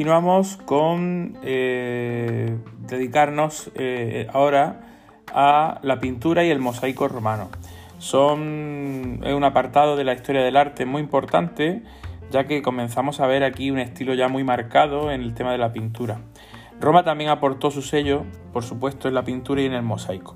Continuamos 0.00 0.56
con 0.56 1.36
eh, 1.42 2.56
dedicarnos 2.88 3.70
eh, 3.74 4.28
ahora 4.32 4.80
a 5.34 5.78
la 5.82 6.00
pintura 6.00 6.42
y 6.42 6.48
el 6.48 6.58
mosaico 6.58 7.06
romano. 7.06 7.50
Son 7.98 8.40
un 8.40 9.44
apartado 9.44 9.96
de 9.96 10.04
la 10.04 10.14
historia 10.14 10.40
del 10.40 10.56
arte 10.56 10.86
muy 10.86 11.02
importante, 11.02 11.82
ya 12.30 12.44
que 12.46 12.62
comenzamos 12.62 13.20
a 13.20 13.26
ver 13.26 13.44
aquí 13.44 13.70
un 13.70 13.78
estilo 13.78 14.14
ya 14.14 14.28
muy 14.28 14.42
marcado 14.42 15.10
en 15.10 15.20
el 15.20 15.34
tema 15.34 15.52
de 15.52 15.58
la 15.58 15.74
pintura. 15.74 16.22
Roma 16.80 17.04
también 17.04 17.28
aportó 17.28 17.70
su 17.70 17.82
sello, 17.82 18.24
por 18.54 18.64
supuesto, 18.64 19.06
en 19.06 19.12
la 19.12 19.24
pintura 19.24 19.60
y 19.60 19.66
en 19.66 19.74
el 19.74 19.82
mosaico. 19.82 20.34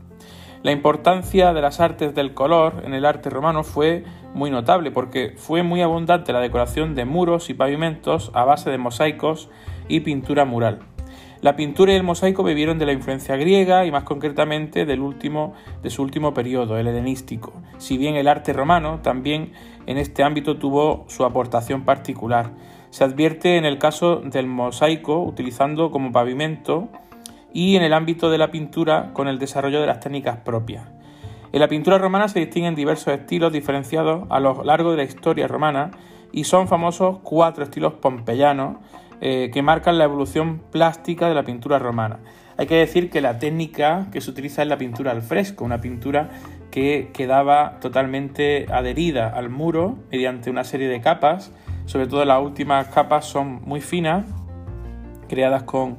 La 0.62 0.72
importancia 0.72 1.54
de 1.54 1.62
las 1.62 1.80
artes 1.80 2.14
del 2.14 2.34
color 2.34 2.82
en 2.84 2.92
el 2.92 3.06
arte 3.06 3.30
romano 3.30 3.64
fue 3.64 4.04
muy 4.34 4.50
notable 4.50 4.90
porque 4.90 5.34
fue 5.36 5.62
muy 5.62 5.80
abundante 5.80 6.32
la 6.32 6.40
decoración 6.40 6.94
de 6.94 7.04
muros 7.06 7.48
y 7.48 7.54
pavimentos 7.54 8.30
a 8.34 8.44
base 8.44 8.68
de 8.70 8.78
mosaicos 8.78 9.48
y 9.88 10.00
pintura 10.00 10.44
mural. 10.44 10.80
La 11.40 11.56
pintura 11.56 11.92
y 11.92 11.96
el 11.96 12.02
mosaico 12.02 12.42
bebieron 12.42 12.78
de 12.78 12.86
la 12.86 12.92
influencia 12.92 13.36
griega 13.36 13.84
y 13.84 13.92
más 13.92 14.04
concretamente 14.04 14.86
del 14.86 15.00
último, 15.00 15.52
de 15.82 15.90
su 15.90 16.02
último 16.02 16.32
periodo, 16.32 16.78
el 16.78 16.86
helenístico, 16.86 17.52
si 17.76 17.98
bien 17.98 18.16
el 18.16 18.28
arte 18.28 18.54
romano 18.54 19.00
también 19.02 19.52
en 19.84 19.98
este 19.98 20.22
ámbito 20.22 20.56
tuvo 20.56 21.04
su 21.08 21.22
aportación 21.24 21.84
particular. 21.84 22.52
Se 22.88 23.04
advierte 23.04 23.58
en 23.58 23.66
el 23.66 23.78
caso 23.78 24.22
del 24.24 24.46
mosaico 24.46 25.22
utilizando 25.22 25.90
como 25.90 26.12
pavimento 26.12 26.88
y 27.52 27.76
en 27.76 27.82
el 27.82 27.92
ámbito 27.92 28.30
de 28.30 28.38
la 28.38 28.50
pintura 28.50 29.12
con 29.12 29.28
el 29.28 29.38
desarrollo 29.38 29.82
de 29.82 29.86
las 29.86 30.00
técnicas 30.00 30.38
propias. 30.38 30.93
En 31.54 31.60
la 31.60 31.68
pintura 31.68 31.98
romana 31.98 32.26
se 32.26 32.40
distinguen 32.40 32.74
diversos 32.74 33.14
estilos 33.14 33.52
diferenciados 33.52 34.26
a 34.28 34.40
lo 34.40 34.64
largo 34.64 34.90
de 34.90 34.96
la 34.96 35.04
historia 35.04 35.46
romana 35.46 35.92
y 36.32 36.42
son 36.42 36.66
famosos 36.66 37.20
cuatro 37.22 37.62
estilos 37.62 37.92
pompeyanos 37.92 38.78
eh, 39.20 39.52
que 39.52 39.62
marcan 39.62 39.96
la 39.96 40.02
evolución 40.02 40.60
plástica 40.72 41.28
de 41.28 41.34
la 41.36 41.44
pintura 41.44 41.78
romana. 41.78 42.18
Hay 42.56 42.66
que 42.66 42.74
decir 42.74 43.08
que 43.08 43.20
la 43.20 43.38
técnica 43.38 44.08
que 44.10 44.20
se 44.20 44.32
utiliza 44.32 44.62
es 44.62 44.68
la 44.68 44.78
pintura 44.78 45.12
al 45.12 45.22
fresco, 45.22 45.64
una 45.64 45.80
pintura 45.80 46.28
que 46.72 47.10
quedaba 47.14 47.78
totalmente 47.78 48.66
adherida 48.72 49.28
al 49.28 49.48
muro 49.48 49.96
mediante 50.10 50.50
una 50.50 50.64
serie 50.64 50.88
de 50.88 51.00
capas, 51.00 51.52
sobre 51.84 52.08
todo 52.08 52.24
las 52.24 52.42
últimas 52.42 52.88
capas 52.88 53.26
son 53.26 53.62
muy 53.64 53.80
finas, 53.80 54.26
creadas 55.28 55.62
con 55.62 55.98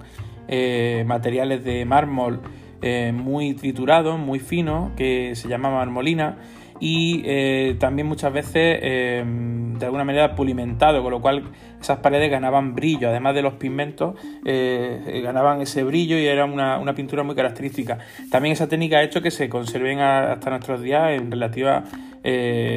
eh, 0.49 1.05
materiales 1.07 1.63
de 1.63 1.85
mármol 1.85 2.41
eh, 2.85 3.11
muy 3.11 3.53
triturados, 3.55 4.17
muy 4.17 4.39
finos, 4.39 4.91
que 4.95 5.35
se 5.35 5.49
llama 5.49 5.69
marmolina, 5.69 6.37
y 6.79 7.23
eh, 7.25 7.75
también 7.79 8.07
muchas 8.07 8.31
veces 8.31 8.81
de 8.81 9.85
alguna 9.85 10.03
manera 10.03 10.35
pulimentado, 10.35 11.01
con 11.01 11.11
lo 11.11 11.21
cual 11.21 11.43
esas 11.81 11.99
paredes 11.99 12.29
ganaban 12.29 12.75
brillo, 12.75 13.09
además 13.09 13.33
de 13.33 13.41
los 13.41 13.53
pigmentos, 13.53 14.15
ganaban 14.43 15.61
ese 15.61 15.83
brillo 15.83 16.17
y 16.17 16.27
era 16.27 16.45
una, 16.45 16.77
una, 16.77 16.93
pintura 16.93 17.23
muy 17.23 17.33
característica. 17.35 17.97
También 18.29 18.53
esa 18.53 18.67
técnica 18.67 18.97
ha 18.97 19.03
hecho 19.03 19.21
que 19.21 19.31
se 19.31 19.49
conserven 19.49 19.99
hasta 19.99 20.49
nuestros 20.49 20.81
días 20.81 21.11
en 21.11 21.31
relativa 21.31 21.83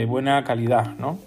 buena 0.06 0.44
calidad, 0.44 0.96
¿no? 0.96 1.18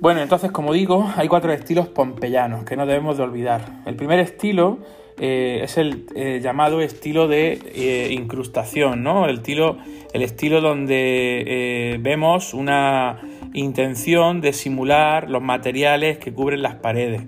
Bueno, 0.00 0.20
entonces, 0.20 0.50
como 0.50 0.72
digo, 0.72 1.10
hay 1.16 1.28
cuatro 1.28 1.50
estilos 1.52 1.88
pompeyanos 1.88 2.64
que 2.64 2.76
no 2.76 2.84
debemos 2.84 3.16
de 3.16 3.22
olvidar. 3.22 3.62
El 3.86 3.94
primer 3.96 4.18
estilo 4.18 4.80
eh, 5.16 5.60
es 5.62 5.78
el 5.78 6.06
eh, 6.16 6.40
llamado 6.42 6.80
estilo 6.80 7.28
de 7.28 7.52
eh, 7.52 8.12
incrustación, 8.12 9.04
¿no? 9.04 9.26
El 9.26 9.36
estilo, 9.36 9.78
el 10.12 10.22
estilo 10.22 10.60
donde 10.60 11.98
vemos 12.00 12.52
una 12.52 13.20
intención 13.52 14.40
de 14.40 14.52
simular 14.52 15.30
los 15.30 15.40
materiales 15.40 16.18
que 16.18 16.32
cubren 16.32 16.62
las 16.62 16.74
paredes. 16.76 17.22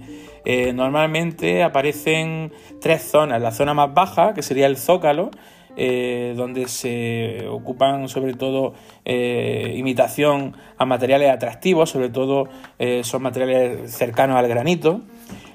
normalmente 0.75 1.63
aparecen 1.63 2.53
tres 2.81 3.03
zonas. 3.03 3.41
La 3.41 3.53
zona 3.53 3.75
más 3.75 3.95
baja, 3.95 4.35
que 4.35 4.43
sería 4.43 4.67
el 4.67 4.77
zócalo, 4.77 5.31
donde 5.77 6.67
se 6.69 7.47
ocupan 7.49 8.09
sobre 8.09 8.35
todo 8.35 8.75
imitación 9.05 10.57
a 10.79 10.85
materiales 10.85 11.31
atractivos, 11.31 11.91
sobre 11.91 12.09
todo 12.09 12.49
son 13.03 13.23
materiales 13.23 13.93
cercanos 13.93 14.37
al 14.37 14.49
granito. 14.49 15.03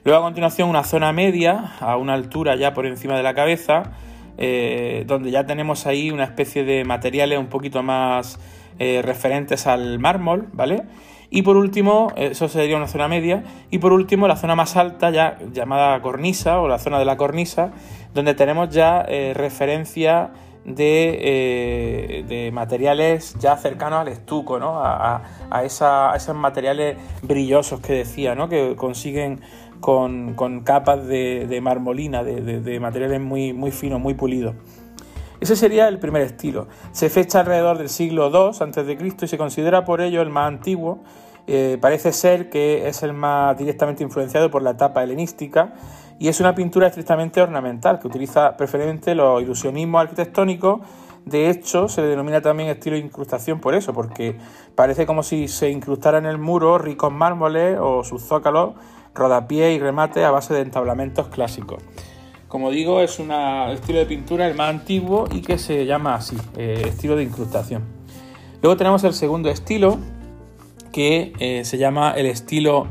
Luego 0.03 0.19
a 0.19 0.23
continuación 0.23 0.69
una 0.69 0.83
zona 0.83 1.11
media, 1.13 1.73
a 1.79 1.97
una 1.97 2.13
altura 2.13 2.55
ya 2.55 2.73
por 2.73 2.85
encima 2.85 3.15
de 3.15 3.23
la 3.23 3.33
cabeza, 3.33 3.91
donde 5.05 5.29
ya 5.29 5.45
tenemos 5.45 5.85
ahí 5.85 6.09
una 6.09 6.23
especie 6.23 6.63
de 6.63 6.83
materiales 6.83 7.37
un 7.37 7.47
poquito 7.47 7.83
más 7.83 8.39
referentes 8.79 9.67
al 9.67 9.99
mármol, 9.99 10.47
¿vale? 10.53 10.83
Y 11.33 11.43
por 11.43 11.55
último, 11.55 12.11
eso 12.17 12.49
sería 12.49 12.75
una 12.75 12.89
zona 12.89 13.07
media. 13.07 13.43
Y 13.71 13.77
por 13.77 13.93
último, 13.93 14.27
la 14.27 14.35
zona 14.35 14.53
más 14.53 14.75
alta, 14.75 15.11
ya 15.11 15.37
llamada 15.53 16.01
cornisa 16.01 16.59
o 16.59 16.67
la 16.67 16.77
zona 16.77 16.99
de 16.99 17.05
la 17.05 17.15
cornisa, 17.15 17.71
donde 18.13 18.33
tenemos 18.33 18.69
ya 18.69 19.05
eh, 19.07 19.33
referencia 19.33 20.31
de, 20.65 22.25
eh, 22.27 22.51
materiales 22.51 23.35
ya 23.39 23.55
cercanos 23.55 24.01
al 24.01 24.09
estuco, 24.09 24.59
¿no? 24.59 24.81
a, 24.83 25.23
esos 25.63 26.35
materiales 26.35 26.97
brillosos 27.21 27.79
que 27.79 27.93
decía, 27.93 28.35
¿no? 28.35 28.49
que 28.49 28.75
consiguen 28.75 29.39
con, 29.81 30.61
capas 30.63 31.05
de, 31.07 31.59
marmolina, 31.61 32.23
de, 32.23 32.79
materiales 32.79 33.19
muy, 33.19 33.51
muy 33.51 33.71
finos, 33.71 33.99
muy 33.99 34.13
pulidos. 34.13 34.55
Ese 35.41 35.55
sería 35.55 35.87
el 35.87 35.97
primer 35.97 36.21
estilo. 36.21 36.67
Se 36.91 37.09
fecha 37.09 37.39
alrededor 37.39 37.79
del 37.79 37.89
siglo 37.89 38.29
II 38.29 38.51
a.C. 38.61 38.97
y 39.23 39.27
se 39.27 39.37
considera 39.37 39.83
por 39.83 39.99
ello 39.99 40.21
el 40.21 40.29
más 40.29 40.47
antiguo. 40.47 40.99
Eh, 41.47 41.79
parece 41.81 42.13
ser 42.13 42.51
que 42.51 42.87
es 42.87 43.01
el 43.01 43.13
más 43.13 43.57
directamente 43.57 44.03
influenciado 44.03 44.51
por 44.51 44.61
la 44.61 44.71
etapa 44.71 45.03
helenística 45.03 45.73
y 46.19 46.27
es 46.27 46.39
una 46.39 46.53
pintura 46.53 46.85
estrictamente 46.85 47.41
ornamental 47.41 47.97
que 47.97 48.05
utiliza 48.05 48.55
preferentemente 48.55 49.15
los 49.15 49.41
ilusionismos 49.41 50.03
arquitectónicos. 50.03 50.81
De 51.25 51.49
hecho, 51.49 51.87
se 51.87 52.01
le 52.03 52.09
denomina 52.09 52.41
también 52.41 52.69
estilo 52.69 52.95
de 52.95 53.01
incrustación 53.01 53.59
por 53.59 53.73
eso, 53.73 53.91
porque 53.91 54.37
parece 54.75 55.07
como 55.07 55.23
si 55.23 55.47
se 55.47 55.71
incrustara 55.71 56.19
en 56.19 56.27
el 56.27 56.37
muro 56.37 56.77
ricos 56.77 57.11
mármoles 57.11 57.79
o 57.81 58.03
sus 58.03 58.21
zócalos, 58.21 58.75
rodapiés 59.13 59.75
y 59.75 59.79
remate 59.79 60.23
a 60.23 60.31
base 60.31 60.53
de 60.53 60.61
entablamentos 60.61 61.27
clásicos. 61.27 61.83
Como 62.51 62.69
digo, 62.69 62.99
es 62.99 63.17
un 63.17 63.31
estilo 63.31 63.99
de 63.99 64.05
pintura 64.05 64.45
el 64.45 64.55
más 64.55 64.69
antiguo 64.71 65.25
y 65.31 65.39
que 65.39 65.57
se 65.57 65.85
llama 65.85 66.15
así, 66.15 66.35
eh, 66.57 66.83
estilo 66.85 67.15
de 67.15 67.23
incrustación. 67.23 67.83
Luego 68.61 68.75
tenemos 68.75 69.05
el 69.05 69.13
segundo 69.13 69.49
estilo, 69.49 69.97
que 70.91 71.31
eh, 71.39 71.63
se 71.63 71.77
llama 71.77 72.11
el 72.11 72.25
estilo, 72.25 72.87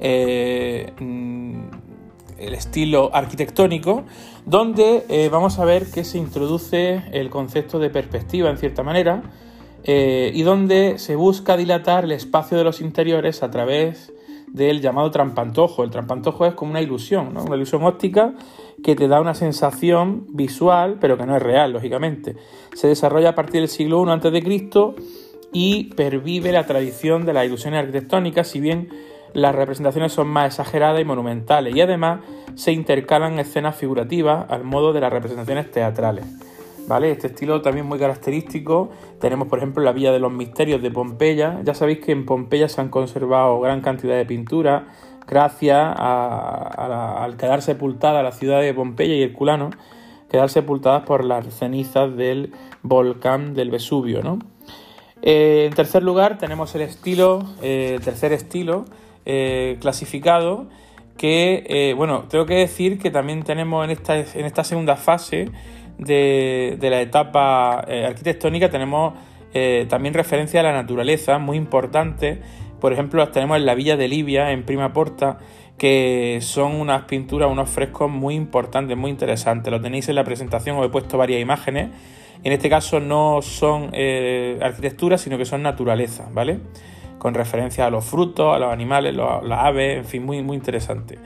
eh, 0.00 0.92
mm, 0.98 1.58
el 2.38 2.54
estilo 2.54 3.14
arquitectónico, 3.14 4.02
donde 4.46 5.28
vamos 5.30 5.60
a 5.60 5.64
ver 5.64 5.86
que 5.92 6.02
se 6.02 6.18
introduce 6.18 7.04
el 7.12 7.30
concepto 7.30 7.78
de 7.78 7.90
perspectiva 7.90 8.50
en 8.50 8.58
cierta 8.58 8.82
manera 8.82 9.22
y 9.84 10.42
donde 10.42 10.98
se 10.98 11.14
busca 11.14 11.56
dilatar 11.56 12.04
el 12.04 12.12
espacio 12.12 12.58
de 12.58 12.64
los 12.64 12.80
interiores 12.80 13.42
a 13.42 13.50
través 13.50 14.12
del 14.54 14.80
llamado 14.80 15.10
trampantojo. 15.10 15.82
El 15.82 15.90
trampantojo 15.90 16.46
es 16.46 16.54
como 16.54 16.70
una 16.70 16.80
ilusión, 16.80 17.36
una 17.36 17.56
ilusión 17.56 17.82
óptica 17.82 18.34
que 18.82 18.94
te 18.94 19.08
da 19.08 19.20
una 19.20 19.34
sensación 19.34 20.26
visual, 20.28 20.98
pero 21.00 21.18
que 21.18 21.26
no 21.26 21.36
es 21.36 21.42
real, 21.42 21.72
lógicamente. 21.72 22.36
Se 22.72 22.86
desarrolla 22.86 23.30
a 23.30 23.34
partir 23.34 23.60
del 23.60 23.68
siglo 23.68 24.04
I 24.06 24.10
a.C. 24.10 24.94
y 25.52 25.94
pervive 25.94 26.52
la 26.52 26.66
tradición 26.66 27.26
de 27.26 27.32
las 27.32 27.46
ilusiones 27.46 27.80
arquitectónicas, 27.80 28.46
si 28.46 28.60
bien 28.60 28.90
las 29.32 29.56
representaciones 29.56 30.12
son 30.12 30.28
más 30.28 30.46
exageradas 30.46 31.00
y 31.00 31.04
monumentales, 31.04 31.74
y 31.74 31.80
además 31.80 32.20
se 32.54 32.70
intercalan 32.70 33.40
escenas 33.40 33.74
figurativas 33.74 34.46
al 34.48 34.62
modo 34.62 34.92
de 34.92 35.00
las 35.00 35.12
representaciones 35.12 35.72
teatrales. 35.72 36.26
¿Vale? 36.86 37.10
Este 37.10 37.28
estilo 37.28 37.62
también 37.62 37.86
muy 37.86 37.98
característico. 37.98 38.90
Tenemos, 39.20 39.48
por 39.48 39.58
ejemplo, 39.58 39.82
la 39.82 39.92
Villa 39.92 40.12
de 40.12 40.18
los 40.18 40.30
Misterios 40.30 40.82
de 40.82 40.90
Pompeya. 40.90 41.60
Ya 41.64 41.74
sabéis 41.74 42.00
que 42.00 42.12
en 42.12 42.26
Pompeya 42.26 42.68
se 42.68 42.80
han 42.80 42.90
conservado 42.90 43.58
gran 43.60 43.80
cantidad 43.80 44.16
de 44.16 44.26
pinturas 44.26 44.82
gracias 45.26 45.94
al 45.98 47.36
quedar 47.36 47.62
sepultada 47.62 48.22
la 48.22 48.32
ciudad 48.32 48.60
de 48.60 48.74
Pompeya 48.74 49.14
y 49.14 49.22
Herculano, 49.22 49.70
quedar 50.30 50.50
sepultadas 50.50 51.04
por 51.04 51.24
las 51.24 51.46
cenizas 51.54 52.16
del 52.16 52.52
volcán 52.82 53.54
del 53.54 53.70
Vesubio. 53.70 54.22
¿no? 54.22 54.38
Eh, 55.22 55.64
en 55.66 55.74
tercer 55.74 56.02
lugar 56.02 56.38
tenemos 56.38 56.74
el 56.74 56.82
estilo, 56.82 57.44
eh, 57.62 57.98
tercer 58.04 58.32
estilo 58.32 58.84
eh, 59.24 59.78
clasificado, 59.80 60.66
que, 61.16 61.94
bueno, 61.96 62.24
tengo 62.28 62.44
que 62.44 62.54
decir 62.54 62.98
que 62.98 63.08
también 63.08 63.44
tenemos 63.44 63.84
en 63.84 63.92
esta, 63.92 64.18
en 64.18 64.44
esta 64.44 64.64
segunda 64.64 64.96
fase 64.96 65.48
de, 65.98 66.78
la 66.80 67.00
etapa 67.00 67.80
arquitectónica, 67.80 68.70
tenemos 68.70 69.14
también 69.88 70.14
referencia 70.14 70.60
a 70.60 70.62
la 70.64 70.72
naturaleza, 70.72 71.38
muy 71.38 71.56
importante, 71.56 72.40
por 72.84 72.92
ejemplo, 72.92 73.20
las 73.20 73.32
tenemos 73.32 73.56
en 73.56 73.64
la 73.64 73.74
villa 73.74 73.96
de 73.96 74.08
Libia, 74.08 74.50
en 74.52 74.62
Prima 74.64 74.92
Porta, 74.92 75.38
que 75.78 76.38
son 76.42 76.74
unas 76.74 77.04
pinturas, 77.04 77.50
unos 77.50 77.70
frescos 77.70 78.10
muy 78.10 78.34
importantes, 78.34 78.94
muy 78.94 79.10
interesantes. 79.10 79.70
Lo 79.70 79.80
tenéis 79.80 80.10
en 80.10 80.16
la 80.16 80.24
presentación, 80.24 80.76
os 80.76 80.84
he 80.84 80.88
puesto 80.90 81.16
varias 81.16 81.40
imágenes. 81.40 81.88
En 82.42 82.52
este 82.52 82.68
caso 82.68 83.00
no 83.00 83.40
son 83.40 83.88
eh, 83.94 84.58
arquitecturas, 84.60 85.22
sino 85.22 85.38
que 85.38 85.46
son 85.46 85.62
naturaleza, 85.62 86.28
¿vale? 86.30 86.58
Con 87.18 87.32
referencia 87.32 87.86
a 87.86 87.90
los 87.90 88.04
frutos, 88.04 88.54
a 88.54 88.58
los 88.58 88.70
animales, 88.70 89.14
las 89.14 89.60
aves, 89.60 89.96
en 89.96 90.04
fin, 90.04 90.26
muy, 90.26 90.42
muy 90.42 90.58
interesante. 90.58 91.18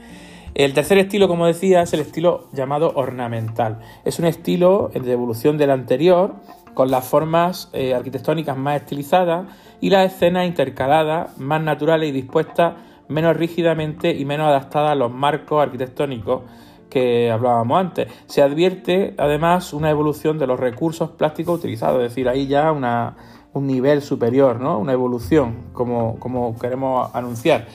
El 0.55 0.73
tercer 0.73 0.97
estilo, 0.97 1.27
como 1.27 1.45
decía, 1.45 1.81
es 1.81 1.93
el 1.93 1.99
estilo 1.99 2.49
llamado 2.53 2.91
ornamental. 2.95 3.79
Es 4.03 4.19
un 4.19 4.25
estilo 4.25 4.91
de 4.93 5.11
evolución 5.11 5.57
del 5.57 5.71
anterior, 5.71 6.35
con 6.73 6.91
las 6.91 7.05
formas 7.05 7.69
eh, 7.73 7.93
arquitectónicas 7.93 8.57
más 8.57 8.81
estilizadas 8.81 9.47
y 9.81 9.89
las 9.89 10.13
escenas 10.13 10.47
intercaladas, 10.47 11.37
más 11.37 11.61
naturales 11.61 12.09
y 12.09 12.11
dispuestas 12.11 12.75
menos 13.07 13.35
rígidamente 13.35 14.15
y 14.15 14.23
menos 14.23 14.47
adaptadas 14.47 14.91
a 14.91 14.95
los 14.95 15.11
marcos 15.11 15.61
arquitectónicos 15.61 16.43
que 16.89 17.29
hablábamos 17.31 17.79
antes. 17.79 18.07
Se 18.27 18.41
advierte 18.41 19.13
además 19.17 19.73
una 19.73 19.89
evolución 19.89 20.37
de 20.37 20.47
los 20.47 20.59
recursos 20.59 21.11
plásticos 21.11 21.59
utilizados, 21.59 22.01
es 22.03 22.11
decir, 22.11 22.29
ahí 22.29 22.47
ya 22.47 22.71
un 22.71 23.67
nivel 23.67 24.01
superior, 24.01 24.59
¿no? 24.59 24.79
una 24.79 24.93
evolución, 24.93 25.71
como 25.73 26.55
queremos 26.59 27.13
anunciar. 27.13 27.67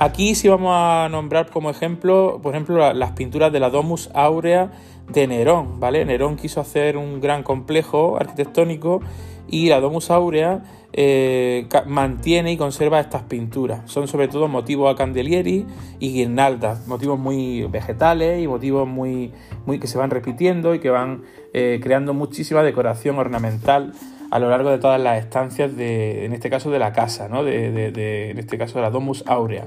Aquí 0.00 0.36
sí 0.36 0.46
vamos 0.46 0.70
a 0.72 1.08
nombrar 1.10 1.50
como 1.50 1.70
ejemplo, 1.70 2.38
por 2.40 2.54
ejemplo, 2.54 2.92
las 2.92 3.12
pinturas 3.12 3.52
de 3.52 3.58
la 3.58 3.68
Domus 3.68 4.10
Aurea 4.14 4.70
de 5.08 5.26
Nerón, 5.26 5.80
¿vale? 5.80 6.04
Nerón 6.04 6.36
quiso 6.36 6.60
hacer 6.60 6.96
un 6.96 7.20
gran 7.20 7.42
complejo 7.42 8.16
arquitectónico 8.16 9.00
y 9.48 9.68
la 9.68 9.80
Domus 9.80 10.12
Aurea 10.12 10.62
eh, 10.92 11.66
mantiene 11.86 12.52
y 12.52 12.56
conserva 12.56 13.00
estas 13.00 13.22
pinturas. 13.22 13.90
Son 13.90 14.06
sobre 14.06 14.28
todo 14.28 14.46
motivos 14.46 14.94
a 14.94 14.96
candelieri 14.96 15.66
y 15.98 16.12
guirnaldas, 16.12 16.86
motivos 16.86 17.18
muy 17.18 17.64
vegetales 17.64 18.40
y 18.40 18.46
motivos 18.46 18.86
muy, 18.86 19.32
muy 19.66 19.80
que 19.80 19.88
se 19.88 19.98
van 19.98 20.10
repitiendo 20.10 20.76
y 20.76 20.78
que 20.78 20.90
van 20.90 21.24
eh, 21.52 21.80
creando 21.82 22.14
muchísima 22.14 22.62
decoración 22.62 23.18
ornamental 23.18 23.94
a 24.30 24.38
lo 24.38 24.50
largo 24.50 24.70
de 24.70 24.78
todas 24.78 25.00
las 25.00 25.18
estancias 25.22 25.76
de, 25.76 26.24
en 26.24 26.32
este 26.32 26.50
caso 26.50 26.70
de 26.70 26.78
la 26.78 26.92
casa, 26.92 27.28
¿no? 27.28 27.44
de, 27.44 28.30
en 28.30 28.38
este 28.38 28.58
caso 28.58 28.78
de 28.78 28.82
la 28.82 28.90
Domus 28.90 29.24
Aurea. 29.26 29.66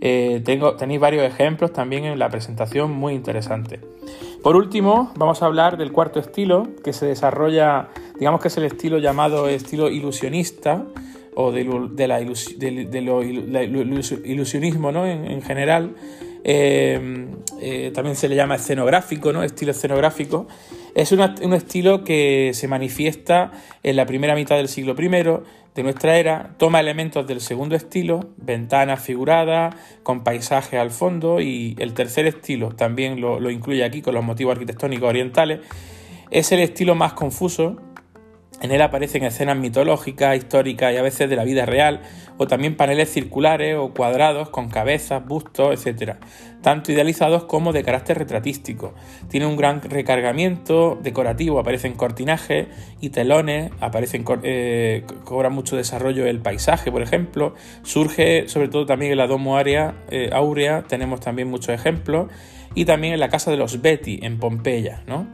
Eh, 0.00 0.40
tengo, 0.44 0.76
tenéis 0.76 1.00
varios 1.00 1.24
ejemplos 1.24 1.72
también 1.72 2.04
en 2.04 2.18
la 2.18 2.28
presentación 2.28 2.92
muy 2.92 3.14
interesantes. 3.14 3.80
Por 4.42 4.54
último, 4.54 5.12
vamos 5.16 5.42
a 5.42 5.46
hablar 5.46 5.76
del 5.76 5.92
cuarto 5.92 6.20
estilo, 6.20 6.68
que 6.84 6.92
se 6.92 7.06
desarrolla, 7.06 7.88
digamos 8.18 8.40
que 8.40 8.48
es 8.48 8.56
el 8.56 8.64
estilo 8.64 8.98
llamado 8.98 9.48
estilo 9.48 9.90
ilusionista, 9.90 10.84
o 11.40 11.52
de, 11.52 12.08
la 12.08 12.20
ilusionismo 14.24 14.90
¿no? 14.90 15.06
en, 15.06 15.40
general. 15.42 15.94
Eh, 16.44 17.28
eh, 17.60 17.90
también 17.94 18.16
se 18.16 18.28
le 18.28 18.36
llama 18.36 18.56
escenográfico, 18.56 19.32
¿no? 19.32 19.42
estilo 19.42 19.72
escenográfico. 19.72 20.46
Es 20.94 21.12
un 21.12 21.52
estilo 21.52 22.02
que 22.02 22.50
se 22.54 22.66
manifiesta 22.66 23.52
en 23.82 23.96
la 23.96 24.06
primera 24.06 24.34
mitad 24.34 24.56
del 24.56 24.68
siglo 24.68 24.96
I 24.98 25.08
de 25.78 25.84
nuestra 25.84 26.18
era, 26.18 26.54
toma 26.58 26.80
elementos 26.80 27.24
del 27.28 27.40
segundo 27.40 27.76
estilo, 27.76 28.30
ventanas 28.36 29.00
figuradas, 29.00 29.76
con 30.02 30.24
paisaje 30.24 30.76
al 30.76 30.90
fondo, 30.90 31.40
y 31.40 31.76
el 31.78 31.94
tercer 31.94 32.26
estilo 32.26 32.70
también 32.70 33.20
lo, 33.20 33.38
lo 33.38 33.48
incluye 33.48 33.84
aquí 33.84 34.02
con 34.02 34.14
los 34.14 34.24
motivos 34.24 34.54
arquitectónicos 34.54 35.08
orientales. 35.08 35.60
Es 36.32 36.50
el 36.50 36.60
estilo 36.60 36.96
más 36.96 37.12
confuso, 37.12 37.76
en 38.60 38.72
él 38.72 38.82
aparecen 38.82 39.24
escenas 39.24 39.56
mitológicas, 39.56 40.36
históricas 40.36 40.92
y 40.92 40.96
a 40.96 41.02
veces 41.02 41.30
de 41.30 41.36
la 41.36 41.44
vida 41.44 41.64
real, 41.64 42.00
o 42.38 42.46
también 42.46 42.76
paneles 42.76 43.12
circulares 43.12 43.76
o 43.76 43.92
cuadrados 43.92 44.50
con 44.50 44.68
cabezas, 44.68 45.24
bustos, 45.24 45.86
etc. 45.86 46.16
Tanto 46.62 46.92
idealizados 46.92 47.44
como 47.44 47.72
de 47.72 47.84
carácter 47.84 48.18
retratístico. 48.18 48.94
Tiene 49.28 49.46
un 49.46 49.56
gran 49.56 49.80
recargamiento 49.82 50.98
decorativo, 51.00 51.60
aparecen 51.60 51.94
cortinajes 51.94 52.68
y 53.00 53.10
telones, 53.10 53.70
aparecen, 53.80 54.24
eh, 54.42 55.04
cobra 55.24 55.50
mucho 55.50 55.76
desarrollo 55.76 56.26
el 56.26 56.40
paisaje, 56.40 56.90
por 56.90 57.02
ejemplo. 57.02 57.54
Surge 57.82 58.48
sobre 58.48 58.68
todo 58.68 58.86
también 58.86 59.12
en 59.12 59.18
la 59.18 59.26
Domo 59.26 59.56
Área, 59.56 59.94
eh, 60.10 60.30
tenemos 60.88 61.20
también 61.20 61.48
muchos 61.48 61.70
ejemplos, 61.70 62.28
y 62.74 62.84
también 62.84 63.14
en 63.14 63.20
la 63.20 63.28
casa 63.28 63.50
de 63.50 63.56
los 63.56 63.80
Betty, 63.82 64.20
en 64.22 64.38
Pompeya. 64.38 65.02
¿no? 65.06 65.26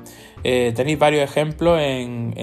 Eh, 0.45 0.73
tenéis 0.77 0.99
varios 0.99 1.23
ejemplos 1.23 1.81
en, 1.81 2.35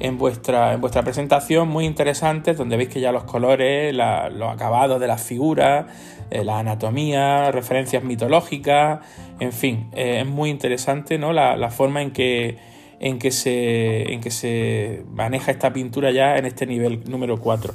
en, 0.00 0.18
vuestra, 0.18 0.74
en 0.74 0.80
vuestra 0.82 1.02
presentación 1.02 1.68
muy 1.68 1.86
interesantes, 1.86 2.58
donde 2.58 2.76
veis 2.76 2.90
que 2.90 3.00
ya 3.00 3.10
los 3.10 3.24
colores, 3.24 3.94
los 3.94 4.52
acabados 4.52 5.00
de 5.00 5.06
las 5.06 5.22
figuras, 5.22 5.86
eh, 6.30 6.44
la 6.44 6.58
anatomía, 6.58 7.50
referencias 7.50 8.04
mitológicas, 8.04 9.00
en 9.40 9.52
fin, 9.52 9.88
eh, 9.94 10.20
es 10.20 10.26
muy 10.26 10.50
interesante 10.50 11.18
¿no? 11.18 11.32
la, 11.32 11.70
forma 11.70 12.02
en 12.02 12.10
que, 12.10 12.58
en, 13.00 13.18
que 13.18 13.30
se, 13.30 14.12
en 14.12 14.20
que 14.20 14.30
se 14.30 15.04
maneja 15.10 15.50
esta 15.50 15.72
pintura 15.72 16.10
ya 16.10 16.36
en 16.36 16.44
este 16.44 16.66
nivel 16.66 17.02
número 17.08 17.38
4, 17.38 17.72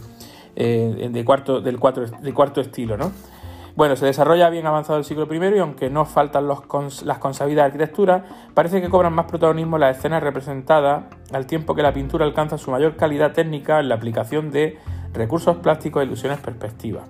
de 0.55 1.23
cuarto, 1.25 1.61
del, 1.61 1.79
cuatro, 1.79 2.05
del 2.05 2.33
cuarto 2.35 2.61
estilo. 2.61 2.95
¿no? 2.95 3.11
Bueno, 3.75 3.95
se 3.95 4.05
desarrolla 4.05 4.51
bien 4.51 4.67
avanzado 4.67 4.99
el 4.99 5.03
siglo 5.03 5.27
I 5.31 5.55
y 5.55 5.59
aunque 5.59 5.89
no 5.89 6.05
faltan 6.05 6.47
las 6.47 7.17
consabidas 7.17 7.65
arquitecturas, 7.65 8.21
parece 8.53 8.81
que 8.81 8.89
cobran 8.89 9.13
más 9.13 9.25
protagonismo 9.25 9.79
las 9.79 9.97
escenas 9.97 10.21
representadas 10.21 11.05
al 11.31 11.47
tiempo 11.47 11.73
que 11.73 11.81
la 11.81 11.91
pintura 11.91 12.23
alcanza 12.23 12.59
su 12.59 12.69
mayor 12.69 12.95
calidad 12.97 13.33
técnica 13.33 13.79
en 13.79 13.89
la 13.89 13.95
aplicación 13.95 14.51
de 14.51 14.77
recursos 15.11 15.57
plásticos 15.57 16.03
e 16.03 16.05
ilusiones 16.05 16.37
perspectivas. 16.39 17.05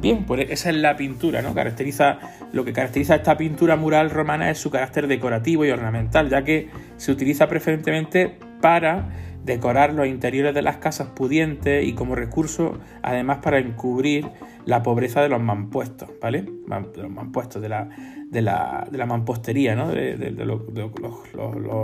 Bien, 0.00 0.24
pues 0.24 0.46
esa 0.50 0.70
es 0.70 0.76
la 0.76 0.96
pintura, 0.96 1.42
¿no? 1.42 1.54
Caracteriza, 1.54 2.18
lo 2.52 2.64
que 2.64 2.72
caracteriza 2.72 3.16
esta 3.16 3.36
pintura 3.36 3.76
mural 3.76 4.08
romana 4.10 4.50
es 4.50 4.58
su 4.58 4.70
carácter 4.70 5.06
decorativo 5.06 5.66
y 5.66 5.70
ornamental, 5.70 6.30
ya 6.30 6.42
que 6.44 6.70
se 6.96 7.12
utiliza 7.12 7.46
preferentemente 7.46 8.38
para 8.60 9.08
decorar 9.44 9.92
los 9.92 10.06
interiores 10.06 10.54
de 10.54 10.62
las 10.62 10.78
casas 10.78 11.08
pudientes 11.08 11.86
y 11.86 11.92
como 11.92 12.14
recurso 12.14 12.78
además 13.02 13.38
para 13.42 13.58
encubrir 13.58 14.28
la 14.64 14.82
pobreza 14.82 15.20
de 15.22 15.28
los 15.28 15.42
mampuestos, 15.42 16.08
¿vale? 16.20 16.42
De 16.42 17.02
los 17.02 17.10
mampuestos, 17.10 17.60
de 17.60 17.68
la, 17.68 17.90
de 18.30 18.42
la, 18.42 18.88
de 18.90 18.98
la 18.98 19.06
mampostería, 19.06 19.76
¿no? 19.76 19.88
De, 19.88 20.16
los, 20.30 20.62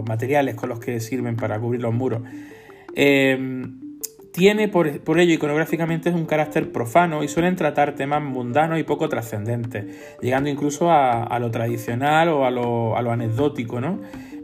materiales 0.07 0.55
con 0.55 0.71
los 0.71 0.81
que 0.81 1.01
sirven 1.01 1.37
para 1.37 1.61
cubrir 1.61 1.83
los 1.83 1.93
muros. 1.93 2.23
Em, 2.95 3.79
tiene 4.33 4.69
por, 4.69 4.89
ello 4.89 5.35
iconográficamente 5.35 6.11
un 6.11 6.25
carácter 6.25 6.73
profano 6.73 7.23
y 7.23 7.29
suelen 7.29 7.57
tratar 7.57 7.95
temas 7.95 8.23
mundanos 8.23 8.79
y 8.79 8.85
poco 8.85 9.09
trascendentes, 9.09 10.17
llegando 10.23 10.49
incluso 10.49 10.91
a, 10.91 11.39
lo 11.39 11.51
tradicional 11.51 12.29
o 12.31 12.47
a 12.47 12.51
lo, 12.51 12.97
a 12.97 13.03
lo 13.03 13.13
anecdótico, 13.13 13.81
¿no? 13.81 14.01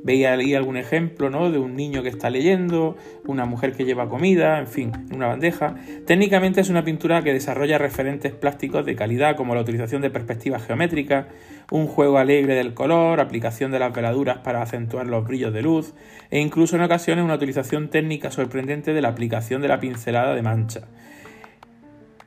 Veía 0.07 0.35
ahí 0.35 0.55
algún 0.55 0.77
ejemplo 0.77 1.31
¿no? 1.31 1.51
de 1.51 1.59
un 1.59 1.75
niño 1.75 2.05
que 2.05 2.09
está 2.09 2.31
leyendo, 2.31 2.97
una 3.27 3.45
mujer 3.45 3.73
que 3.73 3.85
lleva 3.85 4.09
comida, 4.09 4.61
en 4.61 4.69
fin, 4.69 4.93
una 5.13 5.27
bandeja. 5.27 5.75
Técnicamente 6.07 6.61
es 6.61 6.69
una 6.69 6.85
pintura 6.85 7.23
que 7.23 7.33
desarrolla 7.33 7.77
referentes 7.77 8.33
plásticos 8.33 8.87
de 8.87 8.95
calidad 8.95 9.35
como 9.35 9.57
la 9.57 9.63
utilización 9.63 10.03
de 10.03 10.11
perspectivas 10.11 10.65
geométricas, 10.65 11.27
un 11.73 11.89
juego 11.89 12.19
alegre 12.19 12.55
del 12.55 12.73
color, 12.73 13.19
aplicación 13.19 13.73
de 13.73 13.81
las 13.81 13.93
veladuras 13.93 14.39
para 14.39 14.63
acentuar 14.63 15.09
los 15.09 15.27
brillos 15.27 15.53
de 15.53 15.63
luz 15.63 15.93
e 16.31 16.39
incluso 16.39 16.77
en 16.77 16.83
ocasiones 16.83 17.25
una 17.25 17.35
utilización 17.35 17.91
técnica 17.91 18.31
sorprendente 18.31 18.93
de 18.93 19.03
la 19.03 19.09
aplicación 19.09 19.61
de 19.61 19.67
la 19.67 19.81
pincelada 19.81 20.37
de 20.37 20.43
mancha. 20.43 20.83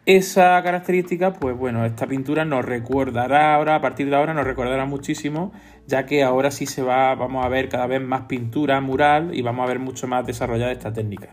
Esa 0.10 0.60
característica, 0.64 1.34
pues 1.34 1.56
bueno, 1.56 1.86
esta 1.86 2.08
pintura 2.08 2.44
nos 2.44 2.66
recordará 2.66 3.54
ahora, 3.54 3.76
a 3.76 3.82
partir 3.82 4.10
de 4.10 4.16
ahora 4.16 4.34
nos 4.34 4.44
recordará 4.44 4.86
muchísimo, 4.86 5.52
ya 5.86 6.08
que 6.08 6.24
ahora 6.24 6.50
sí 6.50 6.66
se 6.66 6.82
va, 6.82 7.14
vamos 7.14 7.46
a 7.46 7.48
ver 7.48 7.70
cada 7.70 7.86
vez 7.86 8.02
más 8.02 8.22
pintura 8.22 8.82
mural 8.82 9.30
y 9.38 9.44
vamos 9.44 9.64
a 9.64 9.68
ver 9.68 9.78
mucho 9.78 10.08
más 10.08 10.26
desarrollada 10.26 10.72
esta 10.72 10.92
técnica. 10.92 11.30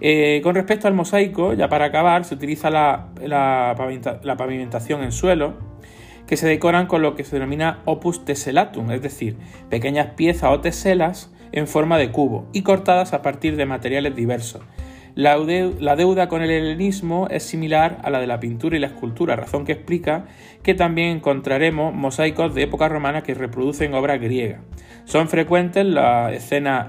Eh, 0.00 0.42
con 0.44 0.54
respecto 0.54 0.86
al 0.86 0.94
mosaico, 0.94 1.54
ya 1.54 1.68
para 1.68 1.86
acabar, 1.86 2.24
se 2.24 2.36
utiliza 2.36 2.70
la, 2.70 3.08
la, 3.20 3.74
pavimentación 4.38 5.02
en 5.02 5.10
suelo, 5.10 5.54
que 6.28 6.36
se 6.36 6.46
decoran 6.46 6.86
con 6.86 7.02
lo 7.02 7.16
que 7.16 7.24
se 7.24 7.34
denomina 7.34 7.80
opus 7.84 8.24
tesselatum, 8.24 8.92
es 8.92 9.02
decir, 9.02 9.38
pequeñas 9.70 10.10
piezas 10.10 10.52
o 10.52 10.60
teselas 10.60 11.34
en 11.50 11.66
forma 11.66 11.98
de 11.98 12.12
cubo 12.12 12.46
y 12.52 12.62
cortadas 12.62 13.12
a 13.12 13.22
partir 13.22 13.56
de 13.56 13.66
materiales 13.66 14.14
diversos 14.14 14.62
la, 15.14 15.36
deuda 15.96 16.28
con 16.28 16.42
el 16.42 16.50
helenismo 16.50 17.28
es 17.30 17.44
similar 17.44 17.98
a 18.02 18.10
la 18.10 18.18
de 18.18 18.26
la 18.26 18.40
pintura 18.40 18.76
y 18.76 18.80
la 18.80 18.88
escultura, 18.88 19.36
razón 19.36 19.64
que 19.64 19.72
explica 19.72 20.26
que 20.64 20.74
también 20.74 21.16
encontraremos 21.16 21.94
mosaicos 21.94 22.54
de 22.54 22.62
época 22.62 22.88
romana 22.88 23.22
que 23.22 23.34
reproducen 23.34 23.94
obras 23.94 24.20
griegas. 24.20 24.60
Son 25.04 25.28
frecuentes 25.28 25.86
las 25.86 26.32
escenas 26.32 26.88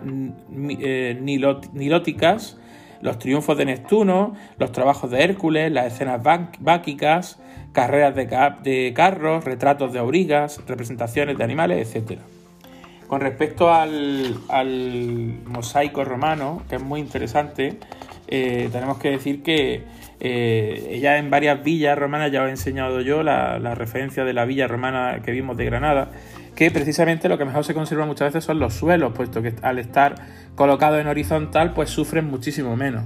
eh, 0.80 1.20
nilóticas, 1.22 2.58
los 3.02 3.20
triunfos 3.20 3.58
de 3.58 3.66
Neptuno, 3.66 4.34
los 4.58 4.72
trabajos 4.72 5.12
de 5.12 5.24
Hércules, 5.24 5.72
las 5.72 5.94
escenas 5.94 6.24
báquicas, 6.60 7.40
carreras 7.74 8.16
de, 8.16 8.94
carros, 8.96 9.44
retratos 9.44 9.94
de 9.94 10.00
aurigas, 10.00 10.62
representaciones 10.66 11.38
de 11.38 11.44
animales, 11.44 11.94
etc. 11.94 12.22
Con 13.08 13.22
respecto 13.22 13.72
al, 13.72 14.40
al 14.48 15.42
mosaico 15.46 16.04
romano, 16.06 16.64
que 16.70 16.78
es 16.78 16.82
muy 16.82 17.02
interesante, 17.02 17.78
eh, 18.28 18.70
tenemos 18.72 18.98
que 18.98 19.12
decir 19.12 19.44
que 19.44 19.84
eh, 20.20 21.00
ya 21.02 21.18
en 21.18 21.30
varias 21.30 21.64
villas 21.64 21.98
romanas, 21.98 22.32
ya 22.32 22.42
os 22.44 22.48
he 22.48 22.52
enseñado 22.52 23.02
yo 23.02 23.24
la, 23.24 23.58
referencia 23.76 24.24
de 24.24 24.34
la 24.34 24.46
villa 24.46 24.68
romana 24.68 25.22
que 25.24 25.32
vimos 25.32 25.58
de 25.58 25.66
Granada, 25.66 26.10
que 26.56 26.72
precisamente 26.72 27.30
lo 27.30 27.38
que 27.38 27.46
mejor 27.46 27.66
se 27.66 27.74
conserva 27.74 28.06
muchas 28.06 28.34
veces 28.34 28.46
son 28.46 28.60
los 28.60 28.74
suelos, 28.74 29.14
puesto 29.14 29.42
que 29.42 29.54
al 29.62 29.80
estar 29.80 30.16
colocados 30.56 31.00
en 31.00 31.08
horizontal, 31.08 31.74
pues 31.74 31.90
sufren 31.90 32.26
muchísimo 32.26 32.76
menos. 32.76 33.04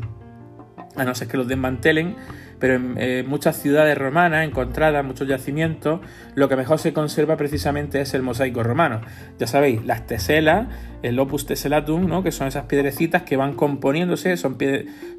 A 0.99 1.05
no 1.05 1.15
ser 1.15 1.27
que 1.27 1.37
los 1.37 1.47
desmantelen, 1.47 2.15
pero 2.59 2.75
en 2.75 2.95
eh, 2.97 3.23
muchas 3.25 3.57
ciudades 3.57 3.97
romanas 3.97 4.45
encontradas, 4.45 5.03
muchos 5.03 5.27
yacimientos, 5.27 6.01
lo 6.35 6.49
que 6.49 6.55
mejor 6.55 6.79
se 6.79 6.93
conserva 6.93 7.37
precisamente 7.37 8.01
es 8.01 8.13
el 8.13 8.21
mosaico 8.21 8.63
romano. 8.63 9.01
Ya 9.39 9.47
sabéis, 9.47 9.83
las 9.85 10.05
teselas, 10.05 10.67
el 11.01 11.17
opus 11.19 11.45
teselatum, 11.45 12.07
¿no? 12.07 12.21
que 12.21 12.31
son 12.31 12.47
esas 12.47 12.65
piedrecitas 12.65 13.23
que 13.23 13.37
van 13.37 13.53
componiéndose, 13.53 14.35
son, 14.35 14.57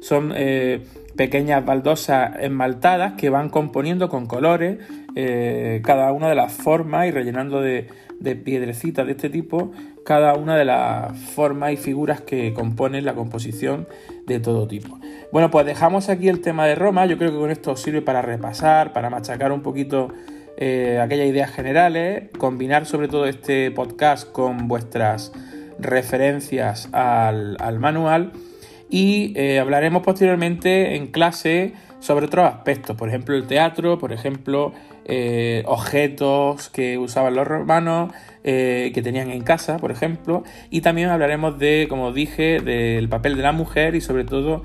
son 0.01 0.33
eh, 0.35 0.85
pequeñas 1.15 1.65
baldosas 1.65 2.33
esmaltadas 2.39 3.13
que 3.13 3.29
van 3.29 3.49
componiendo 3.49 4.07
con 4.07 4.27
colores 4.27 4.77
eh, 5.15 5.81
cada 5.83 6.11
una 6.11 6.29
de 6.29 6.35
las 6.35 6.53
formas 6.53 7.07
y 7.07 7.11
rellenando 7.11 7.59
de, 7.59 7.87
de 8.19 8.35
piedrecitas 8.35 9.05
de 9.05 9.13
este 9.13 9.29
tipo 9.29 9.71
cada 10.03 10.35
una 10.35 10.55
de 10.55 10.65
las 10.65 11.17
formas 11.17 11.73
y 11.73 11.77
figuras 11.77 12.21
que 12.21 12.53
componen 12.53 13.05
la 13.05 13.13
composición 13.13 13.87
de 14.25 14.39
todo 14.39 14.67
tipo. 14.67 14.99
Bueno, 15.31 15.51
pues 15.51 15.65
dejamos 15.65 16.09
aquí 16.09 16.27
el 16.27 16.41
tema 16.41 16.65
de 16.65 16.75
Roma. 16.75 17.05
Yo 17.05 17.17
creo 17.17 17.31
que 17.31 17.37
con 17.37 17.51
esto 17.51 17.75
sirve 17.75 18.01
para 18.01 18.21
repasar, 18.21 18.93
para 18.93 19.09
machacar 19.09 19.51
un 19.51 19.61
poquito 19.61 20.09
eh, 20.57 20.99
aquellas 21.01 21.27
ideas 21.27 21.51
generales, 21.51 22.29
combinar 22.37 22.85
sobre 22.85 23.07
todo 23.07 23.25
este 23.25 23.71
podcast 23.71 24.31
con 24.31 24.67
vuestras 24.67 25.31
referencias 25.79 26.89
al, 26.91 27.57
manual 27.79 28.31
y 28.89 29.33
eh, 29.35 29.59
hablaremos 29.59 30.03
posteriormente 30.03 30.95
en 30.95 31.07
clase 31.07 31.73
sobre 31.99 32.25
otros 32.27 32.45
aspectos, 32.45 32.95
por 32.95 33.09
ejemplo 33.09 33.35
el 33.35 33.47
teatro, 33.47 33.97
por 33.97 34.11
ejemplo 34.11 34.73
eh, 35.05 35.63
objetos 35.65 36.69
que 36.69 36.97
usaban 36.97 37.35
los 37.35 37.47
romanos, 37.47 38.13
que 38.43 39.01
tenían 39.03 39.29
en 39.29 39.43
casa, 39.43 39.77
por 39.77 39.91
ejemplo, 39.91 40.43
y 40.69 40.81
también 40.81 41.09
hablaremos 41.09 41.59
de, 41.59 41.85
como 41.89 42.11
dije, 42.11 42.59
del 42.59 43.07
papel 43.07 43.35
de 43.35 43.43
la 43.43 43.51
mujer 43.51 43.95
y 43.95 44.01
sobre 44.01 44.23
todo 44.23 44.63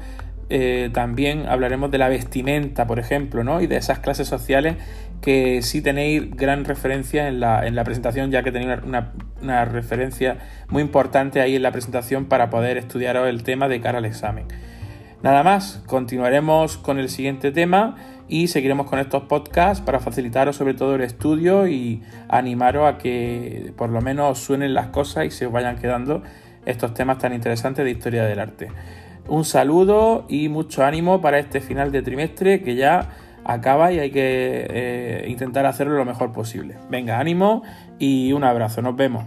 eh, 0.48 0.90
también 0.92 1.46
hablaremos 1.48 1.90
de 1.90 1.98
la 1.98 2.08
vestimenta, 2.08 2.86
por 2.86 3.00
ejemplo, 3.00 3.42
¿no? 3.42 3.60
Y 3.60 3.66
de 3.66 3.76
esas 3.76 3.98
clases 3.98 4.28
sociales 4.28 4.76
que 5.20 5.60
sí 5.62 5.82
tenéis 5.82 6.30
gran 6.30 6.64
referencia 6.64 7.26
en 7.26 7.40
la, 7.40 7.82
presentación, 7.84 8.30
ya 8.30 8.44
que 8.44 8.52
tenéis 8.52 8.78
una, 8.84 9.64
referencia 9.64 10.38
muy 10.68 10.82
importante 10.82 11.40
ahí 11.40 11.56
en 11.56 11.62
la 11.62 11.72
presentación 11.72 12.26
para 12.26 12.48
poder 12.48 12.76
estudiaros 12.76 13.28
el 13.28 13.42
tema 13.42 13.66
de 13.68 13.80
cara 13.80 13.98
al 13.98 14.04
examen. 14.04 14.46
Nada 15.22 15.42
más, 15.42 15.82
continuaremos 15.86 16.76
con 16.76 17.00
el 17.00 17.08
siguiente 17.08 17.50
tema 17.50 17.96
y 18.28 18.48
seguiremos 18.48 18.88
con 18.88 18.98
estos 18.98 19.24
podcasts 19.24 19.84
para 19.84 20.00
facilitaros 20.00 20.56
sobre 20.56 20.74
todo 20.74 20.94
el 20.94 21.02
estudio 21.02 21.68
y 21.68 22.02
animaros 22.28 22.86
a 22.86 22.98
que 22.98 23.72
por 23.76 23.90
lo 23.90 24.00
menos 24.00 24.38
suenen 24.38 24.74
las 24.74 24.88
cosas 24.88 25.26
y 25.26 25.30
se 25.30 25.46
os 25.46 25.52
vayan 25.52 25.78
quedando 25.78 26.22
estos 26.64 26.94
temas 26.94 27.18
tan 27.18 27.32
interesantes 27.32 27.84
de 27.84 27.90
historia 27.90 28.24
del 28.24 28.40
arte. 28.40 28.68
Un 29.28 29.44
saludo 29.44 30.24
y 30.28 30.48
mucho 30.48 30.84
ánimo 30.84 31.20
para 31.20 31.38
este 31.38 31.60
final 31.60 31.92
de 31.92 32.02
trimestre 32.02 32.62
que 32.62 32.74
ya 32.74 33.10
acaba 33.44 33.92
y 33.92 34.00
hay 34.00 34.10
que 34.10 34.66
eh, 34.68 35.26
intentar 35.28 35.66
hacerlo 35.66 35.94
lo 35.96 36.04
mejor 36.04 36.32
posible. 36.32 36.76
Venga, 36.90 37.18
ánimo 37.18 37.62
y 37.98 38.32
un 38.32 38.44
abrazo, 38.44 38.82
nos 38.82 38.96
vemos. 38.96 39.24